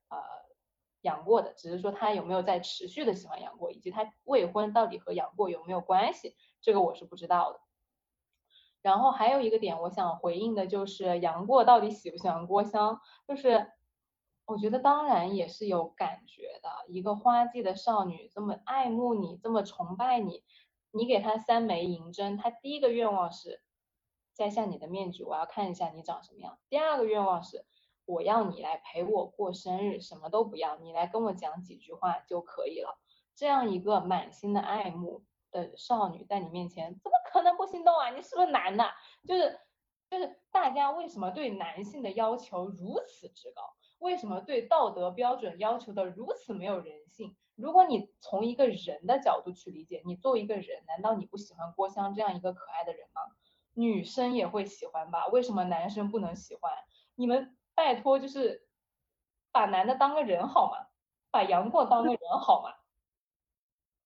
[0.08, 0.18] 呃
[1.02, 7.60] 杨过的，只是说他有没有在持续的喜欢杨过，以及他未婚到底和杨过有没有关系，这个我是不知道的。
[8.80, 13.00] 然后还有一个点，我想回应的就是杨过到底喜不喜欢郭襄？
[13.26, 13.70] 就是
[14.48, 16.70] 我觉得当然也是有感觉的。
[16.88, 20.42] 一个花季的少女这么爱慕你，这么崇拜你，
[20.90, 23.62] 你给她三枚银针，她第一个愿望是
[24.34, 26.58] 摘下你的面具，我要看一下你长什么样。
[26.68, 27.66] 第二个愿望是
[28.06, 32.98] 我要你来陪我过生日，什么都不要，你来跟我讲几句话就可以了。
[33.36, 35.22] 这样一个满心的爱慕。
[35.50, 38.10] 的少女在你面前怎么可能不心动啊？
[38.10, 38.84] 你是不是男的？
[39.26, 39.58] 就是
[40.10, 43.62] 就是大家为什么对男性的要求如此之高？
[43.98, 47.36] 为什么对道德标准要求的如此没有人性？
[47.56, 53.22] 如果你从一个人的角度去理解，你作为一个人，难道你不喜欢郭襄这样一个可爱的人吗？
[53.74, 55.26] 女生也会喜欢吧？
[55.28, 56.72] 为什么男生不能喜欢？
[57.16, 58.68] 你们拜托就是
[59.50, 60.86] 把男的当个人好吗？
[61.30, 62.74] 把杨过当个人好吗？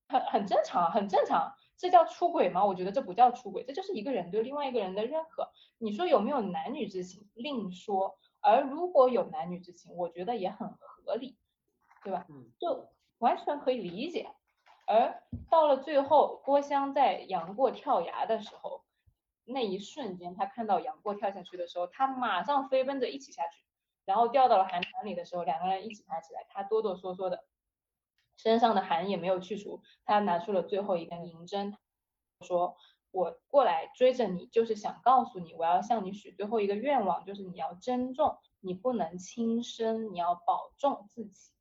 [0.08, 1.54] 很很正常，很正常。
[1.76, 2.64] 这叫出轨吗？
[2.64, 5.50] 我觉得这不叫出轨，这就是一个人对另外一个人的认可。
[5.78, 11.38] 你说有没有男女之情另说，而如果有男女之情，我觉得也很合理，
[12.04, 12.26] 对吧？
[12.58, 12.88] 就
[13.18, 14.28] 完全可以理解。
[14.86, 18.84] 而到了最后，郭襄在杨过跳崖的时候，
[19.44, 23.64] 那一瞬间，他看到杨过跳下去的时候，他马上飞奔着一起下去，
[24.04, 27.44] 然后掉到了寒潭里的时候，两个人一起爬起来，他哆哆嗦嗦的。
[28.38, 31.76] 身上的寒也没有去除，他拿出了最后一根银针，
[32.40, 32.76] 说
[33.12, 41.52] ：“我过来追着你，就是想告诉你，我要向你许最后一个愿望，就是你要珍重，你不能轻生，你要保重自己。”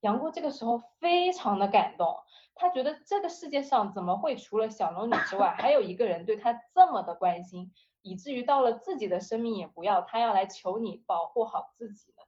[0.00, 2.16] 杨过这个时候非常的感动，
[2.54, 7.70] 他觉得这个世界上怎么会除了小龙女之外，还有一个人对他这么的关心，
[8.00, 12.22] 以至于到了自己的生命也不要，他要来求你保护好自己呢。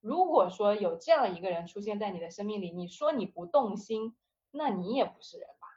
[0.00, 4.16] 如果说有这样一个人出现在你的生命里，你说你不动心，
[4.50, 5.68] 那你也不是人吧？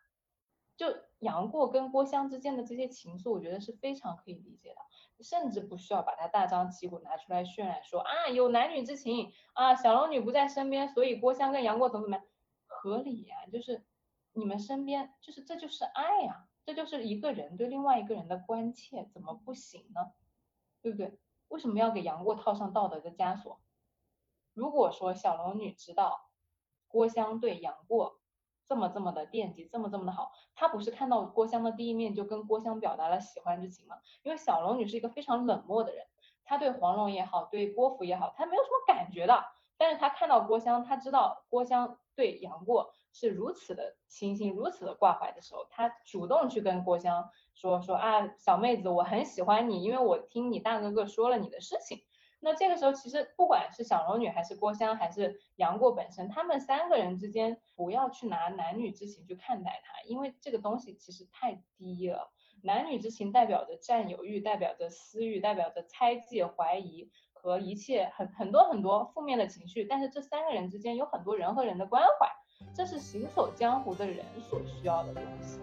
[0.77, 0.87] 就
[1.19, 12.25] 杨过跟郭襄之间的这些情愫，我觉得是非常可以理解的，甚至不需要把它大张旗鼓拿出来渲染，说啊有男女之情啊，小龙女不在身边，所以郭襄跟杨过怎么怎么样，
[12.67, 13.85] 合理呀，就是
[14.33, 20.11] 你们身边，就是这就是爱呀，这就是一个人对另外一个人的关切，怎么不行呢？
[20.81, 21.17] 对不对？
[21.47, 23.61] 为什么要给杨过套上道德的枷锁？
[24.53, 26.29] 如果说小龙女知道
[26.87, 28.19] 郭襄对杨过
[28.67, 33.97] 这么这么的惦记，这么这么的好，他不是看到郭襄的第一面就跟郭襄表达了喜欢之情吗？
[34.23, 36.05] 因为小龙女是一个非常冷漠的人，
[36.43, 39.43] 她对黄蓉也好，对郭芙也好，她没有什么感觉的。
[39.77, 51.99] 但是她看到郭襄，她知道郭襄对杨过是如此的倾心，如此的挂怀的时候，她主动去跟郭襄说说啊，小妹子，我很喜欢你，因为我听你大哥哥说了你的事情。
[52.45, 62.31] 那这个时候，其实不管是小龙女，还是郭襄，还是杨过本身，他们三个人之间，不要去拿男女之情去看待它，因为这个东西其实太低了。
[62.61, 69.83] 男女之情代表着占有欲，代表着私欲，代表着猜忌、怀疑和一切很很多很多负面的情绪。
[69.83, 72.29] 但是这三个人之间有很多人和人的关怀，
[72.75, 75.59] 这是行走江湖的人所需要的东西。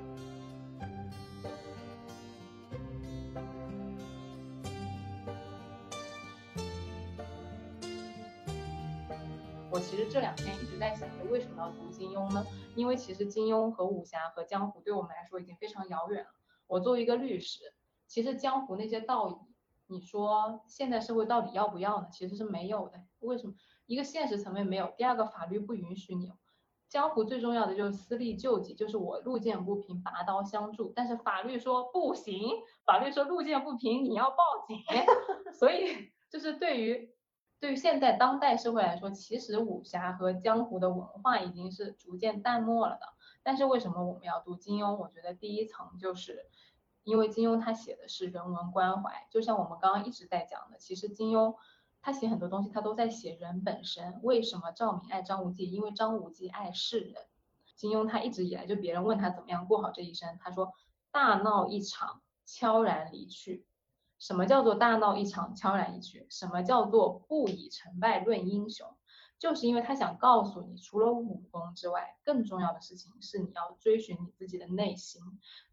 [9.72, 12.44] 我其实这两天一直在想着为什么要读金庸呢？
[12.76, 16.30] 因为其实金庸和武侠和江湖对我们来说已经非常遥远了。
[16.66, 17.72] 我作为一个律师，
[18.06, 19.36] 其实江湖那些道义，
[19.86, 22.08] 你说现代社会到底要不要呢？
[22.12, 23.00] 其实是没有的。
[23.20, 23.54] 为什么？
[23.86, 26.30] 一个现实层面没有，第二个法律不允许你。
[26.90, 32.50] 江湖最重要的就是私利救济，就是我路见不平拔刀相助，但是法律说不行，
[32.84, 34.36] 法律说路见不平你要报
[34.68, 34.76] 警。
[35.58, 37.10] 所以就是对于。
[37.62, 43.06] 对于现在当代社会来说，其实武侠和江湖的文化已经是逐渐淡漠了的。
[43.44, 44.96] 但是为什么我们要读金庸？
[44.96, 46.50] 我觉得第一层就是
[47.04, 51.54] 因为金庸他写的是人文关怀，就像我们刚刚一直在讲的，其实金庸
[52.00, 54.18] 他写很多东西，他都在写人本身。
[54.24, 55.70] 为什么赵敏爱张无忌？
[55.70, 57.14] 因为张无忌爱世人。
[57.76, 60.72] 金庸他一直以来就别人问他怎么样过好这一生，他说
[61.12, 63.64] 大闹一场，悄然离去。
[64.22, 66.28] 什么叫做大闹一场，悄然离去？
[66.30, 68.86] 什么叫做不以成败论英雄？
[69.36, 75.20] 就是因为他想告诉你，除了武功之外，更重要的事情是你要追寻你自己的内心，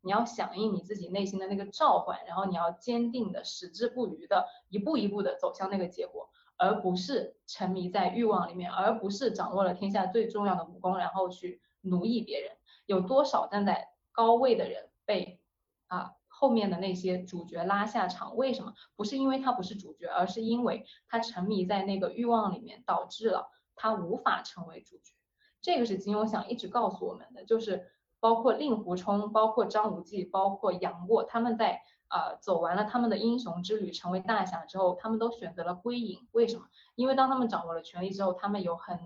[0.01, 12.57] 你要响应你自己内心的那个召唤，然后你要坚定的、矢志不渝的，一步一步的走向那个结果，而不是沉迷在欲望里面，而不是掌握了天下最重要的武功，然后去奴役别人。
[12.87, 15.39] 有多少站在高位的人被
[15.85, 16.13] 啊？
[16.39, 18.73] 后面的那些主角拉下场，为什么？
[18.95, 25.11] 不是因为他不是主角，而是因为他沉迷在那个欲望里面，导致了他无法成为主角。
[25.59, 27.91] 这个是金庸想一直告诉我们的，就是
[28.21, 36.25] 包括令狐冲、包括张无忌、包括杨过，他们在啊走完了他们的英雄之旅，成为大侠之后，他们都选择了归隐。
[36.31, 36.67] 为什么？
[36.95, 38.97] 因为当他们掌握了权力之后，他们有很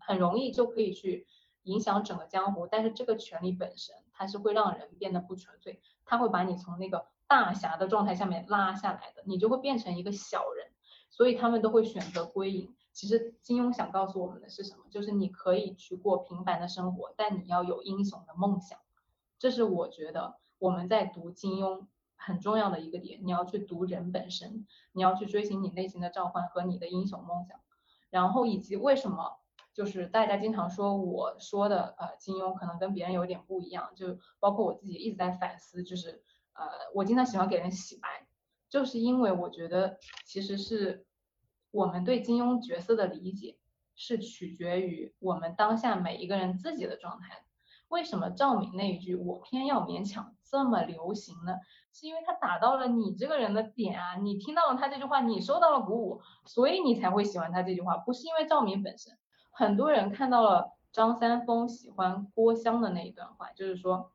[0.00, 1.26] 很容易就可以去
[1.64, 5.80] 影响整个江湖，但是这个权力本身，它是会让人变得不纯粹。
[6.04, 10.66] 他会把你从那个大侠的状态下面拉下来的，你就会变成一个小人，
[11.10, 12.74] 所以他们都会选择归隐。
[12.92, 14.84] 其实金庸想告诉我们的是什么？
[14.90, 18.78] 就是你可以去过平凡的生活，但你要有英雄的梦想。
[19.38, 21.86] 这是我觉得我们在读金庸
[22.16, 23.20] 很重要的一个点。
[23.22, 27.58] 你要去读人本身，你要去追寻你内心的召唤和你的英雄梦想。
[28.10, 29.38] 然后以及为什么？
[29.74, 36.22] 就是大家经常说我说的呃金庸可能跟别人有点不一样，就包括我自己一直在反思，就是
[36.54, 38.26] 呃我经常喜欢给人洗白，
[38.68, 41.06] 就是因为我觉得其实是
[41.70, 43.56] 我们对金庸角色的理解
[43.94, 47.44] 是取决于我们当下每一个人自己的状态。
[47.88, 51.56] 为什么赵敏那一句“我偏要勉强”这么流行呢？
[51.92, 59.12] 是因为他打到了你这个人的点啊，你听到了他这句话，你受到了鼓舞，所以你才会喜欢他这句话，不是因为赵敏本身。
[59.52, 64.10] 很多人看到了张三丰喜欢郭襄的那一段话，就是说，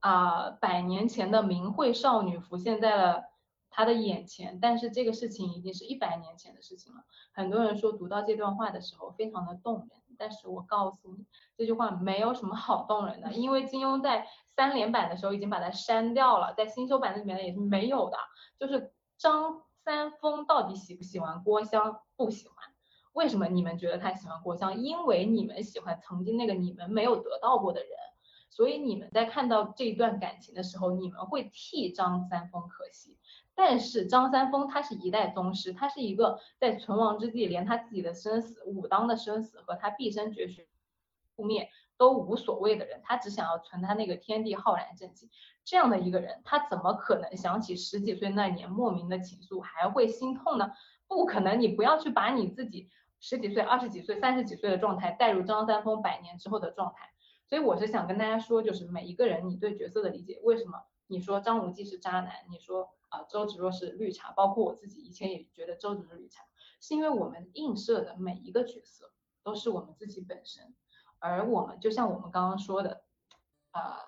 [0.00, 3.24] 啊，百年前的名慧少女浮现在了
[3.70, 7.04] 他的眼前，但是这个事情已经是一百年前的事情了。
[7.32, 9.88] 很多人说读到这段话的时候非常的动人，
[10.18, 11.24] 但是我告诉你，
[11.56, 14.26] 这句话没有什么好动人的，因为金庸在。
[14.54, 18.18] 三连版的时候已经把它删掉了，在新修版里面也是没有的。
[18.58, 22.00] 就是张三丰到底喜不喜欢郭襄？
[22.16, 22.71] 不喜欢。
[23.12, 24.82] 为什么你们觉得他喜欢郭襄？
[24.82, 27.90] 因为你们喜欢曾经那个你们没有得到过的人，
[28.50, 33.18] 所以你们在看到这一段感情的时候，你们会替张三丰可惜。
[33.54, 40.66] 但是张三丰他是一代宗师，他是一个在存亡之际，连他自己的生死、武当的生死和他毕生绝学
[41.36, 41.68] 覆灭。
[41.98, 45.30] 都无所谓的人，他只想要存他那个天地浩然正气。
[45.62, 50.72] 这样的一个人，他怎么可能想起十几岁那年莫名的情愫还会心痛呢？
[51.06, 52.88] 不可能，你不要去把你自己
[53.22, 57.10] 十几岁、二十几岁、三十几岁的状态带入张三丰百年之后的状态。
[57.46, 66.42] 所以我是想跟大家说，就是每一个人你对角色的理解，为什么你说张无忌是渣男，你说啊周芷若是绿茶，包括我自己以前也觉得周芷是绿茶，
[66.80, 69.12] 是因为我们映射的每一个角色
[69.44, 70.74] 都是我们自己本身。
[71.20, 73.04] 而我们就像我们刚刚说的，
[73.70, 74.00] 啊，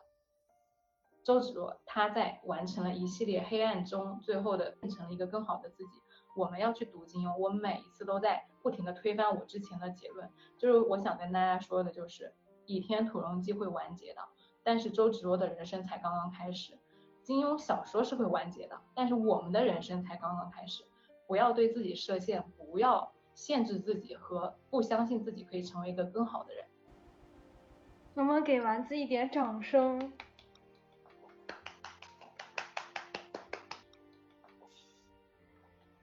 [1.23, 6.01] 周芷若她在完成了一系列黑暗中最后的变成了一个更好的自己。
[6.35, 12.25] 我们要去读金庸，我每一次都在不停的推翻我之前的结论，就是我想跟大家说的就是
[12.65, 14.23] 《倚天屠龙记》会完结的，
[14.63, 16.79] 但是周芷若的人生才刚刚开始。
[17.23, 20.83] 金庸小说是会完结的，但是我们的人生才刚刚开始。
[21.27, 26.65] 不要对自己设限，不要限制自己和不相信自己可以成为一个更好的人。
[28.15, 30.11] 能不能给丸子一点掌声？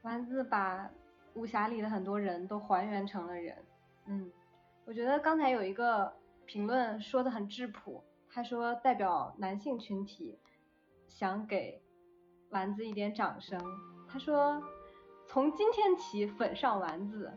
[0.03, 0.91] 丸子把
[1.33, 3.55] 武侠里的很多人都还原成了人。
[4.05, 4.31] 嗯，
[4.85, 6.13] 我觉得刚才有一个
[6.45, 10.39] 评论说的很质朴，他说代表男性群体
[11.07, 11.81] 想给
[12.49, 13.59] 丸子一点掌声。
[14.09, 14.61] 他说
[15.27, 17.31] 从今天起粉上丸子。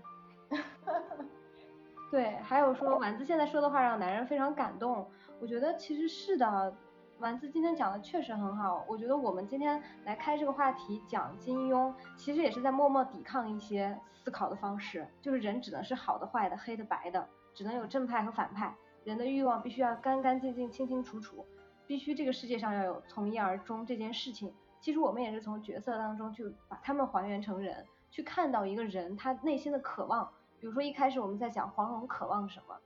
[2.11, 5.11] 对，还有说丸子现在说的话让男人非常感动，
[5.41, 6.77] 我觉得其实是的，
[7.25, 8.85] 丸子今天讲的确实很好。
[8.87, 21.47] 我觉得我们今天来开这个话题讲金庸，其实也是在默默抵抗一些思考的方式，就是人只能是好的、坏的、黑的、白的，只能有正派和反派，人的欲望必须要干干净净、清清楚楚，
[21.87, 24.53] 必须这个世界上要有从一而终这件事情。
[24.79, 30.31] 其实我们也是从角色当中去把他们还原成人，去看到一个人他内心的渴望。
[30.61, 32.79] 比如说一开始我们在讲黄蓉渴望什么，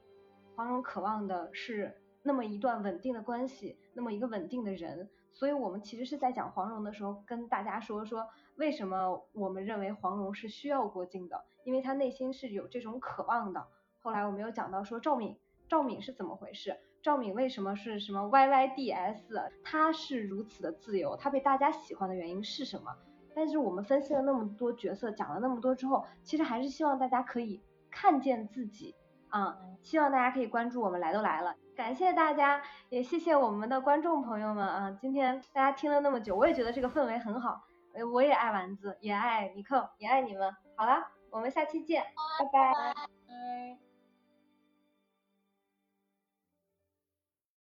[0.54, 1.92] 黄蓉渴望的是
[2.28, 13.66] 那么一段稳定的关系，那么一个稳定的人，所以我们其实是在讲黄蓉的时候跟大家说说为什么我们认为黄蓉是需要郭靖的，因为她内心是有这种渴望的。
[14.02, 15.38] 后来我们又讲到说赵敏，
[15.70, 16.76] 赵敏是怎么回事？
[17.02, 19.50] 赵敏为什么是什么 YYDS？
[19.64, 22.94] 她是如此的自由，她被大家喜欢的原因是什么？
[23.34, 27.62] 但是我们分析了那么多角色，讲了那么多之后，其实还是希望大家可以。
[27.90, 28.94] 看见自己
[29.30, 29.56] 啊！
[29.82, 34.90] 希望大家可以关注我们来都来了，感谢大家，也谢谢我们的观众朋友们啊！
[35.00, 37.62] 今天大家听了那么久，我也觉得这个氛围很好，
[38.12, 40.54] 我也爱丸子，也爱尼克，也爱你们。
[40.76, 42.02] 好了，我们下期见，
[42.38, 43.87] 拜拜。